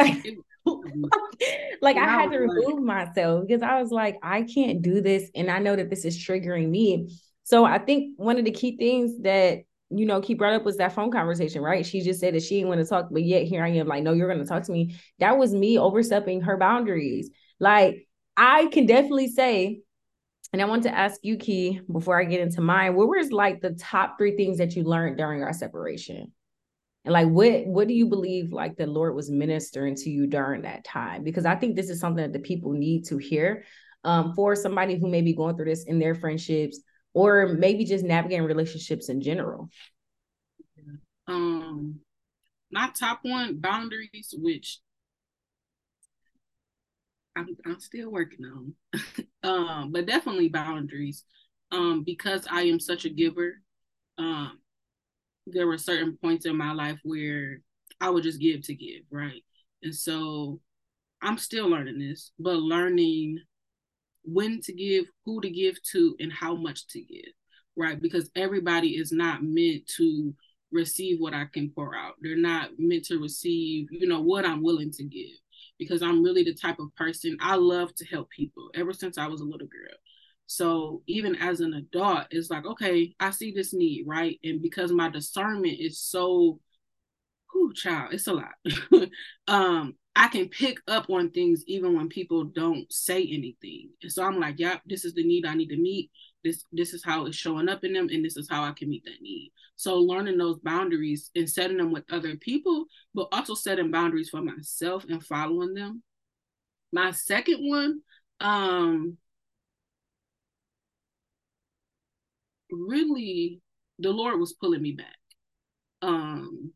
It, 0.00 0.38
Mm-hmm. 0.68 1.04
like 1.82 1.96
I 1.96 2.04
had 2.04 2.30
to 2.32 2.38
remove 2.38 2.82
myself 2.82 3.46
because 3.46 3.62
I 3.62 3.80
was 3.80 3.90
like, 3.90 4.18
I 4.22 4.42
can't 4.42 4.82
do 4.82 5.00
this. 5.00 5.30
And 5.34 5.50
I 5.50 5.58
know 5.58 5.76
that 5.76 5.90
this 5.90 6.04
is 6.04 6.16
triggering 6.16 6.68
me. 6.68 7.18
So 7.44 7.64
I 7.64 7.78
think 7.78 8.14
one 8.16 8.38
of 8.38 8.44
the 8.44 8.50
key 8.50 8.76
things 8.76 9.22
that 9.22 9.62
you 9.90 10.04
know, 10.04 10.20
Key 10.20 10.34
brought 10.34 10.52
up 10.52 10.64
was 10.64 10.76
that 10.76 10.92
phone 10.92 11.10
conversation, 11.10 11.62
right? 11.62 11.84
She 11.84 12.02
just 12.02 12.20
said 12.20 12.34
that 12.34 12.42
she 12.42 12.56
didn't 12.56 12.68
want 12.68 12.80
to 12.80 12.86
talk, 12.86 13.08
but 13.10 13.22
yet 13.22 13.44
here 13.44 13.64
I 13.64 13.68
am, 13.70 13.86
like, 13.86 14.02
no, 14.02 14.12
you're 14.12 14.28
going 14.28 14.44
to 14.44 14.48
talk 14.48 14.64
to 14.64 14.72
me. 14.72 14.96
That 15.18 15.38
was 15.38 15.54
me 15.54 15.78
overstepping 15.78 16.42
her 16.42 16.58
boundaries. 16.58 17.30
Like, 17.58 18.06
I 18.36 18.66
can 18.66 18.86
definitely 18.86 19.28
say, 19.28 19.80
and 20.52 20.60
I 20.60 20.66
want 20.66 20.82
to 20.84 20.94
ask 20.94 21.20
you, 21.22 21.36
Key, 21.36 21.80
before 21.90 22.20
I 22.20 22.24
get 22.24 22.40
into 22.40 22.60
mine, 22.60 22.94
what 22.94 23.08
was 23.08 23.32
like 23.32 23.60
the 23.60 23.72
top 23.72 24.18
three 24.18 24.36
things 24.36 24.58
that 24.58 24.76
you 24.76 24.84
learned 24.84 25.16
during 25.16 25.42
our 25.42 25.52
separation? 25.52 26.32
And 27.04 27.12
like 27.12 27.28
what 27.28 27.66
what 27.66 27.88
do 27.88 27.94
you 27.94 28.06
believe 28.06 28.52
like 28.52 28.76
the 28.76 28.86
lord 28.86 29.14
was 29.14 29.30
ministering 29.30 29.94
to 29.94 30.10
you 30.10 30.26
during 30.26 30.62
that 30.62 30.84
time? 30.84 31.24
Because 31.24 31.46
i 31.46 31.54
think 31.54 31.76
this 31.76 31.90
is 31.90 32.00
something 32.00 32.22
that 32.22 32.32
the 32.32 32.44
people 32.44 32.72
need 32.72 33.04
to 33.06 33.18
hear 33.18 33.64
um, 34.04 34.34
for 34.34 34.54
somebody 34.54 34.98
who 34.98 35.08
may 35.08 35.22
be 35.22 35.34
going 35.34 35.56
through 35.56 35.66
this 35.66 35.84
in 35.84 35.98
their 35.98 36.14
friendships 36.14 36.80
or 37.14 37.48
maybe 37.48 37.84
just 37.84 38.04
navigating 38.04 38.44
relationships 38.44 39.08
in 39.08 39.20
general. 39.20 39.70
Um 41.26 42.00
my 42.70 42.90
top 42.98 43.20
one 43.22 43.58
boundaries 43.58 44.34
which 44.36 44.80
i'm, 47.34 47.56
I'm 47.64 47.80
still 47.80 48.10
working 48.10 48.44
on. 48.44 48.74
Um 49.42 49.92
but 49.92 50.06
definitely 50.06 50.48
boundaries. 50.48 51.24
Um 51.70 52.02
because 52.04 52.46
i 52.50 52.62
am 52.62 52.80
such 52.80 53.04
a 53.04 53.10
giver 53.10 53.62
um 54.16 54.58
there 55.52 55.66
were 55.66 55.78
certain 55.78 56.18
points 56.22 56.46
in 56.46 56.56
my 56.56 56.72
life 56.72 56.98
where 57.02 57.60
I 58.00 58.10
would 58.10 58.22
just 58.22 58.40
give 58.40 58.62
to 58.62 58.74
give, 58.74 59.02
right? 59.10 59.42
And 59.82 59.94
so 59.94 60.60
I'm 61.22 61.38
still 61.38 61.68
learning 61.68 61.98
this, 61.98 62.32
but 62.38 62.56
learning 62.56 63.38
when 64.24 64.60
to 64.62 64.72
give, 64.72 65.06
who 65.24 65.40
to 65.40 65.50
give 65.50 65.82
to, 65.92 66.16
and 66.20 66.32
how 66.32 66.54
much 66.54 66.86
to 66.88 67.00
give, 67.00 67.32
right? 67.76 68.00
Because 68.00 68.30
everybody 68.36 68.90
is 68.90 69.12
not 69.12 69.42
meant 69.42 69.86
to 69.96 70.34
receive 70.70 71.18
what 71.18 71.34
I 71.34 71.46
can 71.52 71.70
pour 71.70 71.96
out. 71.96 72.14
They're 72.20 72.36
not 72.36 72.70
meant 72.78 73.04
to 73.06 73.18
receive, 73.18 73.88
you 73.90 74.06
know, 74.06 74.20
what 74.20 74.44
I'm 74.44 74.62
willing 74.62 74.90
to 74.92 75.04
give. 75.04 75.36
Because 75.78 76.02
I'm 76.02 76.22
really 76.22 76.42
the 76.44 76.54
type 76.54 76.78
of 76.78 76.94
person 76.96 77.36
I 77.40 77.54
love 77.56 77.94
to 77.96 78.04
help 78.06 78.28
people 78.30 78.70
ever 78.74 78.92
since 78.92 79.16
I 79.16 79.26
was 79.26 79.40
a 79.40 79.44
little 79.44 79.66
girl. 79.66 79.96
So 80.48 81.02
even 81.06 81.36
as 81.36 81.60
an 81.60 81.74
adult, 81.74 82.26
it's 82.32 82.50
like, 82.50 82.66
okay, 82.66 83.14
I 83.20 83.30
see 83.30 83.52
this 83.52 83.74
need, 83.74 84.04
right? 84.08 84.40
And 84.44 84.62
because 84.62 84.92
my 84.92 85.10
discernment 85.10 85.78
is 85.80 86.00
so, 86.00 86.60
whoo, 87.54 87.72
child, 87.74 88.14
it's 88.14 88.26
a 88.28 88.32
lot. 88.34 88.54
um, 89.48 89.94
I 90.16 90.28
can 90.28 90.48
pick 90.48 90.78
up 90.88 91.10
on 91.10 91.30
things 91.30 91.64
even 91.68 91.96
when 91.96 92.08
people 92.08 92.44
don't 92.44 92.92
say 92.92 93.22
anything. 93.22 93.90
And 94.02 94.12
so 94.12 94.24
I'm 94.24 94.40
like, 94.40 94.58
yep, 94.58 94.82
this 94.86 95.04
is 95.04 95.14
the 95.14 95.24
need 95.24 95.46
I 95.46 95.54
need 95.54 95.68
to 95.68 95.76
meet. 95.76 96.10
this 96.44 96.64
this 96.72 96.94
is 96.94 97.04
how 97.04 97.26
it's 97.26 97.36
showing 97.36 97.68
up 97.68 97.84
in 97.84 97.92
them 97.92 98.08
and 98.10 98.24
this 98.24 98.36
is 98.36 98.48
how 98.48 98.62
i 98.64 98.72
can 98.72 98.88
meet 98.88 99.04
that 99.04 99.20
need 99.22 99.52
so 99.76 99.96
learning 99.96 100.38
those 100.38 100.58
boundaries 100.60 101.30
and 101.36 101.50
setting 101.50 101.78
them 101.78 101.92
with 101.92 102.04
other 102.12 102.36
people 102.36 102.86
but 103.14 103.28
also 103.32 103.54
setting 103.54 103.90
boundaries 103.90 104.30
for 104.30 104.42
myself 104.42 105.04
and 105.08 105.24
following 105.24 105.74
them 105.74 106.02
my 106.92 107.10
second 107.10 107.58
one 107.68 108.00
um 108.40 109.16
really 112.70 113.60
the 113.98 114.10
lord 114.10 114.38
was 114.38 114.54
pulling 114.54 114.82
me 114.82 114.92
back. 114.92 115.16
Um 116.02 116.72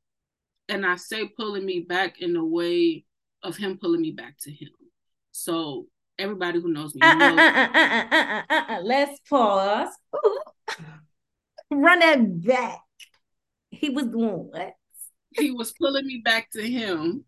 and 0.68 0.86
i 0.86 0.96
say 0.96 1.28
pulling 1.28 1.66
me 1.66 1.80
back 1.80 2.20
in 2.20 2.32
the 2.32 2.44
way 2.44 3.04
of 3.42 3.56
him 3.56 3.78
pulling 3.80 4.00
me 4.00 4.12
back 4.12 4.36
to 4.42 4.50
him. 4.50 4.70
So 5.32 5.86
everybody 6.18 6.60
who 6.60 6.72
knows 6.72 6.94
me 6.94 7.00
uh, 7.02 7.14
knows. 7.14 7.38
Uh, 7.38 8.42
uh, 8.48 8.80
let's 8.82 9.18
pause. 9.28 9.88
Run 11.70 11.98
that 12.00 12.42
back. 12.44 12.80
He 13.70 13.90
was 13.90 14.06
doing 14.06 14.48
what? 14.50 14.74
He 15.34 15.50
was 15.50 15.72
pulling 15.72 16.06
me 16.06 16.20
back 16.24 16.50
to 16.52 16.62
him. 16.62 17.24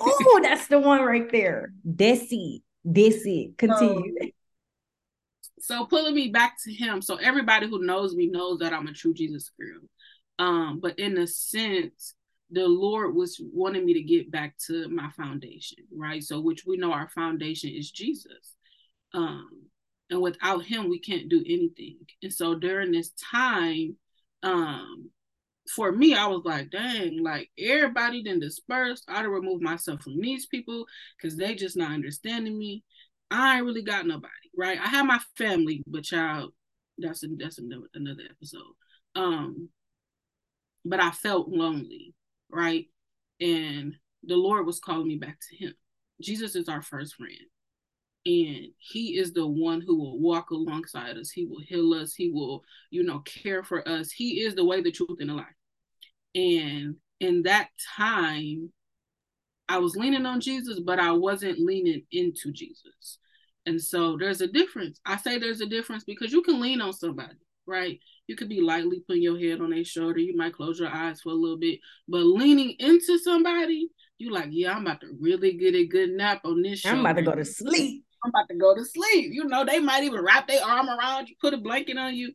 Oh 0.00 0.40
that's 0.42 0.66
the 0.68 0.78
one 0.78 1.02
right 1.02 1.30
there. 1.30 1.72
Desi 1.86 2.62
Desi 2.86 3.54
continue. 3.58 4.14
um, 4.20 4.30
so 5.64 5.86
pulling 5.86 6.14
me 6.14 6.28
back 6.28 6.56
to 6.62 6.72
him 6.72 7.00
so 7.00 7.16
everybody 7.16 7.66
who 7.68 7.84
knows 7.84 8.14
me 8.14 8.26
knows 8.26 8.58
that 8.58 8.72
i'm 8.72 8.86
a 8.86 8.92
true 8.92 9.14
jesus 9.14 9.50
girl 9.58 9.80
um 10.38 10.78
but 10.80 10.98
in 10.98 11.16
a 11.18 11.26
sense 11.26 12.14
the 12.50 12.66
lord 12.66 13.14
was 13.14 13.40
wanting 13.52 13.84
me 13.84 13.94
to 13.94 14.02
get 14.02 14.30
back 14.30 14.54
to 14.58 14.88
my 14.88 15.08
foundation 15.16 15.78
right 15.96 16.22
so 16.22 16.40
which 16.40 16.64
we 16.66 16.76
know 16.76 16.92
our 16.92 17.08
foundation 17.08 17.70
is 17.70 17.90
jesus 17.90 18.56
um 19.14 19.48
and 20.10 20.20
without 20.20 20.64
him 20.64 20.90
we 20.90 20.98
can't 20.98 21.30
do 21.30 21.42
anything 21.46 21.96
and 22.22 22.32
so 22.32 22.54
during 22.54 22.92
this 22.92 23.12
time 23.32 23.96
um 24.42 25.10
for 25.68 25.92
me, 25.92 26.14
I 26.14 26.26
was 26.26 26.42
like, 26.44 26.70
dang, 26.70 27.22
like 27.22 27.50
everybody 27.58 28.22
then 28.22 28.38
dispersed. 28.38 29.04
I'd 29.08 29.26
remove 29.26 29.62
myself 29.62 30.02
from 30.02 30.20
these 30.20 30.46
people 30.46 30.84
because 31.16 31.36
they 31.36 31.54
just 31.54 31.76
not 31.76 31.92
understanding 31.92 32.58
me. 32.58 32.84
I 33.30 33.56
ain't 33.56 33.66
really 33.66 33.82
got 33.82 34.06
nobody, 34.06 34.32
right? 34.56 34.78
I 34.78 34.88
have 34.88 35.06
my 35.06 35.20
family, 35.36 35.82
but 35.86 36.04
child, 36.04 36.52
that's 36.98 37.22
a, 37.24 37.28
that's 37.38 37.58
another, 37.58 37.88
another 37.94 38.22
episode. 38.30 38.74
Um, 39.14 39.68
but 40.84 41.00
I 41.00 41.10
felt 41.10 41.48
lonely, 41.48 42.14
right? 42.50 42.86
And 43.40 43.94
the 44.22 44.36
Lord 44.36 44.66
was 44.66 44.80
calling 44.80 45.08
me 45.08 45.16
back 45.16 45.38
to 45.40 45.56
Him. 45.56 45.74
Jesus 46.20 46.54
is 46.54 46.68
our 46.68 46.82
first 46.82 47.16
friend, 47.16 47.32
and 48.26 48.68
He 48.78 49.18
is 49.18 49.32
the 49.32 49.46
one 49.46 49.80
who 49.80 49.98
will 49.98 50.18
walk 50.18 50.50
alongside 50.50 51.16
us. 51.16 51.30
He 51.30 51.46
will 51.46 51.60
heal 51.66 51.92
us. 51.94 52.14
He 52.14 52.30
will, 52.30 52.62
you 52.90 53.02
know, 53.02 53.20
care 53.20 53.62
for 53.62 53.86
us. 53.88 54.10
He 54.12 54.42
is 54.42 54.54
the 54.54 54.64
way, 54.64 54.80
the 54.80 54.92
truth, 54.92 55.18
and 55.20 55.30
the 55.30 55.34
life. 55.34 55.46
And 56.34 56.96
in 57.20 57.42
that 57.44 57.68
time, 57.96 58.72
I 59.68 59.78
was 59.78 59.96
leaning 59.96 60.26
on 60.26 60.40
Jesus, 60.40 60.80
but 60.80 60.98
I 60.98 61.12
wasn't 61.12 61.58
leaning 61.58 62.02
into 62.12 62.52
Jesus. 62.52 63.18
And 63.66 63.80
so 63.80 64.16
there's 64.18 64.40
a 64.40 64.46
difference. 64.46 65.00
I 65.06 65.16
say 65.16 65.38
there's 65.38 65.60
a 65.60 65.66
difference 65.66 66.04
because 66.04 66.32
you 66.32 66.42
can 66.42 66.60
lean 66.60 66.80
on 66.80 66.92
somebody, 66.92 67.36
right? 67.66 67.98
You 68.26 68.36
could 68.36 68.48
be 68.48 68.60
lightly 68.60 69.00
putting 69.06 69.22
your 69.22 69.38
head 69.38 69.60
on 69.60 69.70
their 69.70 69.84
shoulder. 69.84 70.18
You 70.18 70.36
might 70.36 70.54
close 70.54 70.78
your 70.78 70.90
eyes 70.90 71.20
for 71.22 71.30
a 71.30 71.34
little 71.34 71.58
bit, 71.58 71.80
but 72.08 72.18
leaning 72.18 72.74
into 72.78 73.18
somebody, 73.18 73.88
you 74.18 74.32
like, 74.32 74.48
yeah, 74.50 74.74
I'm 74.74 74.82
about 74.82 75.00
to 75.00 75.16
really 75.18 75.54
get 75.54 75.74
a 75.74 75.86
good 75.86 76.10
nap 76.10 76.42
on 76.44 76.62
this. 76.62 76.84
I'm 76.84 77.00
about 77.00 77.16
to 77.16 77.22
go 77.22 77.34
to 77.34 77.44
sleep. 77.44 78.04
I'm 78.22 78.30
about 78.30 78.48
to 78.48 78.56
go 78.56 78.74
to 78.74 78.84
sleep. 78.84 79.32
You 79.32 79.44
know, 79.44 79.64
they 79.64 79.80
might 79.80 80.04
even 80.04 80.24
wrap 80.24 80.46
their 80.46 80.64
arm 80.64 80.88
around 80.88 81.28
you, 81.28 81.36
put 81.40 81.54
a 81.54 81.58
blanket 81.58 81.98
on 81.98 82.14
you. 82.14 82.32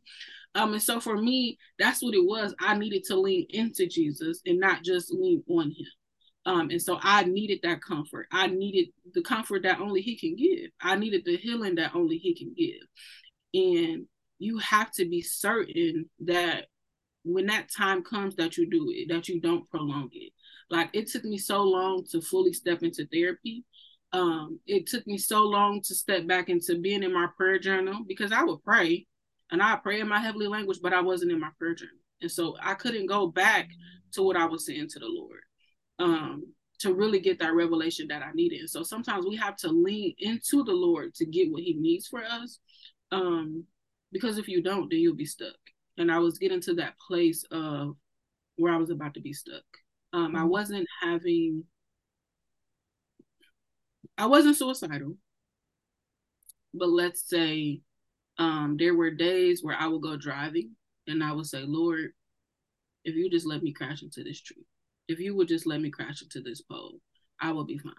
Um, 0.55 0.73
and 0.73 0.81
so 0.81 0.99
for 0.99 1.15
me, 1.15 1.57
that's 1.77 2.01
what 2.01 2.15
it 2.15 2.25
was. 2.25 2.55
I 2.59 2.77
needed 2.77 3.03
to 3.05 3.15
lean 3.15 3.45
into 3.49 3.87
Jesus 3.87 4.41
and 4.45 4.59
not 4.59 4.83
just 4.83 5.13
lean 5.13 5.43
on 5.47 5.67
him. 5.67 5.85
Um, 6.49 6.71
and 6.71 6.81
so 6.81 6.97
I 6.99 7.25
needed 7.25 7.59
that 7.61 7.79
comfort. 7.79 8.25
I 8.31 8.47
needed 8.47 8.91
the 9.13 9.21
comfort 9.21 9.61
that 9.63 9.79
only 9.79 10.01
he 10.01 10.17
can 10.17 10.35
give. 10.35 10.71
I 10.81 10.95
needed 10.95 11.21
the 11.23 11.37
healing 11.37 11.75
that 11.75 11.93
only 11.93 12.17
he 12.17 12.33
can 12.33 12.55
give. 12.57 12.87
And 13.53 14.07
you 14.39 14.57
have 14.57 14.91
to 14.93 15.07
be 15.07 15.21
certain 15.21 16.09
that 16.21 16.65
when 17.23 17.45
that 17.47 17.69
time 17.71 18.03
comes 18.03 18.35
that 18.37 18.57
you 18.57 18.67
do 18.67 18.87
it, 18.89 19.13
that 19.13 19.29
you 19.29 19.39
don't 19.39 19.69
prolong 19.69 20.09
it. 20.11 20.33
Like 20.71 20.89
it 20.93 21.07
took 21.07 21.23
me 21.23 21.37
so 21.37 21.61
long 21.61 22.03
to 22.09 22.19
fully 22.19 22.53
step 22.53 22.81
into 22.81 23.05
therapy. 23.13 23.63
Um, 24.11 24.59
it 24.65 24.87
took 24.87 25.05
me 25.05 25.19
so 25.19 25.43
long 25.43 25.83
to 25.83 25.93
step 25.93 26.25
back 26.25 26.49
into 26.49 26.79
being 26.79 27.03
in 27.03 27.13
my 27.13 27.27
prayer 27.37 27.59
journal 27.59 27.99
because 28.07 28.31
I 28.31 28.41
would 28.41 28.63
pray 28.63 29.05
and 29.51 29.61
I 29.61 29.75
pray 29.75 29.99
in 29.99 30.07
my 30.07 30.19
heavenly 30.19 30.47
language, 30.47 30.79
but 30.81 30.93
I 30.93 31.01
wasn't 31.01 31.31
in 31.31 31.39
my 31.39 31.51
prayer 31.59 31.75
journal. 31.75 31.93
And 32.23 32.31
so 32.31 32.57
I 32.59 32.73
couldn't 32.73 33.05
go 33.05 33.27
back 33.27 33.69
to 34.13 34.23
what 34.23 34.35
I 34.35 34.45
was 34.45 34.65
saying 34.65 34.87
to 34.89 34.99
the 34.99 35.07
Lord 35.07 35.41
um, 35.99 36.43
to 36.79 36.93
really 36.93 37.19
get 37.19 37.39
that 37.39 37.53
revelation 37.53 38.07
that 38.07 38.23
I 38.23 38.31
needed. 38.33 38.61
And 38.61 38.69
so 38.69 38.83
sometimes 38.83 39.25
we 39.25 39.35
have 39.35 39.57
to 39.57 39.69
lean 39.69 40.15
into 40.19 40.63
the 40.63 40.71
Lord 40.71 41.13
to 41.15 41.25
get 41.25 41.51
what 41.51 41.63
He 41.63 41.73
needs 41.73 42.07
for 42.07 42.23
us. 42.23 42.59
Um, 43.11 43.65
because 44.11 44.37
if 44.37 44.47
you 44.47 44.63
don't, 44.63 44.89
then 44.89 44.99
you'll 44.99 45.15
be 45.15 45.25
stuck. 45.25 45.57
And 45.97 46.11
I 46.11 46.19
was 46.19 46.37
getting 46.37 46.61
to 46.61 46.75
that 46.75 46.95
place 47.07 47.43
of 47.51 47.95
where 48.55 48.73
I 48.73 48.77
was 48.77 48.89
about 48.89 49.13
to 49.15 49.21
be 49.21 49.33
stuck. 49.33 49.63
Um, 50.13 50.35
I 50.35 50.39
mm-hmm. 50.39 50.49
wasn't 50.49 50.87
having, 51.01 51.63
I 54.17 54.25
wasn't 54.25 54.55
suicidal, 54.55 55.17
but 56.73 56.89
let's 56.89 57.27
say 57.27 57.81
um, 58.37 58.77
there 58.79 58.95
were 58.95 59.11
days 59.11 59.63
where 59.63 59.75
I 59.77 59.87
would 59.87 60.01
go 60.01 60.17
driving 60.17 60.71
and 61.07 61.23
I 61.23 61.33
would 61.33 61.45
say, 61.45 61.63
Lord, 61.65 62.11
if 63.03 63.15
you 63.15 63.29
just 63.29 63.45
let 63.47 63.61
me 63.61 63.73
crash 63.73 64.01
into 64.01 64.23
this 64.23 64.41
tree, 64.41 64.65
if 65.09 65.19
you 65.19 65.35
would 65.35 65.47
just 65.47 65.67
let 65.67 65.81
me 65.81 65.89
crash 65.89 66.21
into 66.21 66.41
this 66.41 66.61
pole, 66.61 66.99
I 67.39 67.51
will 67.51 67.65
be 67.65 67.77
fine. 67.77 67.93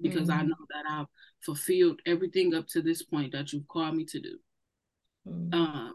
Because 0.00 0.28
mm-hmm. 0.28 0.40
I 0.40 0.42
know 0.44 0.56
that 0.70 0.90
I've 0.90 1.06
fulfilled 1.44 2.00
everything 2.06 2.54
up 2.54 2.66
to 2.68 2.82
this 2.82 3.02
point 3.02 3.32
that 3.32 3.52
you've 3.52 3.68
called 3.68 3.96
me 3.96 4.04
to 4.06 4.20
do. 4.20 4.38
Mm-hmm. 5.28 5.54
Um, 5.54 5.94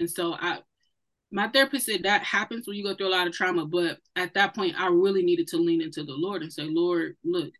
and 0.00 0.10
so 0.10 0.34
I 0.34 0.60
my 1.34 1.48
therapist 1.48 1.86
said 1.86 2.02
that 2.02 2.22
happens 2.24 2.66
when 2.66 2.76
you 2.76 2.84
go 2.84 2.94
through 2.94 3.08
a 3.08 3.16
lot 3.16 3.26
of 3.26 3.32
trauma, 3.32 3.64
but 3.64 3.98
at 4.16 4.34
that 4.34 4.54
point 4.54 4.78
I 4.78 4.88
really 4.88 5.22
needed 5.22 5.46
to 5.48 5.56
lean 5.56 5.80
into 5.80 6.02
the 6.04 6.12
Lord 6.12 6.42
and 6.42 6.52
say, 6.52 6.64
Lord, 6.64 7.16
look, 7.24 7.50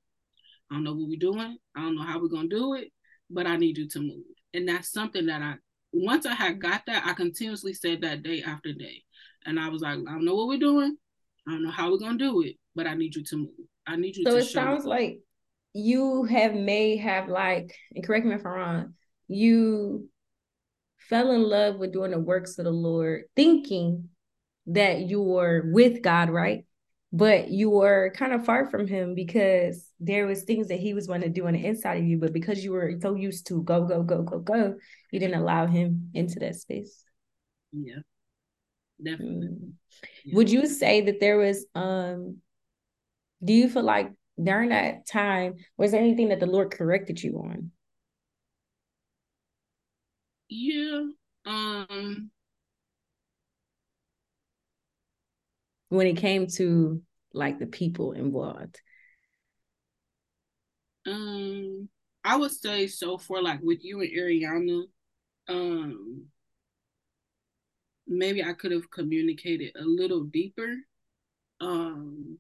I 0.70 0.74
don't 0.74 0.85
know 0.85 0.93
what 0.93 1.09
we're 1.09 1.18
doing. 1.18 1.57
I 1.74 1.80
don't 1.80 1.97
know 1.97 2.03
how 2.03 2.20
we're 2.20 2.28
gonna 2.28 2.49
do 2.49 2.74
it, 2.74 2.89
but 3.30 3.47
I 3.47 3.57
need 3.57 3.78
you 3.78 3.89
to 3.89 4.01
move 4.01 4.24
and 4.55 4.68
that's 4.68 4.93
something 4.93 5.26
that 5.26 5.43
I 5.43 5.55
once 5.93 6.24
I 6.24 6.35
had 6.35 6.61
got 6.61 6.83
that, 6.87 7.05
I 7.07 7.12
continuously 7.12 7.74
said 7.74 8.01
that 8.01 8.22
day 8.22 8.43
after 8.43 8.72
day. 8.72 9.03
And 9.45 9.61
I 9.61 9.68
was 9.68 9.83
like, 9.83 9.99
I 9.99 10.12
don't 10.12 10.24
know 10.24 10.35
what 10.35 10.49
we're 10.49 10.59
doing. 10.59 10.97
I 11.47 11.53
don't 11.53 11.64
know 11.64 11.70
how 11.70 11.90
we're 11.90 11.99
gonna 11.99 12.18
do 12.18 12.43
it, 12.43 12.57
but 12.74 12.86
I 12.86 12.95
need 12.95 13.14
you 13.14 13.24
to 13.24 13.36
move. 13.36 13.51
I 13.86 13.97
need 13.97 14.16
you 14.16 14.24
to 14.24 14.30
move. 14.30 14.43
so 14.43 14.47
it 14.47 14.53
sounds 14.53 14.84
like 14.84 15.20
you 15.74 16.24
have 16.24 16.55
may 16.55 16.97
have 16.97 17.28
like, 17.28 17.74
and 17.95 18.05
correct 18.05 18.26
me 18.26 18.34
if 18.34 18.47
I'm 18.47 18.53
wrong, 18.53 18.95
you 19.28 20.09
fell 21.09 21.32
in 21.32 21.43
love 21.43 21.76
with 21.76 21.93
doing 21.93 22.11
the 22.12 22.18
works 22.20 22.59
of 22.59 22.64
the 22.64 22.70
Lord, 22.70 23.24
thinking 23.34 24.11
that 24.66 25.01
you 25.01 25.22
were 25.22 25.62
with 25.72 26.03
God, 26.03 26.30
right? 26.30 26.64
but 27.12 27.51
you 27.51 27.68
were 27.68 28.12
kind 28.16 28.32
of 28.32 28.45
far 28.45 28.70
from 28.70 28.86
him 28.86 29.14
because 29.14 29.86
there 30.01 30.26
was 30.26 30.45
things 30.45 30.68
that 30.68 30.80
he 30.80 30.95
was 30.95 31.07
wanting 31.07 31.32
to 31.32 31.40
do 31.40 31.47
on 31.47 31.53
the 31.53 31.64
inside 31.64 31.99
of 31.99 32.05
you 32.05 32.18
but 32.18 32.32
because 32.32 32.64
you 32.64 32.72
were 32.72 32.95
so 33.01 33.14
used 33.14 33.47
to 33.47 33.62
go 33.62 33.84
go 33.84 34.03
go 34.03 34.22
go 34.22 34.38
go 34.38 34.74
you 35.11 35.20
didn't 35.20 35.38
allow 35.38 35.66
him 35.66 36.11
into 36.14 36.38
that 36.40 36.57
space 36.57 37.05
yeah 37.72 37.99
definitely 39.03 39.49
mm. 39.49 39.72
yeah. 40.24 40.34
would 40.34 40.51
you 40.51 40.66
say 40.66 41.03
that 41.03 41.20
there 41.20 41.38
was 41.38 41.66
um 41.74 42.38
do 43.45 43.53
you 43.53 43.68
feel 43.68 43.82
like 43.82 44.11
during 44.43 44.70
that 44.70 45.07
time 45.07 45.55
was 45.76 45.93
there 45.93 46.01
anything 46.01 46.30
that 46.30 46.40
the 46.40 46.47
lord 46.47 46.70
corrected 46.70 47.22
you 47.22 47.38
on 47.38 47.70
yeah 50.49 51.03
um 51.47 52.30
when 55.93 56.07
it 56.07 56.16
came 56.16 56.47
to 56.47 57.03
like 57.34 57.59
the 57.59 57.66
people 57.66 58.12
involved? 58.12 58.80
Um, 61.07 61.88
I 62.24 62.36
would 62.36 62.51
say 62.51 62.86
so 62.86 63.18
for 63.18 63.43
like 63.43 63.61
with 63.62 63.84
you 63.84 64.01
and 64.01 64.11
Ariana, 64.11 64.84
um, 65.49 66.26
maybe 68.07 68.43
I 68.43 68.53
could 68.53 68.73
have 68.73 68.91
communicated 68.91 69.73
a 69.77 69.85
little 69.85 70.25
deeper. 70.25 70.75
Um, 71.61 72.39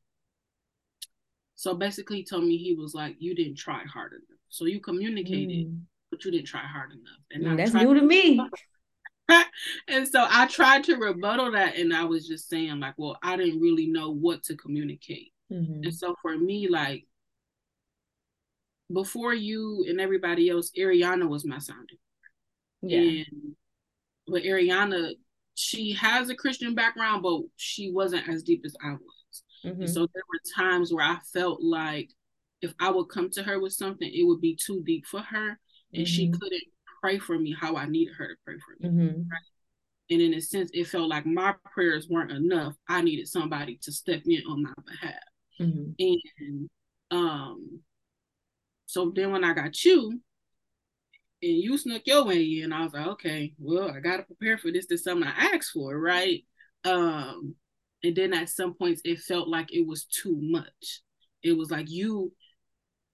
so 1.54 1.74
basically, 1.74 2.18
he 2.18 2.24
told 2.24 2.44
me 2.44 2.56
he 2.56 2.74
was 2.74 2.94
like, 2.94 3.16
"You 3.18 3.34
didn't 3.34 3.56
try 3.56 3.84
hard 3.84 4.12
enough. 4.12 4.40
So 4.48 4.64
you 4.66 4.80
communicated, 4.80 5.68
mm. 5.68 5.80
but 6.10 6.24
you 6.24 6.30
didn't 6.30 6.46
try 6.46 6.60
hard 6.60 6.90
enough." 6.92 7.20
And 7.30 7.44
mm, 7.44 7.56
that's 7.56 7.74
new 7.74 7.94
to 7.94 8.02
me. 8.02 8.40
and 9.88 10.08
so 10.08 10.26
I 10.28 10.46
tried 10.46 10.84
to 10.84 10.96
rebuttal 10.96 11.52
that, 11.52 11.76
and 11.76 11.94
I 11.94 12.04
was 12.04 12.26
just 12.26 12.48
saying, 12.48 12.80
like, 12.80 12.94
well, 12.96 13.18
I 13.22 13.36
didn't 13.36 13.60
really 13.60 13.86
know 13.86 14.10
what 14.10 14.42
to 14.44 14.56
communicate. 14.56 15.32
Mm-hmm. 15.52 15.84
And 15.84 15.94
so 15.94 16.16
for 16.20 16.36
me, 16.36 16.68
like, 16.68 17.06
before 18.92 19.34
you 19.34 19.86
and 19.88 20.00
everybody 20.00 20.50
else, 20.50 20.70
Ariana 20.76 21.28
was 21.28 21.44
my 21.44 21.58
sounding. 21.58 21.98
Yeah. 22.82 22.98
And 22.98 23.56
but 24.26 24.42
Ariana, 24.42 25.12
she 25.54 25.92
has 25.92 26.30
a 26.30 26.34
Christian 26.34 26.74
background, 26.74 27.22
but 27.22 27.42
she 27.56 27.90
wasn't 27.90 28.28
as 28.28 28.42
deep 28.42 28.62
as 28.64 28.74
I 28.82 28.92
was. 28.92 29.42
Mm-hmm. 29.64 29.86
so 29.86 30.08
there 30.12 30.24
were 30.28 30.40
times 30.56 30.92
where 30.92 31.04
I 31.04 31.18
felt 31.32 31.62
like 31.62 32.10
if 32.62 32.74
I 32.80 32.90
would 32.90 33.04
come 33.04 33.30
to 33.30 33.44
her 33.44 33.60
with 33.60 33.72
something, 33.72 34.10
it 34.12 34.26
would 34.26 34.40
be 34.40 34.56
too 34.56 34.82
deep 34.84 35.06
for 35.06 35.20
her, 35.20 35.58
and 35.94 36.04
mm-hmm. 36.04 36.04
she 36.04 36.30
couldn't 36.30 36.62
pray 37.00 37.18
for 37.18 37.38
me 37.38 37.54
how 37.58 37.76
I 37.76 37.86
needed 37.86 38.14
her 38.14 38.28
to 38.28 38.34
pray 38.44 38.54
for 38.54 38.76
me. 38.80 38.88
Mm-hmm. 38.88 39.20
Right? 39.20 40.10
And 40.10 40.20
in 40.20 40.34
a 40.34 40.40
sense, 40.40 40.70
it 40.72 40.88
felt 40.88 41.08
like 41.08 41.26
my 41.26 41.54
prayers 41.72 42.08
weren't 42.08 42.32
enough. 42.32 42.74
I 42.88 43.02
needed 43.02 43.28
somebody 43.28 43.78
to 43.82 43.92
step 43.92 44.22
in 44.26 44.42
on 44.48 44.62
my 44.62 44.72
behalf. 44.86 45.14
Mm-hmm. 45.60 45.90
And 45.98 46.70
um, 47.10 47.80
so 48.86 49.12
then 49.14 49.32
when 49.32 49.44
I 49.44 49.54
got 49.54 49.84
you, 49.84 50.20
and 51.42 51.58
you 51.58 51.76
snuck 51.76 52.02
your 52.04 52.24
way 52.24 52.42
in, 52.42 52.72
I 52.72 52.84
was 52.84 52.92
like, 52.92 53.06
okay, 53.06 53.54
well, 53.58 53.90
I 53.90 54.00
gotta 54.00 54.22
prepare 54.22 54.58
for 54.58 54.70
this. 54.70 54.86
This 54.86 55.00
is 55.00 55.04
something 55.04 55.28
I 55.28 55.54
asked 55.54 55.72
for, 55.72 55.98
right? 55.98 56.44
Um, 56.84 57.54
and 58.02 58.16
then 58.16 58.32
at 58.32 58.48
some 58.48 58.74
points 58.74 59.02
it 59.04 59.20
felt 59.20 59.48
like 59.48 59.72
it 59.72 59.86
was 59.86 60.04
too 60.04 60.38
much. 60.40 61.00
It 61.42 61.56
was 61.56 61.70
like 61.70 61.90
you 61.90 62.32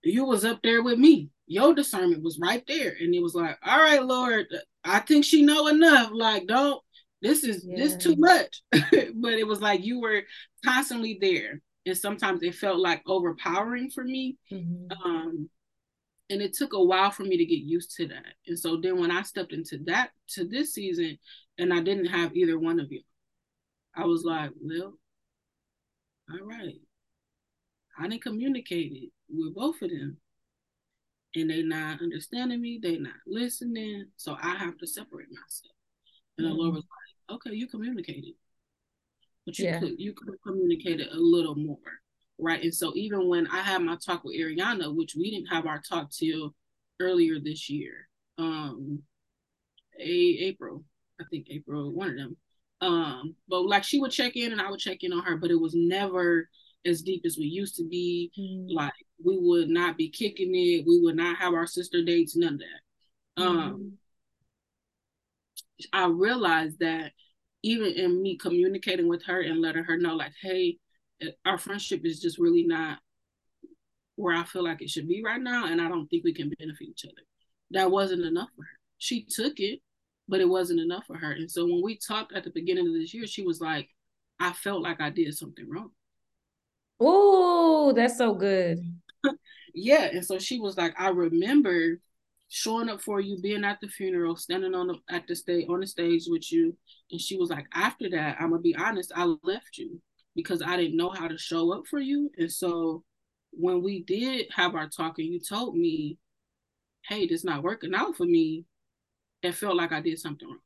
you 0.03 0.24
was 0.24 0.45
up 0.45 0.61
there 0.62 0.83
with 0.83 0.99
me. 0.99 1.31
Your 1.47 1.74
discernment 1.74 2.22
was 2.22 2.39
right 2.39 2.62
there. 2.68 2.95
And 3.01 3.14
it 3.14 3.22
was 3.22 3.35
like, 3.35 3.59
all 3.64 3.81
right, 3.81 4.03
Lord, 4.03 4.47
I 4.85 5.01
think 5.01 5.24
she 5.24 5.43
know 5.43 5.66
enough. 5.68 6.11
Like, 6.12 6.47
don't 6.47 6.81
this 7.20 7.43
is 7.43 7.66
yeah. 7.66 7.76
this 7.76 7.97
too 7.97 8.14
much. 8.16 8.62
but 8.72 9.33
it 9.33 9.47
was 9.47 9.61
like 9.61 9.85
you 9.85 10.01
were 10.01 10.22
constantly 10.64 11.18
there. 11.20 11.61
And 11.87 11.97
sometimes 11.97 12.43
it 12.43 12.55
felt 12.55 12.79
like 12.79 13.03
overpowering 13.07 13.91
for 13.91 14.05
me. 14.05 14.37
Mm-hmm. 14.53 14.93
Um, 15.05 15.51
and 16.31 16.43
it 16.43 16.53
took 16.53 16.72
a 16.72 16.83
while 16.83 17.11
for 17.11 17.22
me 17.22 17.37
to 17.37 17.45
get 17.45 17.61
used 17.61 17.97
to 17.97 18.07
that. 18.09 18.35
And 18.47 18.59
so 18.59 18.79
then 18.81 19.01
when 19.01 19.11
I 19.11 19.22
stepped 19.22 19.53
into 19.53 19.79
that 19.87 20.11
to 20.31 20.47
this 20.47 20.74
season 20.74 21.18
and 21.59 21.72
I 21.72 21.81
didn't 21.81 22.07
have 22.07 22.37
either 22.37 22.59
one 22.59 22.81
of 22.81 22.93
you, 22.93 23.03
I 23.97 24.05
was 24.05 24.24
like, 24.24 24.51
well, 24.61 24.95
all 26.31 26.47
right. 26.47 26.74
I 27.99 28.07
didn't 28.07 28.22
communicate 28.22 28.93
it 28.93 29.11
with 29.29 29.55
both 29.55 29.81
of 29.83 29.91
them. 29.91 30.18
And 31.35 31.51
they 31.51 31.62
not 31.62 32.01
understanding 32.01 32.61
me, 32.61 32.79
they 32.83 32.97
not 32.97 33.12
listening. 33.26 34.07
So 34.16 34.37
I 34.41 34.57
have 34.57 34.79
to 34.79 34.87
separate 34.87 35.29
myself. 35.31 35.74
And 36.37 36.47
mm-hmm. 36.47 36.57
the 36.57 36.62
Lord 36.62 36.68
mm-hmm. 36.68 36.76
was 36.76 36.85
like, 37.29 37.37
okay, 37.37 37.57
you 37.57 37.68
communicated. 37.68 38.35
But 39.45 39.59
you 39.59 39.64
yeah. 39.66 39.81
could 39.81 39.95
you 39.99 40.12
could 40.14 40.35
communicate 40.47 41.01
it 41.01 41.09
a 41.12 41.18
little 41.18 41.55
more. 41.55 41.79
Right. 42.39 42.62
And 42.62 42.74
so 42.74 42.93
even 42.95 43.28
when 43.28 43.47
I 43.49 43.62
had 43.62 43.82
my 43.82 43.97
talk 43.97 44.22
with 44.24 44.36
Ariana, 44.36 44.95
which 44.95 45.14
we 45.16 45.30
didn't 45.30 45.49
have 45.49 45.66
our 45.66 45.80
talk 45.80 46.11
till 46.11 46.55
earlier 47.01 47.39
this 47.41 47.68
year. 47.68 48.09
Um 48.39 49.03
a 49.99 50.03
April, 50.03 50.84
I 51.20 51.24
think 51.30 51.49
April, 51.51 51.93
one 51.93 52.11
of 52.11 52.16
them. 52.16 52.36
Um, 52.80 53.34
but 53.49 53.62
like 53.62 53.84
she 53.84 54.01
would 54.01 54.12
check 54.12 54.36
in 54.36 54.53
and 54.53 54.61
I 54.61 54.70
would 54.70 54.78
check 54.78 55.03
in 55.03 55.12
on 55.12 55.24
her, 55.24 55.36
but 55.36 55.51
it 55.51 55.61
was 55.61 55.74
never 55.74 56.49
as 56.86 57.03
deep 57.03 57.22
as 57.24 57.36
we 57.36 57.45
used 57.45 57.76
to 57.76 57.84
be. 57.84 58.30
Mm-hmm. 58.39 58.76
Like 58.76 58.93
we 59.22 59.36
would 59.39 59.68
not 59.68 59.97
be 59.97 60.11
kicking 60.11 60.55
it. 60.55 60.86
We 60.86 61.01
would 61.01 61.16
not 61.16 61.36
have 61.39 61.55
our 61.55 61.66
sister 61.66 62.05
dates, 62.05 62.36
none 62.36 62.55
of 62.55 62.61
that. 62.61 63.43
Um, 63.43 63.57
mm-hmm. 63.57 63.66
Um, 63.66 63.93
I 65.93 66.07
realized 66.07 66.80
that 66.80 67.12
even 67.62 67.93
in 67.93 68.22
me 68.22 68.36
communicating 68.36 69.09
with 69.09 69.24
her 69.24 69.41
and 69.41 69.61
letting 69.61 69.84
her 69.84 69.97
know, 69.97 70.14
like, 70.14 70.32
hey, 70.41 70.78
our 71.45 71.59
friendship 71.59 72.03
is 72.05 72.21
just 72.21 72.39
really 72.39 72.64
not 72.64 72.99
where 74.16 74.37
I 74.37 74.45
feel 74.45 74.64
like 74.64 74.83
it 74.83 74.91
should 74.91 75.09
be 75.09 75.23
right 75.25 75.41
now, 75.41 75.66
and 75.66 75.81
I 75.81 75.89
don't 75.89 76.09
think 76.09 76.25
we 76.25 76.35
can 76.35 76.51
benefit 76.59 76.89
each 76.89 77.05
other. 77.05 77.23
That 77.71 77.91
wasn't 77.91 78.25
enough 78.25 78.49
for 78.57 78.62
her. 78.62 78.79
She 78.99 79.25
took 79.25 79.61
it, 79.61 79.81
but 80.27 80.41
it 80.41 80.49
wasn't 80.49 80.81
enough 80.81 81.05
for 81.07 81.16
her. 81.16 81.33
And 81.33 81.51
so 81.51 81.64
when 81.64 81.83
we 81.83 81.97
talked 81.97 82.35
at 82.35 82.43
the 82.43 82.51
beginning 82.51 82.89
of 82.89 82.95
this 82.95 83.14
year, 83.14 83.27
she 83.27 83.43
was 83.43 83.61
like, 83.61 83.89
I 84.41 84.53
felt 84.53 84.83
like 84.83 85.01
I 85.01 85.11
did 85.11 85.37
something 85.37 85.69
wrong. 85.69 85.91
Oh, 86.99 87.93
that's 87.95 88.19
so 88.19 88.35
good. 88.35 88.81
yeah. 89.75 90.05
And 90.12 90.25
so 90.25 90.39
she 90.39 90.59
was 90.59 90.77
like, 90.77 90.95
I 90.99 91.09
remember 91.09 92.01
showing 92.49 92.89
up 92.89 93.01
for 93.01 93.21
you, 93.21 93.41
being 93.41 93.64
at 93.64 93.81
the 93.81 93.89
funeral, 93.89 94.35
standing 94.35 94.75
on 94.75 94.89
the 94.89 94.97
at 95.09 95.29
the 95.29 95.37
stage 95.37 95.69
on 95.69 95.81
the 95.81 95.87
stage 95.87 96.25
with 96.27 96.51
you. 96.51 96.77
And 97.12 97.21
she 97.21 97.37
was 97.37 97.51
like, 97.51 97.66
after 97.73 98.11
that, 98.11 98.37
I'm 98.41 98.51
gonna 98.51 98.62
be 98.62 98.75
honest, 98.75 99.12
I 99.14 99.25
left 99.45 99.79
you 99.79 100.01
because 100.35 100.62
I 100.62 100.76
didn't 100.76 100.97
know 100.97 101.11
how 101.11 101.29
to 101.29 101.39
show 101.39 101.72
up 101.72 101.87
for 101.87 101.99
you. 101.99 102.31
And 102.39 102.51
so 102.51 103.03
when 103.53 103.83
we 103.83 104.03
did 104.05 104.47
have 104.55 104.74
our 104.74 104.89
talk 104.89 105.18
and 105.18 105.29
you 105.29 105.41
told 105.41 105.76
me, 105.76 106.18
hey, 107.09 107.26
this 107.26 107.45
not 107.45 107.62
working 107.62 107.95
out 107.95 108.16
for 108.16 108.24
me, 108.24 108.64
it 109.43 109.55
felt 109.55 109.76
like 109.76 109.93
I 109.93 110.01
did 110.01 110.18
something 110.18 110.47
wrong. 110.49 110.59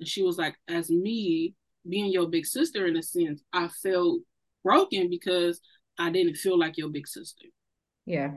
And 0.00 0.08
she 0.08 0.22
was 0.22 0.36
like, 0.36 0.56
as 0.68 0.90
me 0.90 1.54
being 1.88 2.10
your 2.10 2.28
big 2.28 2.46
sister 2.46 2.86
in 2.86 2.96
a 2.96 3.02
sense, 3.02 3.42
I 3.52 3.68
felt 3.68 4.20
broken 4.64 5.08
because 5.08 5.60
I 5.98 6.10
didn't 6.10 6.36
feel 6.36 6.58
like 6.58 6.76
your 6.76 6.88
big 6.88 7.06
sister. 7.06 7.46
Yeah. 8.04 8.32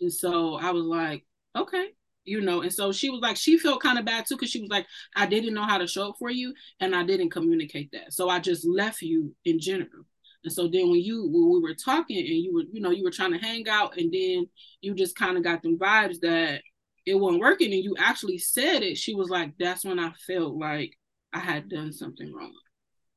And 0.00 0.12
so 0.12 0.56
I 0.56 0.70
was 0.70 0.84
like, 0.84 1.24
okay, 1.56 1.88
you 2.26 2.40
know, 2.40 2.62
and 2.62 2.72
so 2.72 2.92
she 2.92 3.08
was 3.08 3.20
like, 3.20 3.36
she 3.36 3.56
felt 3.58 3.80
kind 3.80 3.98
of 3.98 4.04
bad 4.04 4.26
too, 4.26 4.34
because 4.34 4.50
she 4.50 4.60
was 4.60 4.70
like, 4.70 4.86
I 5.14 5.26
didn't 5.26 5.54
know 5.54 5.62
how 5.62 5.78
to 5.78 5.86
show 5.86 6.10
up 6.10 6.16
for 6.18 6.30
you 6.30 6.52
and 6.80 6.94
I 6.94 7.04
didn't 7.04 7.30
communicate 7.30 7.92
that. 7.92 8.12
So 8.12 8.28
I 8.28 8.40
just 8.40 8.66
left 8.66 9.00
you 9.00 9.34
in 9.44 9.60
general. 9.60 10.04
And 10.44 10.52
so 10.52 10.68
then 10.68 10.90
when 10.90 11.00
you 11.00 11.28
when 11.28 11.50
we 11.50 11.60
were 11.60 11.74
talking 11.74 12.18
and 12.18 12.28
you 12.28 12.52
were, 12.54 12.64
you 12.72 12.80
know, 12.80 12.90
you 12.90 13.04
were 13.04 13.10
trying 13.10 13.32
to 13.32 13.38
hang 13.38 13.68
out 13.68 13.96
and 13.96 14.12
then 14.12 14.48
you 14.80 14.94
just 14.94 15.16
kind 15.16 15.36
of 15.36 15.44
got 15.44 15.62
them 15.62 15.78
vibes 15.78 16.20
that 16.20 16.62
it 17.04 17.14
wasn't 17.14 17.40
working 17.40 17.72
and 17.72 17.82
you 17.82 17.94
actually 17.98 18.38
said 18.38 18.82
it, 18.82 18.98
she 18.98 19.14
was 19.14 19.28
like, 19.30 19.52
that's 19.58 19.84
when 19.84 19.98
I 19.98 20.12
felt 20.26 20.56
like 20.56 20.92
I 21.32 21.38
had 21.38 21.68
done 21.68 21.92
something 21.92 22.32
wrong. 22.32 22.52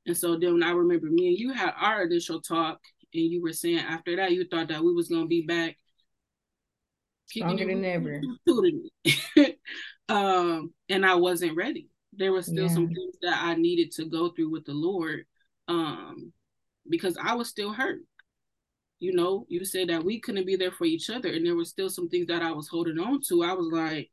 And 0.05 0.17
so 0.17 0.37
then 0.37 0.63
I 0.63 0.71
remember 0.71 1.07
me 1.07 1.29
and 1.29 1.37
you 1.37 1.51
had 1.53 1.73
our 1.79 2.03
initial 2.03 2.41
talk, 2.41 2.79
and 3.13 3.23
you 3.23 3.41
were 3.41 3.53
saying 3.53 3.79
after 3.79 4.15
that 4.15 4.31
you 4.31 4.45
thought 4.47 4.69
that 4.69 4.83
we 4.83 4.93
was 4.93 5.09
gonna 5.09 5.25
be 5.25 5.41
back 5.41 5.77
stronger 7.29 7.65
than 7.65 7.85
ever. 7.85 8.21
um, 10.09 10.73
and 10.89 11.05
I 11.05 11.15
wasn't 11.15 11.55
ready. 11.55 11.87
There 12.13 12.33
was 12.33 12.47
still 12.47 12.67
yeah. 12.67 12.73
some 12.73 12.87
things 12.87 13.15
that 13.21 13.39
I 13.41 13.55
needed 13.55 13.91
to 13.93 14.05
go 14.05 14.29
through 14.29 14.49
with 14.49 14.65
the 14.65 14.73
Lord, 14.73 15.25
um, 15.67 16.33
because 16.89 17.17
I 17.21 17.35
was 17.35 17.49
still 17.49 17.71
hurt. 17.71 17.99
You 18.99 19.13
know, 19.13 19.45
you 19.47 19.63
said 19.63 19.89
that 19.89 20.03
we 20.03 20.19
couldn't 20.19 20.45
be 20.45 20.55
there 20.55 20.71
for 20.71 20.85
each 20.85 21.09
other, 21.09 21.29
and 21.29 21.45
there 21.45 21.55
were 21.55 21.65
still 21.65 21.89
some 21.89 22.09
things 22.09 22.27
that 22.27 22.41
I 22.41 22.51
was 22.51 22.67
holding 22.67 22.99
on 22.99 23.21
to. 23.29 23.43
I 23.43 23.53
was 23.53 23.67
like, 23.71 24.09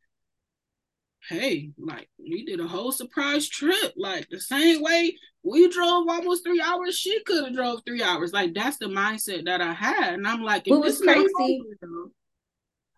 hey, 1.28 1.70
like 1.78 2.08
we 2.18 2.44
did 2.44 2.60
a 2.60 2.68
whole 2.68 2.92
surprise 2.92 3.48
trip, 3.48 3.94
like 3.96 4.28
the 4.30 4.40
same 4.40 4.82
way 4.82 5.16
we 5.42 5.68
drove 5.68 6.08
almost 6.08 6.44
three 6.44 6.60
hours, 6.60 6.96
she 6.96 7.22
could 7.24 7.44
have 7.44 7.54
drove 7.54 7.80
three 7.86 8.02
hours. 8.02 8.32
Like 8.32 8.54
that's 8.54 8.78
the 8.78 8.86
mindset 8.86 9.44
that 9.46 9.60
I 9.60 9.72
had, 9.72 10.14
and 10.14 10.26
I'm 10.26 10.42
like, 10.42 10.66
what 10.66 10.82
was 10.82 11.00
crazy. 11.00 11.62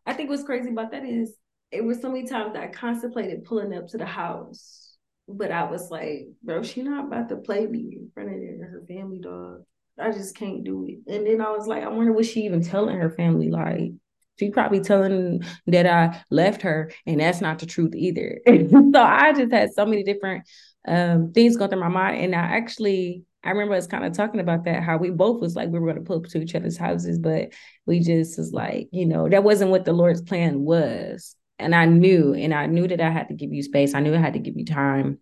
I 0.09 0.15
think 0.15 0.31
what's 0.31 0.43
crazy 0.43 0.71
about 0.71 0.91
that 0.93 1.05
is 1.05 1.37
it 1.71 1.85
was 1.85 2.01
so 2.01 2.11
many 2.11 2.27
times 2.27 2.57
I 2.57 2.69
contemplated 2.69 3.45
pulling 3.45 3.75
up 3.75 3.89
to 3.89 3.99
the 3.99 4.07
house, 4.07 4.97
but 5.29 5.53
I 5.53 5.71
was 5.71 5.91
like, 5.91 6.29
bro, 6.43 6.63
she 6.63 6.83
not 6.83 7.05
about 7.05 7.29
to 7.29 7.37
play 7.37 7.67
me 7.67 7.99
in 8.01 8.11
front 8.15 8.31
of 8.31 8.37
her 8.71 8.83
family, 8.89 9.21
dog. 9.21 9.65
I 10.01 10.11
just 10.11 10.35
can't 10.35 10.65
do 10.65 10.87
it. 10.89 11.13
And 11.13 11.27
then 11.27 11.43
I 11.43 11.51
was 11.51 11.67
like, 11.67 11.83
I 11.83 11.89
wonder 11.89 12.13
what 12.13 12.25
she 12.25 12.47
even 12.47 12.63
telling 12.63 12.97
her 12.97 13.11
family, 13.11 13.51
like 13.51 13.93
she 14.39 14.51
probably 14.51 14.81
telling 14.81 15.43
that 15.67 15.87
I 15.87 16.23
left 16.31 16.63
her, 16.63 16.91
and 17.05 17.21
that's 17.21 17.43
not 17.43 17.59
the 17.59 17.67
truth 17.67 17.95
either. 17.95 18.41
so 18.47 19.03
I 19.03 19.35
just 19.35 19.53
had 19.53 19.75
so 19.75 19.85
many 19.85 20.05
different 20.05 20.49
um, 20.87 21.33
things 21.33 21.59
going 21.59 21.71
through 21.71 21.81
my 21.81 21.89
mind, 21.89 22.23
and 22.23 22.35
I 22.35 22.57
actually 22.57 23.25
I 23.45 23.51
remember 23.51 23.75
us 23.75 23.87
kind 23.87 24.05
of 24.05 24.13
talking 24.13 24.41
about 24.41 24.65
that 24.65 24.83
how 24.83 24.97
we 24.97 25.11
both 25.11 25.41
was 25.41 25.55
like 25.55 25.69
we 25.69 25.79
were 25.79 25.87
going 25.87 26.03
to 26.03 26.07
pull 26.07 26.19
up 26.19 26.27
to 26.27 26.43
each 26.43 26.55
other's 26.55 26.77
houses, 26.77 27.19
but 27.19 27.53
we 27.87 28.01
just 28.01 28.37
was 28.39 28.53
like, 28.53 28.89
you 28.91 29.07
know, 29.07 29.29
that 29.29 29.45
wasn't 29.45 29.71
what 29.71 29.85
the 29.85 29.93
Lord's 29.93 30.23
plan 30.23 30.61
was, 30.61 31.37
and 31.59 31.75
I 31.75 31.85
knew, 31.87 32.35
and 32.35 32.53
I 32.53 32.67
knew 32.67 32.89
that 32.89 33.01
I 33.01 33.11
had 33.11 33.29
to 33.29 33.35
give 33.35 33.53
you 33.53 33.63
space. 33.63 33.95
I 33.95 34.01
knew 34.01 34.15
I 34.15 34.19
had 34.19 34.35
to 34.35 34.39
give 34.41 34.57
you 34.57 34.65
time, 34.65 35.19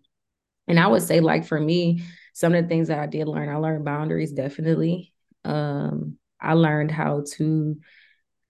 and 0.67 0.79
I 0.79 0.87
would 0.87 1.03
say 1.03 1.19
like 1.19 1.45
for 1.45 1.59
me, 1.59 2.03
some 2.33 2.53
of 2.53 2.63
the 2.63 2.69
things 2.69 2.87
that 2.89 2.99
I 2.99 3.07
did 3.07 3.27
learn, 3.27 3.49
I 3.49 3.55
learned 3.57 3.85
boundaries 3.85 4.31
definitely. 4.31 5.13
Um, 5.45 6.17
I 6.39 6.53
learned 6.53 6.91
how 6.91 7.23
to 7.35 7.77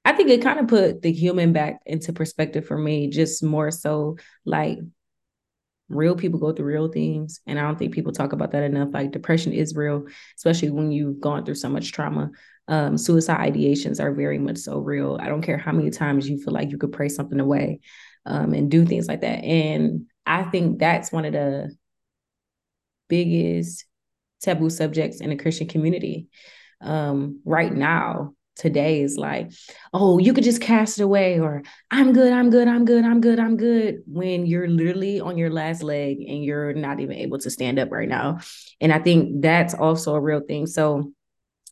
I 0.08 0.14
think 0.14 0.30
it 0.30 0.42
kind 0.42 0.58
of 0.58 0.70
put 0.70 1.02
the 1.02 1.12
human 1.12 1.52
back 1.52 1.82
into 1.86 2.14
perspective 2.14 2.66
for 2.66 2.78
me, 2.78 3.10
just 3.10 3.44
more 3.44 3.72
so 3.72 4.16
like 4.46 4.80
real 5.90 6.16
people 6.16 6.40
go 6.40 6.52
through 6.52 6.66
real 6.66 6.90
things. 6.90 7.40
And 7.46 7.58
I 7.58 7.64
don't 7.64 7.78
think 7.78 7.94
people 7.94 8.12
talk 8.12 8.34
about 8.34 8.52
that 8.52 8.64
enough. 8.64 8.90
Like 8.92 9.12
depression 9.12 9.54
is 9.54 9.76
real, 9.76 10.06
especially 10.38 10.70
when 10.70 10.92
you've 10.92 11.20
gone 11.20 11.46
through 11.46 11.56
so 11.56 11.70
much 11.70 11.92
trauma. 11.92 12.32
Um, 12.68 12.98
suicide 12.98 13.54
ideations 13.54 14.02
are 14.02 14.14
very 14.14 14.38
much 14.38 14.58
so 14.58 14.80
real. 14.80 15.18
I 15.22 15.28
don't 15.28 15.42
care 15.42 15.58
how 15.58 15.72
many 15.72 15.90
times 15.90 16.30
you 16.30 16.38
feel 16.38 16.54
like 16.54 16.72
you 16.72 16.78
could 16.78 16.92
pray 16.92 17.08
something 17.08 17.40
away 17.40 17.80
um, 18.26 18.54
and 18.54 18.70
do 18.70 18.86
things 18.86 19.08
like 19.08 19.22
that. 19.22 19.44
And 19.44 20.08
I 20.26 20.44
think 20.44 20.80
that's 20.80 21.12
one 21.12 21.24
of 21.24 21.34
the 21.34 21.74
biggest 23.08 23.86
taboo 24.42 24.70
subjects 24.70 25.22
in 25.22 25.30
the 25.30 25.38
Christian 25.38 25.68
community 25.68 26.28
um, 26.82 27.42
right 27.46 27.74
now 27.74 28.34
today 28.58 29.02
is 29.02 29.18
like, 29.18 29.52
oh, 29.94 30.18
you 30.18 30.34
could 30.34 30.44
just 30.44 30.62
cast 30.62 31.00
it 31.00 31.04
away, 31.04 31.40
or 31.40 31.64
I'm 31.92 32.14
good, 32.14 32.34
I'm 32.34 32.50
good, 32.50 32.68
I'm 32.68 32.86
good, 32.86 33.06
I'm 33.06 33.22
good, 33.22 33.40
I'm 33.40 33.58
good, 33.58 34.04
when 34.08 34.46
you're 34.46 34.68
literally 34.68 35.20
on 35.20 35.38
your 35.38 35.50
last 35.50 35.84
leg 35.84 36.18
and 36.20 36.44
you're 36.44 36.74
not 36.74 37.00
even 37.00 37.16
able 37.16 37.40
to 37.40 37.50
stand 37.50 37.80
up 37.80 37.92
right 37.92 38.10
now. 38.10 38.40
And 38.82 38.92
I 38.92 39.00
think 39.00 39.42
that's 39.42 39.74
also 39.74 40.16
a 40.16 40.22
real 40.22 40.42
thing. 40.42 40.68
So 40.68 41.14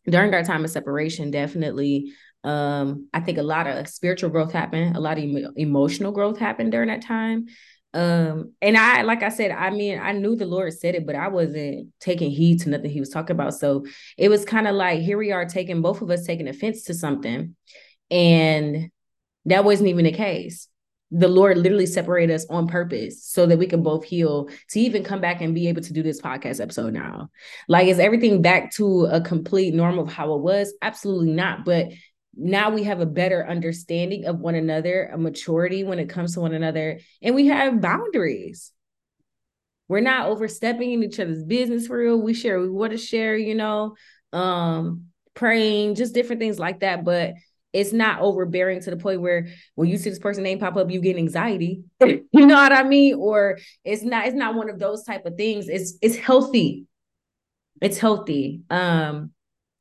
during 0.08 0.34
our 0.34 0.44
time 0.44 0.64
of 0.64 0.70
separation, 0.70 1.32
definitely 1.32 2.14
um, 2.44 3.10
I 3.12 3.22
think 3.22 3.40
a 3.40 3.44
lot 3.44 3.66
of 3.66 3.88
spiritual 3.88 4.30
growth 4.30 4.52
happened, 4.52 4.96
a 4.96 5.00
lot 5.00 5.18
of 5.18 5.24
em- 5.24 5.54
emotional 5.56 6.12
growth 6.12 6.38
happened 6.38 6.72
during 6.72 6.90
that 6.90 7.02
time. 7.02 7.48
Um, 7.96 8.52
and 8.62 8.78
I, 8.78 9.04
like 9.04 9.24
I 9.24 9.30
said, 9.30 9.52
I 9.52 9.70
mean, 9.70 9.98
I 9.98 10.12
knew 10.12 10.36
the 10.36 10.46
Lord 10.46 10.74
said 10.74 10.96
it, 10.96 11.06
but 11.06 11.16
I 11.16 11.30
wasn't 11.30 11.94
taking 12.02 12.30
heed 12.30 12.60
to 12.62 12.70
nothing 12.70 12.92
he 12.92 13.00
was 13.00 13.10
talking 13.10 13.34
about. 13.34 13.54
So 13.54 13.86
it 14.18 14.28
was 14.28 14.44
kind 14.44 14.68
of 14.68 14.76
like, 14.76 15.00
here 15.00 15.18
we 15.18 15.32
are 15.32 15.46
taking 15.46 15.82
both 15.82 16.02
of 16.02 16.10
us 16.12 16.26
taking 16.26 16.50
offense 16.50 16.84
to 16.84 16.94
something. 16.94 17.56
And 18.12 18.92
that 19.46 19.64
wasn't 19.64 19.88
even 19.90 20.04
the 20.04 20.12
case. 20.12 20.68
The 21.12 21.30
Lord 21.30 21.58
literally 21.58 21.86
separated 21.86 22.34
us 22.34 22.46
on 22.50 22.68
purpose 22.68 23.24
so 23.24 23.46
that 23.46 23.60
we 23.60 23.68
can 23.68 23.82
both 23.82 24.04
heal 24.04 24.50
to 24.72 24.80
even 24.82 25.06
come 25.06 25.22
back 25.22 25.40
and 25.40 25.56
be 25.56 25.70
able 25.70 25.84
to 25.84 25.94
do 25.94 26.04
this 26.04 26.20
podcast 26.20 26.60
episode 26.60 26.94
now. 26.94 27.30
Like, 27.70 27.88
is 27.88 28.00
everything 28.00 28.42
back 28.42 28.74
to 28.74 29.06
a 29.06 29.22
complete 29.22 29.74
norm 29.74 30.00
of 30.00 30.12
how 30.12 30.34
it 30.34 30.42
was? 30.42 30.74
Absolutely 30.82 31.32
not. 31.32 31.64
But 31.64 31.94
now 32.38 32.70
we 32.70 32.84
have 32.84 33.00
a 33.00 33.06
better 33.06 33.46
understanding 33.48 34.26
of 34.26 34.40
one 34.40 34.56
another, 34.56 35.10
a 35.14 35.18
maturity 35.18 35.84
when 35.84 36.00
it 36.00 36.10
comes 36.10 36.34
to 36.34 36.42
one 36.42 36.54
another, 36.54 37.00
and 37.22 37.36
we 37.36 37.48
have 37.48 37.82
boundaries. 37.82 38.72
We're 39.88 40.02
not 40.02 40.28
overstepping 40.28 40.92
in 40.92 41.04
each 41.04 41.20
other's 41.20 41.44
business 41.44 41.88
for 41.88 41.98
real. 41.98 42.20
We 42.20 42.34
share, 42.34 42.60
we 42.60 42.70
want 42.70 42.92
to 42.92 42.98
share, 42.98 43.38
you 43.38 43.56
know, 43.56 43.96
um, 44.34 45.06
praying, 45.36 45.96
just 45.96 46.14
different 46.14 46.42
things 46.42 46.58
like 46.58 46.80
that. 46.80 47.06
But 47.06 47.36
it's 47.72 47.94
not 47.94 48.22
overbearing 48.22 48.80
to 48.82 48.90
the 48.90 48.98
point 48.98 49.22
where 49.22 49.48
when 49.76 49.90
you 49.90 49.98
see 49.98 50.10
this 50.10 50.18
person 50.18 50.44
name 50.44 50.60
pop 50.60 50.76
up, 50.76 50.90
you 50.90 51.02
get 51.02 51.18
anxiety. 51.18 51.84
you 52.02 52.26
know 52.34 52.56
what 52.56 52.72
I 52.72 52.84
mean? 52.84 53.16
Or 53.16 53.60
it's 53.84 54.02
not, 54.02 54.26
it's 54.26 54.36
not 54.36 54.56
one 54.56 54.70
of 54.70 54.80
those 54.80 55.04
type 55.04 55.26
of 55.26 55.36
things. 55.36 55.68
It's 55.68 55.98
it's 56.02 56.16
healthy. 56.16 56.88
It's 57.82 57.98
healthy. 57.98 58.62
Um, 58.70 59.32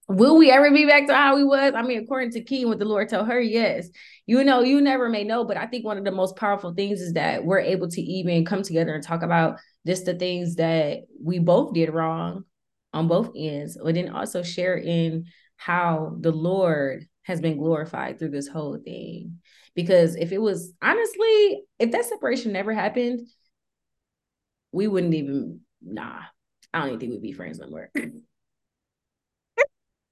Will 0.08 0.36
we 0.36 0.50
ever 0.50 0.70
be 0.70 0.84
back 0.84 1.06
to 1.06 1.14
how 1.14 1.36
we 1.36 1.44
was? 1.44 1.72
I 1.74 1.82
mean, 1.82 2.02
according 2.02 2.32
to 2.32 2.42
Key, 2.42 2.66
what 2.66 2.78
the 2.78 2.84
Lord 2.84 3.08
told 3.08 3.26
her, 3.28 3.40
yes. 3.40 3.88
You 4.26 4.44
know, 4.44 4.60
you 4.60 4.80
never 4.80 5.08
may 5.08 5.24
know, 5.24 5.44
but 5.44 5.56
I 5.56 5.66
think 5.66 5.84
one 5.84 5.96
of 5.96 6.04
the 6.04 6.10
most 6.10 6.36
powerful 6.36 6.74
things 6.74 7.00
is 7.00 7.14
that 7.14 7.44
we're 7.44 7.60
able 7.60 7.88
to 7.88 8.00
even 8.00 8.44
come 8.44 8.62
together 8.62 8.94
and 8.94 9.02
talk 9.02 9.22
about 9.22 9.58
just 9.86 10.04
the 10.04 10.14
things 10.14 10.56
that 10.56 11.00
we 11.22 11.38
both 11.38 11.72
did 11.72 11.90
wrong 11.90 12.44
on 12.92 13.08
both 13.08 13.32
ends, 13.36 13.78
but 13.82 13.94
then 13.94 14.10
also 14.10 14.42
share 14.42 14.76
in 14.76 15.24
how 15.56 16.16
the 16.20 16.32
Lord 16.32 17.06
has 17.22 17.40
been 17.40 17.56
glorified 17.56 18.18
through 18.18 18.30
this 18.30 18.48
whole 18.48 18.78
thing. 18.84 19.40
Because 19.74 20.16
if 20.16 20.32
it 20.32 20.38
was 20.40 20.72
honestly, 20.82 21.64
if 21.78 21.90
that 21.92 22.04
separation 22.04 22.52
never 22.52 22.72
happened, 22.72 23.26
we 24.70 24.86
wouldn't 24.86 25.14
even, 25.14 25.60
nah, 25.82 26.20
I 26.72 26.78
don't 26.78 26.88
even 26.88 27.00
think 27.00 27.12
we'd 27.12 27.22
be 27.22 27.32
friends 27.32 27.58
no 27.58 27.68
more. 27.68 27.90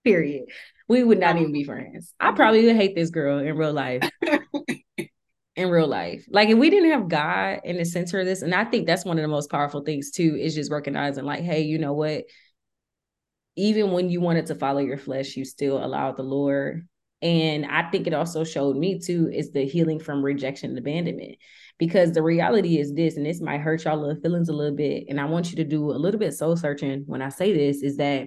Period. 0.05 0.45
We 0.89 1.05
would 1.05 1.21
not 1.21 1.37
even 1.37 1.53
be 1.53 1.65
friends. 1.65 2.13
I 2.19 2.33
probably 2.33 2.65
would 2.67 2.77
hate 2.77 2.95
this 2.95 3.11
girl 3.11 3.39
in 3.39 3.57
real 3.57 3.73
life. 3.73 4.09
in 5.57 5.71
real 5.71 5.87
life. 5.87 6.25
Like 6.31 6.49
if 6.49 6.59
we 6.59 6.71
didn't 6.71 6.91
have 6.91 7.09
God 7.09 7.61
in 7.65 7.77
the 7.77 7.85
center 7.85 8.21
of 8.21 8.27
this, 8.27 8.43
and 8.43 8.55
I 8.55 8.65
think 8.65 8.87
that's 8.87 9.05
one 9.05 9.19
of 9.19 9.23
the 9.23 9.29
most 9.29 9.51
powerful 9.51 9.83
things 9.83 10.11
too, 10.11 10.37
is 10.37 10.55
just 10.55 10.73
recognizing 10.73 11.25
like, 11.25 11.43
hey, 11.43 11.63
you 11.63 11.79
know 11.79 11.93
what? 11.93 12.25
Even 13.57 13.93
when 13.93 14.09
you 14.09 14.21
wanted 14.21 14.47
to 14.47 14.55
follow 14.55 14.81
your 14.81 14.99
flesh, 14.99 15.37
you 15.37 15.45
still 15.45 15.85
allowed 15.85 16.17
the 16.17 16.23
Lord. 16.23 16.89
And 17.21 17.67
I 17.67 17.89
think 17.91 18.07
it 18.07 18.15
also 18.15 18.45
showed 18.45 18.77
me 18.77 18.99
too 18.99 19.31
is 19.33 19.53
the 19.53 19.65
healing 19.65 20.01
from 20.01 20.25
rejection 20.25 20.71
and 20.71 20.79
abandonment. 20.79 21.37
Because 21.79 22.13
the 22.13 22.23
reality 22.23 22.79
is 22.79 22.95
this, 22.95 23.17
and 23.17 23.27
this 23.27 23.41
might 23.41 23.61
hurt 23.61 23.85
y'all 23.85 23.99
little 23.99 24.21
feelings 24.21 24.49
a 24.49 24.53
little 24.53 24.77
bit. 24.77 25.05
And 25.09 25.21
I 25.21 25.27
want 25.27 25.51
you 25.51 25.57
to 25.57 25.65
do 25.65 25.91
a 25.91 25.99
little 25.99 26.19
bit 26.19 26.33
soul 26.33 26.57
searching 26.57 27.05
when 27.07 27.23
I 27.23 27.29
say 27.29 27.53
this, 27.53 27.83
is 27.83 27.97
that 27.99 28.27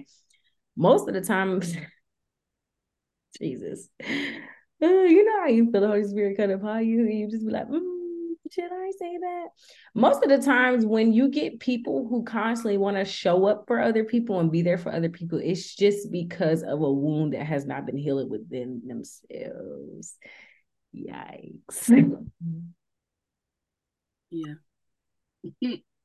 most 0.76 1.08
of 1.08 1.14
the 1.14 1.20
time, 1.20 1.62
Jesus, 3.40 3.88
uh, 4.02 4.86
you 4.86 5.24
know 5.24 5.40
how 5.40 5.48
you 5.48 5.70
feel 5.70 5.80
the 5.80 5.88
Holy 5.88 6.04
Spirit 6.04 6.36
come 6.36 6.50
upon 6.50 6.86
you, 6.86 7.00
and 7.00 7.18
you 7.18 7.30
just 7.30 7.46
be 7.46 7.52
like, 7.52 7.68
mm, 7.68 7.96
should 8.52 8.70
I 8.72 8.90
say 8.98 9.18
that? 9.20 9.46
Most 9.94 10.22
of 10.22 10.28
the 10.28 10.38
times, 10.38 10.84
when 10.86 11.12
you 11.12 11.28
get 11.28 11.60
people 11.60 12.06
who 12.08 12.24
constantly 12.24 12.78
want 12.78 12.96
to 12.96 13.04
show 13.04 13.46
up 13.46 13.64
for 13.66 13.80
other 13.80 14.04
people 14.04 14.40
and 14.40 14.50
be 14.50 14.62
there 14.62 14.78
for 14.78 14.92
other 14.92 15.08
people, 15.08 15.40
it's 15.42 15.74
just 15.74 16.10
because 16.12 16.62
of 16.62 16.80
a 16.80 16.92
wound 16.92 17.32
that 17.32 17.44
has 17.44 17.66
not 17.66 17.86
been 17.86 17.96
healed 17.96 18.30
within 18.30 18.82
themselves. 18.86 20.16
Yikes. 20.94 21.88
yeah. 24.30 24.54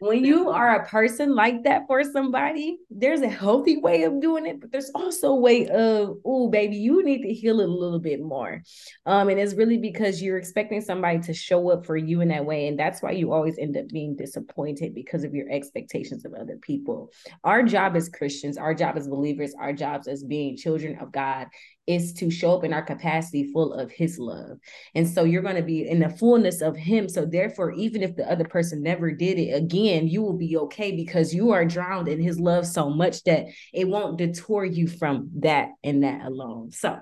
when 0.00 0.24
you 0.24 0.50
are 0.50 0.76
a 0.76 0.86
person 0.86 1.34
like 1.34 1.62
that 1.64 1.86
for 1.86 2.02
somebody, 2.02 2.78
there's 2.90 3.20
a 3.20 3.28
healthy 3.28 3.78
way 3.78 4.02
of 4.02 4.20
doing 4.20 4.46
it, 4.46 4.60
but 4.60 4.72
there's 4.72 4.90
also 4.94 5.28
a 5.28 5.40
way 5.40 5.68
of, 5.68 6.18
oh, 6.24 6.48
baby, 6.48 6.76
you 6.76 7.04
need 7.04 7.22
to 7.22 7.32
heal 7.32 7.60
a 7.60 7.62
little 7.62 8.00
bit 8.00 8.20
more. 8.20 8.62
Um, 9.06 9.28
and 9.28 9.38
it's 9.38 9.54
really 9.54 9.78
because 9.78 10.20
you're 10.20 10.38
expecting 10.38 10.80
somebody 10.80 11.20
to 11.20 11.34
show 11.34 11.70
up 11.70 11.86
for 11.86 11.96
you 11.96 12.20
in 12.20 12.28
that 12.28 12.44
way. 12.44 12.66
And 12.66 12.78
that's 12.78 13.00
why 13.00 13.12
you 13.12 13.32
always 13.32 13.58
end 13.58 13.76
up 13.76 13.88
being 13.88 14.16
disappointed 14.16 14.94
because 14.94 15.24
of 15.24 15.34
your 15.34 15.48
expectations 15.50 16.24
of 16.24 16.34
other 16.34 16.58
people. 16.60 17.12
Our 17.44 17.62
job 17.62 17.94
as 17.94 18.08
Christians, 18.08 18.58
our 18.58 18.74
job 18.74 18.96
as 18.96 19.08
believers, 19.08 19.54
our 19.58 19.72
jobs 19.72 20.08
as 20.08 20.24
being 20.24 20.56
children 20.56 20.98
of 20.98 21.12
God 21.12 21.46
is 21.86 22.12
to 22.14 22.30
show 22.30 22.56
up 22.56 22.64
in 22.64 22.72
our 22.72 22.82
capacity 22.82 23.50
full 23.52 23.72
of 23.72 23.90
his 23.90 24.18
love. 24.18 24.58
And 24.94 25.08
so 25.08 25.24
you're 25.24 25.42
going 25.42 25.56
to 25.56 25.62
be 25.62 25.88
in 25.88 25.98
the 25.98 26.08
fullness 26.08 26.60
of 26.60 26.76
him. 26.76 27.08
So 27.08 27.24
therefore, 27.24 27.72
even 27.72 28.02
if 28.02 28.14
the 28.14 28.30
other 28.30 28.44
person 28.44 28.82
never 28.82 29.10
did 29.10 29.38
it 29.38 29.50
again, 29.50 30.06
you 30.06 30.22
will 30.22 30.36
be 30.36 30.56
okay 30.56 30.94
because 30.94 31.34
you 31.34 31.50
are 31.50 31.64
drowned 31.64 32.08
in 32.08 32.20
his 32.20 32.38
love 32.38 32.66
so 32.66 32.90
much 32.90 33.24
that 33.24 33.46
it 33.72 33.88
won't 33.88 34.18
detour 34.18 34.64
you 34.64 34.86
from 34.86 35.30
that 35.40 35.70
and 35.82 36.04
that 36.04 36.24
alone. 36.24 36.70
So 36.70 36.98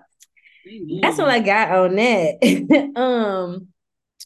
Amen. 0.67 1.01
that's 1.03 1.19
what 1.19 1.29
I 1.29 1.41
got 1.41 1.71
on 1.71 1.97
that. 1.97 2.93
um 2.97 3.69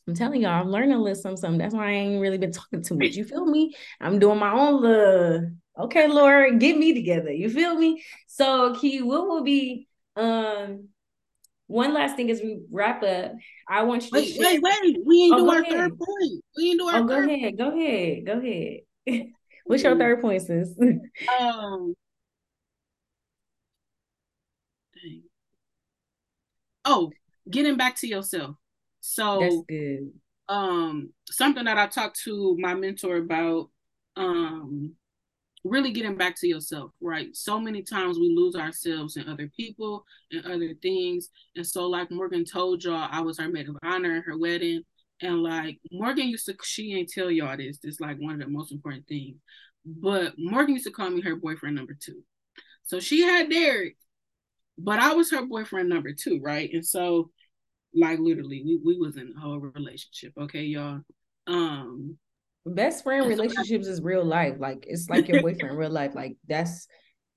I'm 0.06 0.14
telling 0.14 0.42
y'all, 0.42 0.60
I'm 0.60 0.70
learning 0.70 0.92
a 0.92 0.98
little 0.98 1.14
something, 1.14 1.38
something. 1.38 1.58
That's 1.58 1.74
why 1.74 1.88
I 1.88 1.92
ain't 1.92 2.20
really 2.20 2.36
been 2.36 2.52
talking 2.52 2.82
too 2.82 2.94
much. 2.96 3.14
You 3.14 3.24
feel 3.24 3.46
me? 3.46 3.74
I'm 4.00 4.18
doing 4.18 4.38
my 4.38 4.52
own 4.52 4.82
little, 4.82 5.50
okay, 5.78 6.08
Lord, 6.08 6.60
get 6.60 6.76
me 6.76 6.92
together. 6.92 7.32
You 7.32 7.48
feel 7.48 7.74
me? 7.74 8.04
So, 8.26 8.74
Key, 8.74 9.00
what 9.00 9.26
will 9.26 9.42
be 9.42 9.88
um, 10.16 10.88
one 11.66 11.94
last 11.94 12.16
thing 12.16 12.30
as 12.30 12.40
we 12.40 12.60
wrap 12.70 13.02
up, 13.02 13.32
I 13.68 13.82
want 13.82 14.04
you 14.04 14.10
wait, 14.12 14.34
to 14.34 14.40
wait, 14.40 14.62
wait, 14.62 14.80
wait. 14.82 14.96
We 15.04 15.22
ain't 15.24 15.34
oh, 15.34 15.38
do 15.38 15.50
our 15.50 15.60
ahead. 15.60 15.72
third 15.72 15.98
point. 15.98 16.44
We 16.56 16.70
ain't 16.70 16.80
do 16.80 16.88
our. 16.88 17.00
Oh, 17.00 17.04
go 17.04 17.18
ahead, 17.18 17.58
go 17.58 17.68
ahead, 17.68 18.26
go 18.26 18.38
ahead. 19.08 19.32
What's 19.64 19.82
your 19.82 19.96
third 19.96 20.20
point, 20.20 20.42
sis? 20.42 20.74
um. 21.40 21.94
Dang. 24.94 25.22
Oh, 26.84 27.10
getting 27.50 27.76
back 27.76 27.96
to 27.96 28.06
yourself. 28.06 28.56
So 29.00 29.40
that's 29.40 29.56
good. 29.68 30.12
Um, 30.48 31.12
something 31.30 31.64
that 31.64 31.78
I 31.78 31.86
talked 31.86 32.20
to 32.24 32.56
my 32.58 32.74
mentor 32.74 33.16
about. 33.16 33.70
Um, 34.16 34.94
really 35.64 35.92
getting 35.92 36.16
back 36.16 36.36
to 36.36 36.46
yourself, 36.46 36.90
right? 37.00 37.34
So 37.34 37.58
many 37.58 37.82
times 37.82 38.18
we 38.18 38.34
lose 38.34 38.54
ourselves 38.54 39.16
in 39.16 39.28
other 39.28 39.50
people 39.56 40.04
and 40.30 40.44
other 40.44 40.74
things. 40.82 41.30
And 41.56 41.66
so, 41.66 41.86
like 41.86 42.10
Morgan 42.10 42.44
told 42.44 42.84
y'all, 42.84 43.08
I 43.10 43.20
was 43.22 43.38
her 43.38 43.48
maid 43.48 43.68
of 43.68 43.76
honor 43.82 44.18
at 44.18 44.24
her 44.24 44.38
wedding. 44.38 44.82
And 45.22 45.42
like 45.42 45.78
Morgan 45.90 46.28
used 46.28 46.46
to, 46.46 46.56
she 46.62 46.94
ain't 46.94 47.08
tell 47.08 47.30
y'all 47.30 47.56
this. 47.56 47.78
This 47.78 47.98
like 47.98 48.18
one 48.18 48.34
of 48.34 48.40
the 48.40 48.48
most 48.48 48.72
important 48.72 49.06
things. 49.08 49.36
But 49.86 50.34
Morgan 50.36 50.74
used 50.74 50.86
to 50.86 50.92
call 50.92 51.10
me 51.10 51.22
her 51.22 51.36
boyfriend 51.36 51.76
number 51.76 51.96
two. 51.98 52.22
So 52.84 53.00
she 53.00 53.22
had 53.22 53.48
Derek, 53.48 53.96
but 54.76 54.98
I 54.98 55.14
was 55.14 55.30
her 55.30 55.46
boyfriend 55.46 55.88
number 55.88 56.12
two, 56.12 56.40
right? 56.42 56.70
And 56.72 56.86
so, 56.86 57.30
like 57.94 58.18
literally, 58.18 58.62
we, 58.64 58.80
we 58.84 58.98
was 58.98 59.16
in 59.16 59.32
a 59.36 59.40
whole 59.40 59.58
relationship, 59.58 60.32
okay, 60.38 60.62
y'all. 60.62 61.00
Um, 61.46 62.18
best 62.66 63.04
friend 63.04 63.26
relationships 63.26 63.86
is 63.86 64.00
real 64.00 64.24
life. 64.24 64.56
Like 64.58 64.84
it's 64.88 65.08
like 65.08 65.28
your 65.28 65.42
boyfriend 65.42 65.76
real 65.76 65.90
life. 65.90 66.14
Like 66.14 66.36
that's 66.48 66.86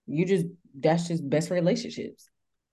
you 0.05 0.25
just 0.25 0.45
that's 0.79 1.07
just 1.07 1.27
best 1.29 1.49
relationships. 1.49 2.29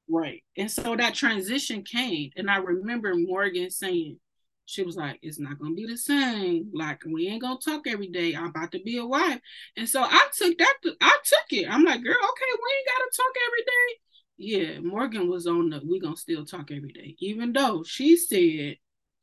Right. 0.08 0.42
And 0.56 0.70
so 0.70 0.96
that 0.96 1.14
transition 1.14 1.82
came. 1.82 2.30
And 2.36 2.50
I 2.50 2.56
remember 2.56 3.14
Morgan 3.14 3.70
saying, 3.70 4.18
she 4.66 4.82
was 4.82 4.96
like, 4.96 5.18
it's 5.22 5.38
not 5.38 5.58
gonna 5.58 5.74
be 5.74 5.86
the 5.86 5.96
same. 5.96 6.70
Like 6.72 7.02
we 7.06 7.28
ain't 7.28 7.42
gonna 7.42 7.58
talk 7.62 7.86
every 7.86 8.08
day. 8.08 8.34
I'm 8.34 8.46
about 8.46 8.72
to 8.72 8.80
be 8.80 8.98
a 8.98 9.06
wife. 9.06 9.40
And 9.76 9.88
so 9.88 10.02
I 10.02 10.28
took 10.36 10.56
that 10.58 10.74
I 11.00 11.18
took 11.24 11.58
it. 11.58 11.68
I'm 11.68 11.84
like, 11.84 12.02
girl, 12.02 12.14
okay, 12.14 12.50
we 12.50 12.76
ain't 12.76 12.88
gotta 12.88 13.10
talk 13.16 13.34
every 13.46 13.62
day. 13.62 14.00
Yeah, 14.36 14.80
Morgan 14.80 15.28
was 15.28 15.46
on 15.46 15.70
the 15.70 15.80
we 15.86 16.00
gonna 16.00 16.16
still 16.16 16.44
talk 16.44 16.70
every 16.70 16.92
day, 16.92 17.14
even 17.18 17.52
though 17.52 17.82
she 17.84 18.16
said 18.16 18.76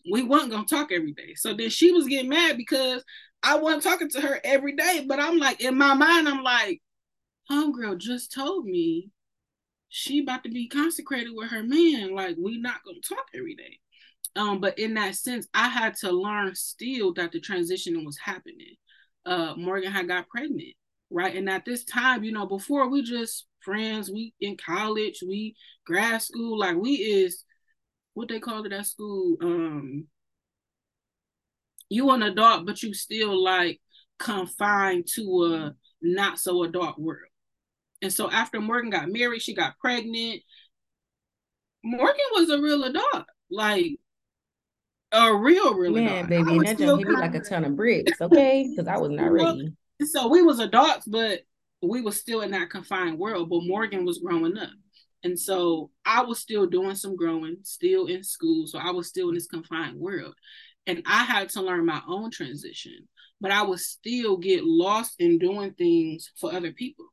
we 0.10 0.24
weren't 0.24 0.52
gonna 0.52 0.66
talk 0.66 0.92
every 0.92 1.14
day. 1.14 1.34
So 1.36 1.54
then 1.54 1.70
she 1.70 1.92
was 1.92 2.08
getting 2.08 2.30
mad 2.30 2.58
because 2.58 3.04
I 3.44 3.58
wasn't 3.58 3.84
talking 3.84 4.10
to 4.12 4.22
her 4.22 4.40
every 4.44 4.76
day. 4.76 5.06
But 5.08 5.20
I'm 5.20 5.38
like, 5.38 5.62
in 5.62 5.78
my 5.78 5.94
mind, 5.94 6.28
I'm 6.28 6.44
like, 6.44 6.82
homegirl 7.50 7.98
just 7.98 8.34
told 8.34 8.66
me 8.66 9.10
she 9.90 10.20
about 10.22 10.44
to 10.44 10.50
be 10.50 10.68
consecrated 10.68 11.32
with 11.34 11.50
her 11.52 11.64
man. 11.64 12.16
Like 12.16 12.38
we 12.40 12.60
not 12.60 12.84
gonna 12.86 13.00
talk 13.08 13.26
every 13.36 13.56
day. 13.56 13.80
Um, 14.36 14.62
but 14.62 14.80
in 14.80 14.94
that 14.94 15.16
sense, 15.16 15.48
I 15.54 15.68
had 15.68 15.96
to 15.98 16.12
learn 16.12 16.56
still 16.56 17.14
that 17.16 17.32
the 17.32 17.40
transition 17.40 18.06
was 18.06 18.18
happening. 18.18 18.76
Uh, 19.26 19.54
Morgan 19.58 19.92
had 19.92 20.08
got 20.08 20.30
pregnant, 20.30 20.74
right? 21.10 21.36
And 21.36 21.50
at 21.50 21.66
this 21.66 21.84
time, 21.84 22.24
you 22.24 22.32
know, 22.32 22.46
before 22.46 22.90
we 22.90 23.04
just 23.04 23.46
friends, 23.60 24.10
we 24.10 24.34
in 24.40 24.58
college, 24.58 25.22
we 25.28 25.56
grad 25.86 26.22
school, 26.22 26.58
like 26.58 26.78
we 26.78 26.94
is 26.94 27.44
what 28.14 28.30
they 28.30 28.40
call 28.40 28.66
it 28.66 28.74
at 28.74 28.86
school. 28.86 29.38
Um, 29.42 30.08
you 31.90 32.10
an 32.12 32.24
adult, 32.24 32.66
but 32.66 32.82
you 32.82 32.94
still 32.94 33.42
like 33.42 33.82
confined 34.20 35.08
to 35.16 35.46
a 35.46 35.76
not 36.02 36.40
so 36.40 36.64
adult 36.64 36.98
world. 36.98 37.28
And 38.02 38.12
so 38.12 38.32
after 38.32 38.60
Morgan 38.60 38.90
got 38.90 39.10
married, 39.10 39.42
she 39.42 39.54
got 39.54 39.78
pregnant. 39.78 40.42
Morgan 41.84 42.26
was 42.32 42.50
a 42.50 42.62
real 42.62 42.84
adult, 42.84 43.26
like 43.50 43.98
a 45.12 45.36
real, 45.36 45.74
real 45.76 45.92
Man, 45.92 46.26
adult. 46.26 46.30
baby, 46.30 46.58
and 46.58 46.62
that 46.62 46.78
just 46.78 47.00
hit 47.00 47.08
me 47.08 47.14
like 47.16 47.36
a 47.36 47.42
ton 47.42 47.66
of 47.66 47.76
bricks, 47.76 48.20
okay? 48.22 48.68
Because 48.70 48.88
I 48.88 48.98
was 48.98 49.12
not 49.12 49.32
ready. 49.32 49.74
So 50.04 50.30
we 50.30 50.42
was 50.42 50.60
adults, 50.60 51.06
but 51.06 51.42
we 51.82 52.02
was 52.02 52.20
still 52.20 52.42
in 52.42 52.52
that 52.52 52.70
confined 52.70 53.20
world. 53.20 53.50
But 53.50 53.64
Morgan 53.64 54.06
was 54.06 54.20
growing 54.20 54.58
up. 54.58 54.70
And 55.24 55.40
so 55.40 55.92
I 56.06 56.24
was 56.24 56.40
still 56.40 56.66
doing 56.66 56.96
some 56.96 57.16
growing, 57.16 57.58
still 57.64 58.08
in 58.08 58.24
school. 58.24 58.66
So 58.68 58.80
I 58.80 58.92
was 58.92 59.08
still 59.08 59.30
in 59.30 59.36
this 59.36 59.48
confined 59.48 60.00
world. 60.00 60.34
And 60.88 61.04
I 61.06 61.24
had 61.24 61.50
to 61.50 61.62
learn 61.62 61.86
my 61.86 62.02
own 62.08 62.32
transition, 62.32 63.08
but 63.40 63.52
I 63.52 63.62
would 63.62 63.80
still 63.80 64.38
get 64.38 64.64
lost 64.64 65.16
in 65.20 65.38
doing 65.38 65.74
things 65.74 66.32
for 66.40 66.52
other 66.54 66.72
people 66.72 67.06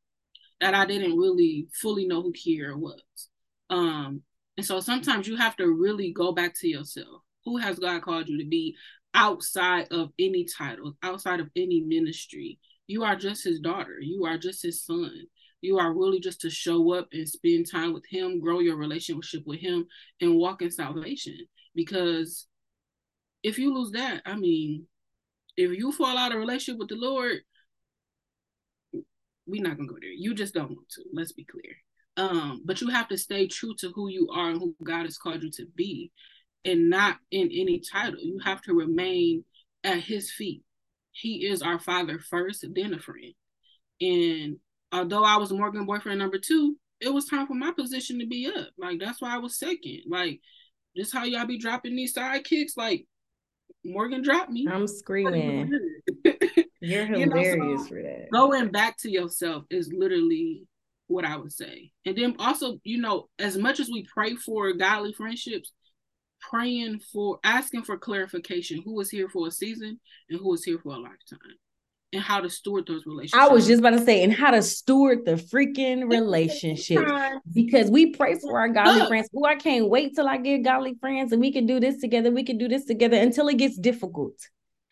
that 0.60 0.74
I 0.74 0.86
didn't 0.86 1.16
really 1.16 1.68
fully 1.80 2.06
know 2.06 2.22
who 2.22 2.32
Keyara 2.32 2.76
was. 2.76 3.02
Um, 3.70 4.22
and 4.56 4.66
so 4.66 4.80
sometimes 4.80 5.28
you 5.28 5.36
have 5.36 5.56
to 5.56 5.70
really 5.70 6.12
go 6.12 6.32
back 6.32 6.54
to 6.60 6.68
yourself. 6.68 7.22
Who 7.44 7.58
has 7.58 7.78
God 7.78 8.02
called 8.02 8.28
you 8.28 8.38
to 8.38 8.48
be 8.48 8.74
outside 9.14 9.88
of 9.90 10.10
any 10.18 10.46
title, 10.56 10.96
outside 11.02 11.40
of 11.40 11.50
any 11.54 11.80
ministry? 11.80 12.58
You 12.86 13.04
are 13.04 13.16
just 13.16 13.44
his 13.44 13.60
daughter. 13.60 13.98
You 14.00 14.24
are 14.24 14.38
just 14.38 14.62
his 14.62 14.84
son. 14.84 15.26
You 15.60 15.78
are 15.78 15.92
really 15.92 16.20
just 16.20 16.40
to 16.42 16.50
show 16.50 16.94
up 16.94 17.08
and 17.12 17.28
spend 17.28 17.70
time 17.70 17.92
with 17.92 18.04
him, 18.08 18.40
grow 18.40 18.60
your 18.60 18.76
relationship 18.76 19.42
with 19.46 19.60
him, 19.60 19.86
and 20.20 20.36
walk 20.36 20.62
in 20.62 20.70
salvation. 20.70 21.36
Because 21.74 22.46
if 23.42 23.58
you 23.58 23.74
lose 23.74 23.92
that, 23.92 24.22
I 24.24 24.36
mean, 24.36 24.86
if 25.56 25.76
you 25.76 25.92
fall 25.92 26.16
out 26.16 26.32
of 26.32 26.38
relationship 26.38 26.78
with 26.78 26.88
the 26.88 26.96
Lord, 26.96 27.38
we're 29.46 29.62
not 29.62 29.76
gonna 29.76 29.88
go 29.88 29.96
there. 30.00 30.10
You 30.10 30.34
just 30.34 30.54
don't 30.54 30.70
want 30.70 30.88
to. 30.90 31.04
Let's 31.12 31.32
be 31.32 31.44
clear. 31.44 31.74
Um, 32.16 32.62
but 32.64 32.80
you 32.80 32.88
have 32.88 33.08
to 33.08 33.18
stay 33.18 33.46
true 33.46 33.74
to 33.78 33.90
who 33.94 34.08
you 34.08 34.28
are 34.32 34.50
and 34.50 34.60
who 34.60 34.74
God 34.82 35.04
has 35.04 35.18
called 35.18 35.42
you 35.42 35.50
to 35.52 35.66
be, 35.74 36.10
and 36.64 36.90
not 36.90 37.16
in 37.30 37.50
any 37.52 37.80
title. 37.80 38.20
You 38.20 38.40
have 38.44 38.60
to 38.62 38.74
remain 38.74 39.44
at 39.84 40.00
His 40.00 40.30
feet. 40.30 40.62
He 41.12 41.46
is 41.46 41.62
our 41.62 41.78
Father 41.78 42.18
first, 42.18 42.64
then 42.74 42.94
a 42.94 42.98
friend. 42.98 43.34
And 44.00 44.58
although 44.92 45.24
I 45.24 45.36
was 45.36 45.52
Morgan 45.52 45.86
boyfriend 45.86 46.18
number 46.18 46.38
two, 46.38 46.76
it 47.00 47.12
was 47.12 47.26
time 47.26 47.46
for 47.46 47.54
my 47.54 47.72
position 47.72 48.18
to 48.18 48.26
be 48.26 48.46
up. 48.46 48.68
Like 48.76 48.98
that's 48.98 49.20
why 49.20 49.34
I 49.34 49.38
was 49.38 49.58
second. 49.58 50.02
Like 50.08 50.40
this 50.94 51.12
how 51.12 51.24
y'all 51.24 51.46
be 51.46 51.58
dropping 51.58 51.96
these 51.96 52.14
sidekicks. 52.14 52.76
Like 52.76 53.06
Morgan 53.84 54.22
dropped 54.22 54.50
me. 54.50 54.66
I'm 54.70 54.86
screaming. 54.86 55.70
You're 56.80 57.06
hilarious 57.06 57.54
you 57.54 57.56
know, 57.56 57.76
so 57.76 57.84
for 57.84 58.02
that. 58.02 58.28
Going 58.32 58.68
back 58.70 58.96
to 58.98 59.10
yourself 59.10 59.64
is 59.70 59.92
literally 59.92 60.62
what 61.06 61.24
I 61.24 61.36
would 61.36 61.52
say. 61.52 61.90
And 62.04 62.16
then 62.16 62.36
also, 62.38 62.78
you 62.84 62.98
know, 63.00 63.28
as 63.38 63.56
much 63.56 63.80
as 63.80 63.88
we 63.88 64.06
pray 64.12 64.34
for 64.34 64.72
godly 64.72 65.12
friendships, 65.12 65.72
praying 66.40 67.00
for 67.12 67.38
asking 67.42 67.82
for 67.82 67.98
clarification 67.98 68.82
who 68.84 69.00
is 69.00 69.10
here 69.10 69.28
for 69.28 69.48
a 69.48 69.50
season 69.50 69.98
and 70.30 70.38
who 70.38 70.52
is 70.54 70.64
here 70.64 70.78
for 70.78 70.94
a 70.94 70.98
lifetime 70.98 71.38
and 72.12 72.22
how 72.22 72.40
to 72.40 72.48
steward 72.48 72.86
those 72.86 73.04
relationships. 73.06 73.42
I 73.42 73.52
was 73.52 73.66
just 73.66 73.80
about 73.80 73.90
to 73.90 74.04
say, 74.04 74.22
and 74.22 74.32
how 74.32 74.50
to 74.50 74.62
steward 74.62 75.24
the 75.24 75.34
freaking 75.34 76.10
relationship 76.10 77.06
because 77.52 77.90
we 77.90 78.12
pray 78.12 78.38
for 78.38 78.58
our 78.58 78.68
godly 78.68 79.00
Look. 79.00 79.08
friends. 79.08 79.28
Oh, 79.36 79.44
I 79.44 79.56
can't 79.56 79.88
wait 79.88 80.14
till 80.14 80.28
I 80.28 80.38
get 80.38 80.62
godly 80.62 80.94
friends 81.00 81.32
and 81.32 81.40
we 81.40 81.52
can 81.52 81.66
do 81.66 81.80
this 81.80 82.00
together. 82.00 82.30
We 82.30 82.44
can 82.44 82.58
do 82.58 82.68
this 82.68 82.86
together 82.86 83.16
until 83.16 83.48
it 83.48 83.58
gets 83.58 83.78
difficult. 83.78 84.34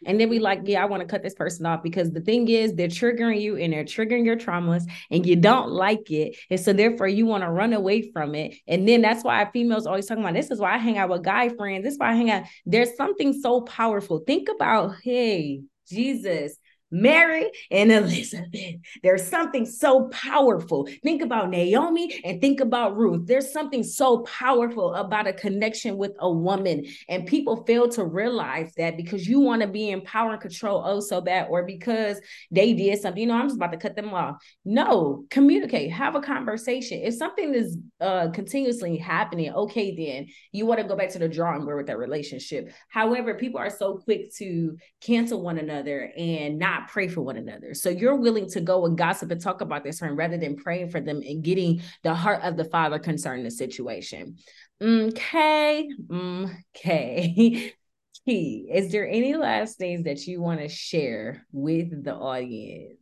And 0.05 0.21
then 0.21 0.29
we 0.29 0.39
like, 0.41 0.61
yeah, 0.64 0.83
I 0.83 0.85
want 0.85 1.01
to 1.01 1.07
cut 1.07 1.23
this 1.23 1.35
person 1.35 1.64
off 1.64 1.83
because 1.83 2.12
the 2.12 2.21
thing 2.21 2.49
is, 2.49 2.75
they're 2.75 2.89
triggering 2.89 3.41
you 3.41 3.57
and 3.57 3.73
they're 3.73 3.83
triggering 3.83 4.27
your 4.27 4.37
traumas, 4.37 4.83
and 5.11 5.25
you 5.25 5.37
don't 5.37 5.71
like 5.71 6.11
it. 6.11 6.37
And 6.51 6.61
so, 6.61 6.75
therefore, 6.75 7.09
you 7.09 7.25
want 7.25 7.45
to 7.45 7.51
run 7.51 7.73
away 7.73 8.11
from 8.12 8.35
it. 8.35 8.57
And 8.69 8.87
then 8.87 9.01
that's 9.01 9.25
why 9.25 9.43
females 9.51 9.87
always 9.87 10.05
talking 10.05 10.23
about 10.23 10.35
this 10.35 10.51
is 10.51 10.61
why 10.61 10.75
I 10.75 10.79
hang 10.79 10.99
out 10.99 11.09
with 11.09 11.25
guy 11.25 11.49
friends. 11.49 11.83
This 11.83 11.95
is 11.95 11.99
why 11.99 12.11
I 12.11 12.14
hang 12.14 12.31
out. 12.31 12.45
There's 12.67 12.95
something 12.95 13.33
so 13.41 13.62
powerful. 13.62 14.19
Think 14.19 14.51
about, 14.55 14.97
hey, 15.03 15.62
Jesus, 15.89 16.59
Mary 16.91 17.51
and 17.70 17.91
Elizabeth. 17.91 18.76
There's 19.03 19.26
something 19.26 19.66
so 19.66 20.09
powerful. 20.09 20.89
Think 21.03 21.22
about 21.22 21.51
Naomi 21.51 22.20
and 22.24 22.41
think 22.41 22.61
about 22.61 22.97
Ruth. 22.97 23.26
There's 23.26 23.53
something 23.53 23.82
so 23.82 24.20
powerful 24.20 24.95
about 24.95 25.26
a 25.26 25.32
connection 25.32 25.97
with 25.97 26.12
a 26.20 26.30
woman. 26.30 26.84
And 27.09 27.26
people 27.26 27.64
fail 27.64 27.89
to 27.91 28.05
realize 28.05 28.72
that 28.76 28.97
because 28.97 29.26
you 29.26 29.41
want 29.41 29.62
to 29.62 29.68
be 29.68 29.91
in 29.91 30.03
power 30.03 30.32
and 30.32 30.41
control 30.41 30.82
oh 30.84 31.01
so 31.01 31.20
bad, 31.20 31.49
or 31.51 31.64
because 31.64 32.20
they 32.51 32.72
did 32.72 33.01
something. 33.01 33.20
You 33.20 33.28
know, 33.28 33.34
I'm 33.34 33.49
just 33.49 33.57
about 33.57 33.72
to 33.72 33.78
cut 33.78 33.97
them 33.97 34.14
off. 34.14 34.37
No, 34.64 35.24
communicate, 35.30 35.91
have 35.91 36.14
a 36.14 36.20
conversation. 36.20 37.01
If 37.03 37.14
something 37.14 37.55
is 37.55 37.78
uh, 38.01 38.28
continuously 38.30 38.97
happening, 38.97 39.53
okay, 39.53 39.95
then 39.97 40.28
you 40.53 40.66
want 40.66 40.80
to 40.80 40.87
go 40.87 40.97
back 40.97 41.11
to 41.11 41.18
the 41.18 41.28
drawing 41.28 41.64
board 41.64 41.78
with 41.78 41.87
that 41.87 41.99
relationship. 41.99 42.72
However, 42.89 43.34
people 43.34 43.59
are 43.59 43.70
so 43.70 43.97
quick 43.99 44.34
to 44.37 44.76
cancel 45.01 45.43
one 45.43 45.59
another 45.59 46.12
and 46.16 46.59
not 46.59 46.76
not 46.77 46.89
pray 46.89 47.09
for 47.09 47.22
one 47.22 47.37
another. 47.37 47.74
So 47.74 47.89
you're 47.89 48.16
willing 48.16 48.49
to 48.51 48.61
go 48.61 48.87
and 48.87 48.97
gossip 48.97 49.31
and 49.31 49.41
talk 49.41 49.61
about 49.61 49.85
this 49.85 49.99
friend 49.99 50.16
rather 50.16 50.37
than 50.37 50.57
praying 50.57 50.91
for 50.91 51.01
them 51.01 51.22
and 51.27 51.43
getting 51.43 51.83
the 52.03 52.14
heart 52.14 52.43
of 52.43 52.57
the 52.57 52.64
father 52.64 52.99
concerning 52.99 53.45
the 53.45 53.51
situation. 53.51 54.37
Okay. 54.81 55.89
Okay. 56.11 57.72
Key, 58.27 58.68
is 58.72 58.91
there 58.91 59.09
any 59.09 59.35
last 59.35 59.79
things 59.79 60.05
that 60.05 60.27
you 60.27 60.43
want 60.43 60.61
to 60.61 60.68
share 60.68 61.47
with 61.53 62.05
the 62.05 62.14
audience? 62.14 62.99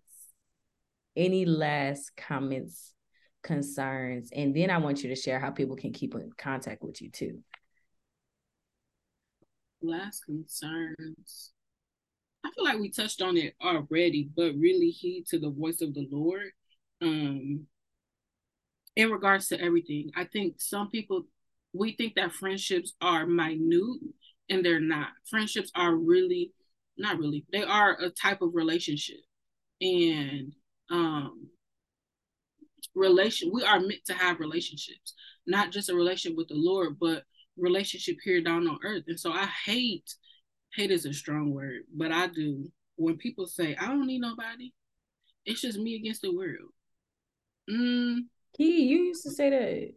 Any 1.17 1.47
last 1.47 2.13
comments, 2.17 2.93
concerns? 3.43 4.31
And 4.35 4.55
then 4.55 4.71
I 4.71 4.79
want 4.79 5.03
you 5.03 5.09
to 5.09 5.17
share 5.17 5.41
how 5.41 5.51
people 5.51 5.77
can 5.77 5.93
keep 5.93 6.15
in 6.15 6.31
contact 6.37 6.83
with 6.83 7.01
you 7.01 7.11
too. 7.11 7.43
Last 9.81 10.25
concerns. 10.25 11.54
I 12.45 12.51
feel 12.51 12.65
like 12.65 12.79
we 12.79 12.91
touched 12.91 13.23
on 13.23 13.37
it 13.37 13.55
already, 13.63 14.29
but 14.37 14.55
really 14.57 14.91
heed 14.91 15.27
to 15.29 15.39
the 15.39 15.51
voice 15.51 15.81
of 15.81 15.95
the 15.95 16.07
Lord. 16.11 16.51
Um, 17.01 17.67
in 18.97 19.11
regards 19.11 19.49
to 19.49 19.61
everything, 19.61 20.11
I 20.15 20.25
think 20.25 20.57
some 20.59 20.91
people 20.91 21.27
we 21.73 21.93
think 21.97 22.15
that 22.15 22.33
friendships 22.33 22.93
are 23.01 23.27
minute, 23.27 24.01
and 24.49 24.65
they're 24.65 24.81
not. 24.81 25.09
Friendships 25.29 25.71
are 25.75 25.95
really 25.95 26.53
not 26.97 27.19
really. 27.19 27.45
They 27.53 27.65
are 27.65 27.99
a 28.01 28.11
type 28.11 28.43
of 28.43 28.55
relationship, 28.55 29.21
and 29.81 30.53
um, 30.91 31.49
relation. 32.95 33.51
We 33.53 33.65
are 33.65 33.81
meant 33.81 34.05
to 34.07 34.15
have 34.15 34.39
relationships, 34.39 35.15
not 35.47 35.73
just 35.73 35.89
a 35.89 35.95
relationship 35.95 36.37
with 36.37 36.49
the 36.49 36.55
Lord, 36.57 36.97
but 37.01 37.25
relationship 37.57 38.17
here 38.23 38.41
down 38.41 38.69
on 38.69 38.79
earth. 38.85 39.05
And 39.09 39.19
so 39.19 39.33
I 39.33 39.47
hate 39.65 40.15
hate 40.75 40.91
is 40.91 41.07
a 41.07 41.13
strong 41.13 41.53
word, 41.53 41.83
but 41.95 42.13
I 42.13 42.27
do. 42.29 42.71
When 42.97 43.17
people 43.17 43.47
say, 43.47 43.77
I 43.79 43.89
don't 43.89 44.07
need 44.07 44.21
nobody, 44.21 44.73
it's 45.45 45.61
just 45.61 45.79
me 45.79 45.97
against 45.97 46.23
the 46.23 46.35
world. 46.35 46.71
Mm. 47.71 48.21
Key, 48.57 48.85
you 48.85 48.99
used 49.05 49.25
to 49.25 49.31
say 49.31 49.51
that. 49.51 49.93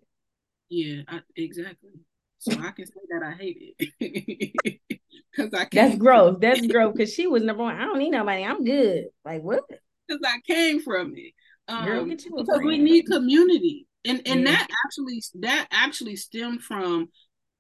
Yeah, 0.70 1.02
I, 1.08 1.20
exactly. 1.36 1.92
So 2.40 2.54
I 2.54 2.72
can 2.72 2.86
say 2.86 3.00
that 3.10 3.24
I 3.24 3.32
hate 3.32 3.76
it. 3.78 5.00
Cause 5.36 5.50
I 5.54 5.68
That's 5.72 5.96
growth. 5.96 6.40
That's 6.42 6.66
growth. 6.66 6.98
Cause 6.98 7.14
she 7.14 7.28
was 7.28 7.44
number 7.44 7.64
one. 7.64 7.76
I 7.76 7.86
don't 7.86 8.00
need 8.00 8.10
nobody. 8.10 8.44
I'm 8.44 8.64
good. 8.64 9.06
Like 9.24 9.44
what? 9.44 9.64
Because 10.08 10.22
I 10.26 10.40
came 10.48 10.82
from 10.82 11.14
it. 11.16 11.34
Um, 11.68 11.86
Girl, 11.86 12.06
get 12.06 12.26
you 12.26 12.34
because 12.36 12.62
we 12.64 12.80
need 12.80 13.06
community. 13.06 13.88
And 14.06 14.22
and 14.26 14.42
yeah. 14.42 14.52
that 14.52 14.68
actually 14.86 15.22
that 15.42 15.68
actually 15.70 16.16
stemmed 16.16 16.64
from 16.64 17.10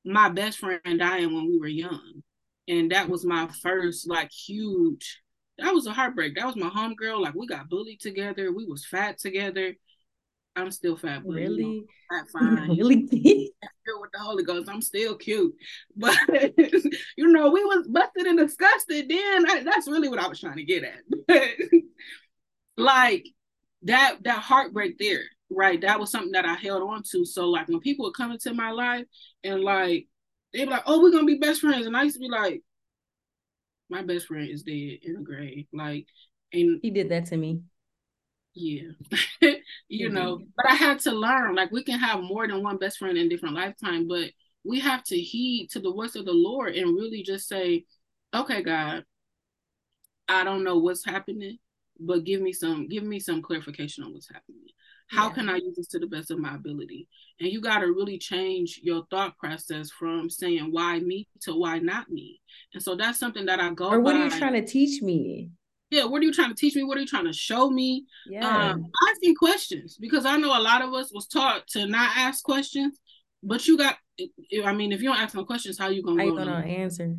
my 0.03 0.29
best 0.29 0.57
friend 0.57 0.81
dying 0.97 1.33
when 1.35 1.47
we 1.47 1.59
were 1.59 1.67
young 1.67 2.23
and 2.67 2.91
that 2.91 3.09
was 3.09 3.25
my 3.25 3.47
first 3.61 4.09
like 4.09 4.31
huge 4.31 5.21
that 5.59 5.73
was 5.73 5.87
a 5.87 5.93
heartbreak. 5.93 6.35
That 6.35 6.45
was 6.45 6.55
my 6.55 6.69
homegirl. 6.69 7.21
like 7.21 7.33
we 7.33 7.47
got 7.47 7.69
bullied 7.69 7.99
together. 7.99 8.51
We 8.51 8.65
was 8.65 8.85
fat 8.85 9.17
together. 9.17 9.73
I'm 10.55 10.71
still 10.71 10.97
fat 10.97 11.23
but, 11.23 11.33
really 11.33 11.63
you 11.63 11.87
know, 12.11 12.19
fat 12.19 12.29
fine. 12.33 12.69
really 12.69 13.07
still 13.07 14.01
with 14.01 14.11
the 14.11 14.19
holy 14.19 14.43
ghost. 14.43 14.69
I'm 14.69 14.81
still 14.81 15.15
cute. 15.15 15.53
But 15.95 16.17
you 17.17 17.27
know 17.31 17.49
we 17.49 17.63
was 17.63 17.87
busted 17.87 18.27
and 18.27 18.37
disgusted 18.37 19.09
then. 19.09 19.49
I, 19.49 19.63
that's 19.63 19.87
really 19.87 20.09
what 20.09 20.19
i 20.19 20.27
was 20.27 20.39
trying 20.39 20.57
to 20.57 20.63
get 20.63 20.83
at. 20.83 21.41
Like 22.77 23.25
that 23.83 24.17
that 24.23 24.39
heartbreak 24.39 24.97
there 24.99 25.23
right? 25.49 25.79
That 25.79 25.97
was 25.97 26.11
something 26.11 26.33
that 26.33 26.43
I 26.43 26.55
held 26.55 26.83
on 26.83 27.03
to. 27.11 27.23
So 27.23 27.47
like 27.47 27.69
when 27.69 27.79
people 27.79 28.03
would 28.03 28.17
coming 28.17 28.37
to 28.39 28.53
my 28.53 28.71
life 28.71 29.05
and 29.45 29.61
like 29.61 30.07
they'd 30.57 30.65
be 30.65 30.71
like, 30.71 30.83
"Oh, 30.85 31.01
we're 31.01 31.11
gonna 31.11 31.25
be 31.25 31.37
best 31.37 31.61
friends," 31.61 31.85
and 31.85 31.95
I 31.95 32.03
used 32.03 32.15
to 32.15 32.19
be 32.19 32.29
like, 32.29 32.63
"My 33.89 34.01
best 34.01 34.27
friend 34.27 34.49
is 34.49 34.63
dead 34.63 34.99
in 35.03 35.13
the 35.13 35.21
grave." 35.21 35.67
Like, 35.71 36.07
and 36.51 36.79
he 36.81 36.89
did 36.91 37.09
that 37.09 37.27
to 37.27 37.37
me. 37.37 37.61
Yeah, 38.53 38.89
you 39.87 40.07
mm-hmm. 40.07 40.15
know, 40.15 40.41
but 40.55 40.65
I 40.67 40.75
had 40.75 40.99
to 41.01 41.11
learn. 41.11 41.55
Like, 41.55 41.71
we 41.71 41.83
can 41.83 41.99
have 41.99 42.21
more 42.21 42.47
than 42.47 42.63
one 42.63 42.77
best 42.77 42.97
friend 42.97 43.17
in 43.17 43.29
different 43.29 43.55
lifetime, 43.55 44.07
but 44.07 44.31
we 44.63 44.79
have 44.79 45.03
to 45.05 45.17
heed 45.17 45.69
to 45.71 45.79
the 45.79 45.91
voice 45.91 46.15
of 46.15 46.25
the 46.25 46.33
Lord 46.33 46.75
and 46.75 46.95
really 46.95 47.23
just 47.23 47.47
say, 47.47 47.85
"Okay, 48.33 48.63
God, 48.63 49.05
I 50.27 50.43
don't 50.43 50.63
know 50.63 50.77
what's 50.79 51.05
happening, 51.05 51.59
but 51.99 52.23
give 52.23 52.41
me 52.41 52.53
some 52.53 52.87
give 52.87 53.03
me 53.03 53.19
some 53.19 53.41
clarification 53.41 54.03
on 54.03 54.13
what's 54.13 54.29
happening. 54.31 54.67
How 55.09 55.27
yeah. 55.27 55.33
can 55.33 55.49
I 55.49 55.55
use 55.55 55.75
this 55.77 55.87
to 55.89 55.99
the 55.99 56.07
best 56.07 56.31
of 56.31 56.39
my 56.39 56.55
ability? 56.55 57.07
And 57.39 57.49
you 57.49 57.61
got 57.61 57.79
to 57.79 57.87
really 57.87 58.17
change 58.17 58.81
your 58.83 59.05
thought 59.09 59.37
process 59.37 59.89
from 59.89 60.29
saying 60.29 60.69
why 60.71 60.99
me 60.99 61.27
to 61.41 61.53
why 61.53 61.79
not 61.79 62.09
me. 62.09 62.41
And 62.73 62.83
so 62.83 62.95
that's 62.95 63.19
something 63.19 63.45
that 63.45 63.59
I 63.59 63.73
go. 63.73 63.89
Or 63.89 64.01
what 64.01 64.13
by. 64.13 64.19
are 64.19 64.23
you 64.25 64.37
trying 64.37 64.53
to 64.53 64.65
teach 64.65 65.01
me? 65.01 65.51
Yeah, 65.89 66.03
what 66.03 66.21
are 66.21 66.25
you 66.25 66.33
trying 66.33 66.49
to 66.49 66.55
teach 66.55 66.75
me? 66.75 66.83
What 66.83 66.97
are 66.97 67.01
you 67.01 67.07
trying 67.07 67.25
to 67.25 67.33
show 67.33 67.69
me? 67.69 68.05
Yeah, 68.29 68.71
um, 68.71 68.85
asking 69.09 69.35
questions 69.35 69.97
because 69.97 70.25
I 70.25 70.35
know 70.35 70.57
a 70.57 70.59
lot 70.59 70.81
of 70.81 70.93
us 70.93 71.13
was 71.13 71.27
taught 71.27 71.65
to 71.69 71.87
not 71.87 72.11
ask 72.17 72.43
questions, 72.43 72.99
but 73.41 73.65
you 73.67 73.77
got. 73.77 73.95
I 74.65 74.73
mean, 74.73 74.91
if 74.91 75.01
you 75.01 75.09
don't 75.09 75.19
ask 75.19 75.33
no 75.33 75.45
questions, 75.45 75.77
how 75.77 75.87
you 75.87 76.03
gonna? 76.03 76.21
How 76.21 76.27
you 76.27 76.35
gonna 76.35 76.65
answer? 76.65 77.15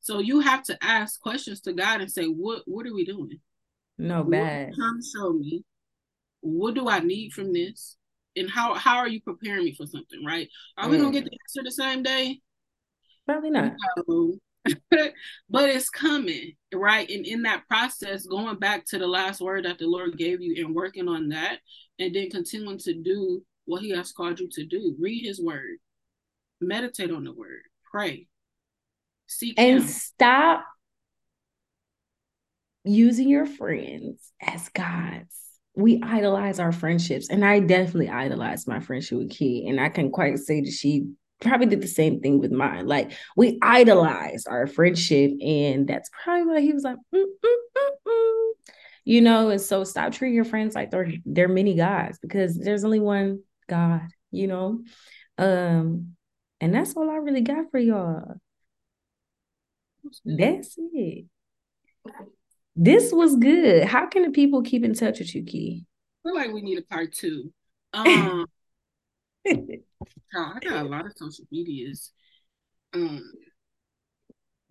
So 0.00 0.18
you 0.18 0.40
have 0.40 0.62
to 0.64 0.76
ask 0.82 1.18
questions 1.20 1.62
to 1.62 1.72
God 1.72 2.02
and 2.02 2.12
say, 2.12 2.26
"What 2.26 2.62
What 2.66 2.86
are 2.86 2.92
we 2.92 3.06
doing?" 3.06 3.40
No 3.96 4.24
bad. 4.24 4.74
Come 4.78 5.00
show 5.14 5.32
me. 5.32 5.64
What 6.40 6.74
do 6.74 6.88
I 6.88 7.00
need 7.00 7.32
from 7.32 7.52
this? 7.52 7.96
And 8.36 8.50
how 8.50 8.74
how 8.74 8.98
are 8.98 9.08
you 9.08 9.20
preparing 9.20 9.64
me 9.64 9.74
for 9.74 9.86
something? 9.86 10.24
Right? 10.24 10.48
Are 10.76 10.88
we 10.88 10.98
gonna 10.98 11.12
get 11.12 11.24
the 11.24 11.30
mm. 11.30 11.38
answer 11.44 11.62
the 11.64 11.72
same 11.72 12.02
day? 12.02 12.40
Probably 13.26 13.50
not. 13.50 13.74
No. 14.06 14.34
but 14.90 15.68
it's 15.70 15.88
coming, 15.88 16.52
right? 16.74 17.08
And 17.08 17.26
in 17.26 17.42
that 17.42 17.66
process, 17.68 18.26
going 18.26 18.58
back 18.58 18.84
to 18.86 18.98
the 18.98 19.06
last 19.06 19.40
word 19.40 19.64
that 19.64 19.78
the 19.78 19.86
Lord 19.86 20.18
gave 20.18 20.40
you 20.40 20.64
and 20.64 20.74
working 20.74 21.08
on 21.08 21.30
that, 21.30 21.58
and 21.98 22.14
then 22.14 22.30
continuing 22.30 22.78
to 22.78 22.94
do 22.94 23.42
what 23.64 23.82
He 23.82 23.90
has 23.90 24.12
called 24.12 24.40
you 24.40 24.48
to 24.52 24.64
do. 24.64 24.96
Read 24.98 25.24
His 25.24 25.40
word, 25.40 25.78
meditate 26.60 27.10
on 27.10 27.24
the 27.24 27.32
word, 27.32 27.62
pray, 27.90 28.28
seek 29.26 29.58
and 29.58 29.82
Him. 29.82 29.88
stop 29.88 30.64
using 32.84 33.28
your 33.28 33.46
friends 33.46 34.32
as 34.40 34.68
gods. 34.70 35.34
We 35.78 36.02
idolize 36.02 36.58
our 36.58 36.72
friendships, 36.72 37.28
and 37.30 37.44
I 37.44 37.60
definitely 37.60 38.08
idolize 38.08 38.66
my 38.66 38.80
friendship 38.80 39.18
with 39.18 39.30
Key, 39.30 39.68
and 39.68 39.80
I 39.80 39.88
can 39.88 40.10
quite 40.10 40.38
say 40.38 40.60
that 40.60 40.72
she 40.72 41.06
probably 41.40 41.66
did 41.66 41.80
the 41.80 41.86
same 41.86 42.20
thing 42.20 42.40
with 42.40 42.50
mine. 42.50 42.86
Like 42.88 43.12
we 43.36 43.58
idolized 43.62 44.48
our 44.48 44.66
friendship, 44.66 45.32
and 45.40 45.86
that's 45.86 46.10
probably 46.24 46.52
why 46.52 46.60
he 46.60 46.72
was 46.72 46.82
like, 46.82 46.96
mm, 47.14 47.22
mm, 47.22 47.56
mm, 47.76 47.90
mm. 48.08 48.50
you 49.04 49.20
know. 49.20 49.50
And 49.50 49.60
so 49.60 49.84
stop 49.84 50.12
treating 50.12 50.34
your 50.34 50.44
friends 50.44 50.74
like 50.74 50.90
they're 50.90 51.12
they're 51.24 51.48
many 51.48 51.76
gods 51.76 52.18
because 52.18 52.58
there's 52.58 52.84
only 52.84 53.00
one 53.00 53.42
God, 53.68 54.02
you 54.32 54.48
know. 54.48 54.82
Um, 55.38 56.16
and 56.60 56.74
that's 56.74 56.96
all 56.96 57.08
I 57.08 57.16
really 57.16 57.42
got 57.42 57.70
for 57.70 57.78
y'all. 57.78 58.34
That's 60.24 60.74
it. 60.76 61.26
This 62.80 63.12
was 63.12 63.34
good. 63.34 63.84
How 63.84 64.06
can 64.06 64.22
the 64.22 64.30
people 64.30 64.62
keep 64.62 64.84
in 64.84 64.94
touch 64.94 65.18
with 65.18 65.34
you, 65.34 65.42
Key? 65.42 65.84
I 66.24 66.28
feel 66.28 66.36
like 66.36 66.52
we 66.52 66.62
need 66.62 66.78
a 66.78 66.82
part 66.82 67.12
two. 67.12 67.52
Um, 67.94 68.46
I 70.36 70.58
got 70.60 70.84
a 70.84 70.88
lot 70.88 71.06
of 71.06 71.12
social 71.16 71.46
medias. 71.50 72.12
Um, 72.92 73.24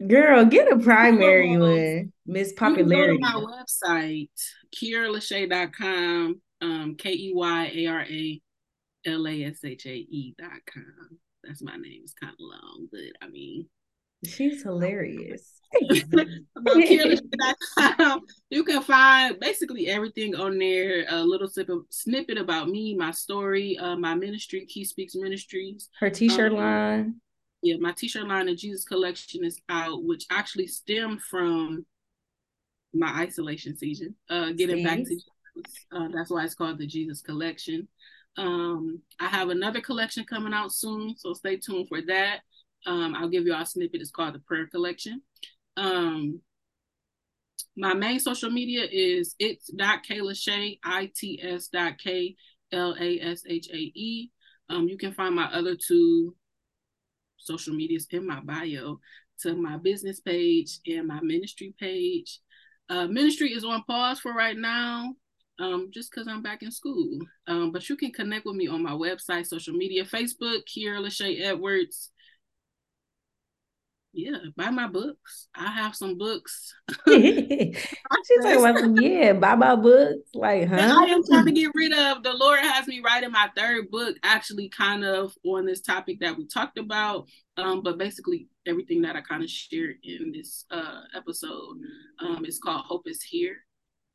Girl, 0.08 0.46
get 0.46 0.72
a 0.72 0.78
primary 0.78 1.58
one. 1.58 2.14
Miss 2.26 2.54
Popularity. 2.54 3.14
You 3.14 3.20
go 3.20 3.42
to 3.42 3.48
my 3.48 3.64
website, 3.64 4.30
KeyaraLashae.com, 4.76 6.42
um, 6.62 6.96
K 6.96 7.12
E 7.12 7.32
Y 7.36 7.72
A 7.74 7.86
R 7.88 8.02
A 8.02 8.42
L 9.08 9.28
A 9.28 9.44
S 9.46 9.60
H 9.66 9.86
A 9.88 9.96
E.com. 9.96 11.18
That's 11.44 11.64
my 11.64 11.76
name. 11.76 12.02
It's 12.04 12.14
kind 12.14 12.34
of 12.34 12.40
long, 12.40 12.88
but 12.92 13.02
I 13.22 13.30
mean, 13.30 13.68
She's 14.26 14.64
hilarious. 14.64 15.58
you 18.50 18.64
can 18.64 18.82
find 18.82 19.40
basically 19.40 19.88
everything 19.88 20.36
on 20.36 20.58
there. 20.58 21.06
A 21.10 21.24
little 21.24 21.50
snippet 21.90 22.38
about 22.38 22.70
me, 22.70 22.96
my 22.96 23.12
story, 23.12 23.78
uh, 23.78 23.96
my 23.96 24.16
ministry, 24.16 24.66
Key 24.66 24.86
Speaks 24.86 25.16
Ministries. 25.16 25.90
Her 26.00 26.10
t-shirt 26.10 26.52
um, 26.52 26.58
line. 26.58 27.16
Yeah, 27.62 27.76
my 27.80 27.92
t-shirt 27.92 28.28
line, 28.28 28.48
the 28.48 28.56
Jesus 28.56 28.86
Collection, 28.86 29.44
is 29.44 29.60
out, 29.70 30.04
which 30.04 30.26
actually 30.32 30.68
stemmed 30.68 31.22
from 31.22 31.86
my 32.94 33.22
isolation 33.22 33.78
season. 33.78 34.16
Uh, 34.30 34.52
getting 34.52 34.84
back 34.84 35.00
to 35.00 35.04
Jesus. 35.04 35.26
Uh, 35.92 36.08
that's 36.14 36.30
why 36.30 36.46
it's 36.46 36.56
called 36.56 36.78
the 36.78 36.88
Jesus 36.88 37.22
Collection. 37.22 37.88
Um, 38.38 39.02
I 39.20 39.28
have 39.28 39.50
another 39.50 39.82
collection 39.82 40.24
coming 40.24 40.54
out 40.54 40.72
soon, 40.72 41.16
so 41.18 41.34
stay 41.34 41.58
tuned 41.58 41.90
for 41.90 42.02
that. 42.04 42.42
Um, 42.86 43.16
I'll 43.16 43.30
give 43.30 43.46
you 43.46 43.54
all 43.54 43.62
a 43.62 43.66
snippet. 43.66 44.02
It's 44.02 44.12
called 44.12 44.36
the 44.36 44.40
Prayer 44.40 44.68
Collection. 44.68 45.22
Um, 45.76 46.42
my 47.76 47.94
main 47.94 48.20
social 48.20 48.50
media 48.50 48.88
is 48.92 49.36
it's 49.40 49.72
dot 49.72 50.00
Lashae, 50.10 50.80
I-T-S 50.84 51.68
dot 51.68 51.98
K 51.98 52.36
L 52.72 52.96
A 53.00 53.20
S 53.20 53.44
H 53.48 53.68
A 53.72 53.78
E. 53.78 54.32
Um, 54.70 54.88
you 54.88 54.98
can 54.98 55.14
find 55.14 55.36
my 55.36 55.46
other 55.46 55.76
two 55.76 56.36
social 57.38 57.74
medias 57.74 58.08
in 58.12 58.28
my 58.28 58.42
bio 58.42 59.00
to 59.42 59.56
my 59.56 59.78
business 59.78 60.20
page 60.20 60.80
and 60.88 61.08
my 61.08 61.22
ministry 61.22 61.74
page. 61.80 62.40
Uh, 62.90 63.08
ministry 63.08 63.54
is 63.54 63.64
on 63.64 63.84
pause 63.84 64.20
for 64.20 64.34
right 64.34 64.58
now, 64.58 65.14
um, 65.60 65.90
just 65.94 66.10
because 66.12 66.28
I'm 66.28 66.42
back 66.42 66.64
in 66.64 66.72
school. 66.72 67.20
Um, 67.48 67.72
but 67.72 67.88
you 67.90 67.96
can 67.96 68.12
connect 68.12 68.46
with 68.46 68.56
me 68.56 68.68
on 68.68 68.82
my 68.82 68.92
website, 68.92 69.46
social 69.46 69.74
media, 69.74 70.04
Facebook, 70.04 70.62
Keyara 70.68 71.06
Lashae 71.06 71.42
Edwards, 71.42 72.12
yeah, 74.18 74.38
buy 74.56 74.72
my 74.72 74.88
books. 74.88 75.48
I 75.56 75.72
have 75.72 75.96
some 75.96 76.18
books. 76.18 76.74
She's 77.08 77.78
about 78.40 78.80
some, 78.80 79.00
yeah, 79.00 79.34
buy 79.34 79.54
my 79.54 79.76
books. 79.76 80.30
Like, 80.34 80.68
huh? 80.68 80.76
And 80.76 80.92
I 80.92 81.04
am 81.04 81.24
trying 81.24 81.46
to 81.46 81.52
get 81.52 81.72
rid 81.76 81.94
of. 81.94 82.24
The 82.24 82.34
Lord 82.34 82.60
has 82.60 82.88
me 82.88 83.00
writing 83.06 83.32
my 83.32 83.50
third 83.56 83.92
book, 83.92 84.18
actually, 84.24 84.70
kind 84.70 85.06
of 85.06 85.36
on 85.46 85.68
this 85.68 85.82
topic 85.82 86.20
that 86.22 86.36
we 86.36 86.48
talked 86.48 86.80
about. 86.80 87.28
Um, 87.58 87.84
but 87.84 88.00
basically, 88.00 88.48
everything 88.66 89.04
that 89.04 89.16
I 89.16 89.22
kind 89.22 89.44
of 89.44 89.50
shared 89.52 89.98
in 90.04 90.32
this 90.32 90.66
uh 90.72 91.02
episode 91.16 91.78
um 92.20 92.44
is 92.44 92.58
called 92.58 92.86
Hope 92.86 93.08
is 93.08 93.22
Here. 93.22 93.58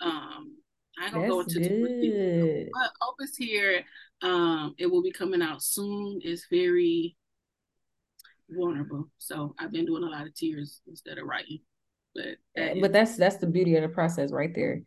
Um, 0.00 0.56
I 1.00 1.10
don't 1.10 1.28
go 1.28 1.40
into 1.40 1.60
too 1.60 1.80
much 1.80 2.70
but 2.74 2.90
Hope 3.00 3.16
is 3.20 3.36
Here. 3.36 3.84
Um, 4.20 4.74
it 4.78 4.86
will 4.86 5.02
be 5.02 5.12
coming 5.12 5.42
out 5.42 5.62
soon. 5.62 6.20
It's 6.24 6.46
very 6.50 7.16
vulnerable. 8.56 9.08
So 9.18 9.54
I've 9.58 9.72
been 9.72 9.86
doing 9.86 10.04
a 10.04 10.08
lot 10.08 10.26
of 10.26 10.34
tears 10.34 10.80
instead 10.86 11.18
of 11.18 11.26
writing. 11.26 11.60
But 12.14 12.36
that 12.56 12.80
but 12.80 12.92
that's 12.92 13.16
that's 13.16 13.36
the 13.36 13.46
beauty 13.46 13.76
of 13.76 13.82
the 13.82 13.88
process 13.88 14.32
right 14.32 14.54
there. 14.54 14.82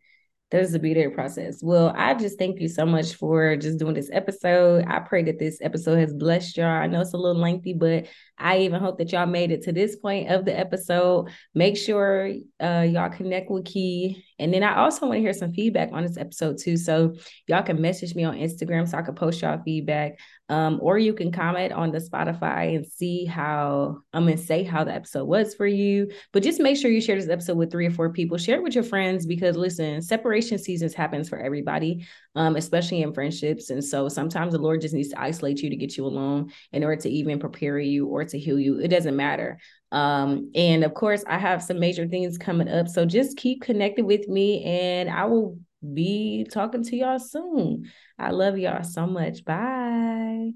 There's 0.51 0.71
the 0.71 0.79
beauty 0.79 1.03
of 1.03 1.11
the 1.11 1.15
process. 1.15 1.61
Well, 1.63 1.91
I 1.97 2.13
just 2.13 2.37
thank 2.37 2.61
you 2.61 2.67
so 2.67 2.85
much 2.85 3.15
for 3.15 3.57
just 3.57 3.79
doing 3.79 3.95
this 3.95 4.11
episode. 4.13 4.85
I 4.87 4.99
pray 4.99 5.23
that 5.23 5.39
this 5.39 5.57
episode 5.61 5.97
has 5.97 6.13
blessed 6.13 6.55
y'all. 6.57 6.67
I 6.67 6.85
know 6.85 7.01
it's 7.01 7.13
a 7.13 7.17
little 7.17 7.41
lengthy, 7.41 7.73
but 7.73 8.05
I 8.37 8.59
even 8.59 8.79
hope 8.79 8.99
that 8.99 9.11
y'all 9.11 9.25
made 9.25 9.51
it 9.51 9.63
to 9.63 9.71
this 9.71 9.95
point 9.95 10.29
of 10.29 10.45
the 10.45 10.57
episode. 10.57 11.31
Make 11.55 11.77
sure 11.77 12.31
uh, 12.61 12.85
y'all 12.87 13.09
connect 13.09 13.49
with 13.49 13.65
Key. 13.65 14.23
And 14.39 14.53
then 14.53 14.63
I 14.63 14.77
also 14.77 15.05
want 15.05 15.17
to 15.17 15.21
hear 15.21 15.33
some 15.33 15.53
feedback 15.53 15.89
on 15.91 16.03
this 16.03 16.17
episode 16.17 16.57
too. 16.59 16.77
So 16.77 17.15
y'all 17.47 17.63
can 17.63 17.81
message 17.81 18.15
me 18.15 18.23
on 18.23 18.35
Instagram 18.35 18.87
so 18.87 18.97
I 18.97 19.01
can 19.01 19.15
post 19.15 19.41
y'all 19.41 19.61
feedback. 19.63 20.19
Um, 20.47 20.79
or 20.81 20.99
you 20.99 21.13
can 21.13 21.31
comment 21.31 21.73
on 21.73 21.91
the 21.91 21.97
Spotify 21.97 22.75
and 22.75 22.85
see 22.85 23.25
how 23.25 23.97
I'm 24.13 24.25
gonna 24.25 24.37
say 24.37 24.63
how 24.63 24.83
the 24.83 24.93
episode 24.93 25.25
was 25.25 25.55
for 25.55 25.65
you. 25.65 26.11
But 26.33 26.43
just 26.43 26.59
make 26.59 26.77
sure 26.77 26.91
you 26.91 27.01
share 27.01 27.15
this 27.15 27.29
episode 27.29 27.57
with 27.57 27.71
three 27.71 27.87
or 27.87 27.91
four 27.91 28.11
people. 28.11 28.37
Share 28.37 28.57
it 28.57 28.63
with 28.63 28.75
your 28.75 28.83
friends 28.83 29.25
because 29.25 29.55
listen, 29.55 30.01
separation 30.01 30.59
seasons 30.59 30.93
happens 30.93 31.29
for 31.29 31.39
everybody, 31.39 32.05
um, 32.35 32.55
especially 32.55 33.01
in 33.01 33.13
friendships. 33.13 33.69
And 33.69 33.83
so 33.83 34.09
sometimes 34.09 34.53
the 34.53 34.59
Lord 34.59 34.81
just 34.81 34.93
needs 34.93 35.09
to 35.09 35.21
isolate 35.21 35.61
you 35.61 35.69
to 35.69 35.75
get 35.75 35.97
you 35.97 36.05
alone 36.05 36.51
in 36.71 36.83
order 36.83 37.01
to 37.01 37.09
even 37.09 37.39
prepare 37.39 37.79
you 37.79 38.07
or 38.07 38.25
to 38.25 38.39
heal 38.39 38.59
you. 38.59 38.79
It 38.79 38.89
doesn't 38.89 39.15
matter. 39.15 39.59
Um, 39.91 40.51
and 40.55 40.83
of 40.83 40.93
course, 40.93 41.23
I 41.27 41.37
have 41.37 41.63
some 41.63 41.79
major 41.79 42.07
things 42.07 42.37
coming 42.37 42.67
up. 42.67 42.87
So 42.87 43.05
just 43.05 43.37
keep 43.37 43.61
connected 43.61 44.05
with 44.05 44.27
me 44.27 44.63
and 44.63 45.09
I 45.09 45.25
will 45.25 45.57
be 45.93 46.45
talking 46.51 46.83
to 46.83 46.95
y'all 46.95 47.19
soon. 47.19 47.91
I 48.17 48.31
love 48.31 48.57
y'all 48.57 48.83
so 48.83 49.05
much. 49.05 49.45
Bye. 49.45 50.55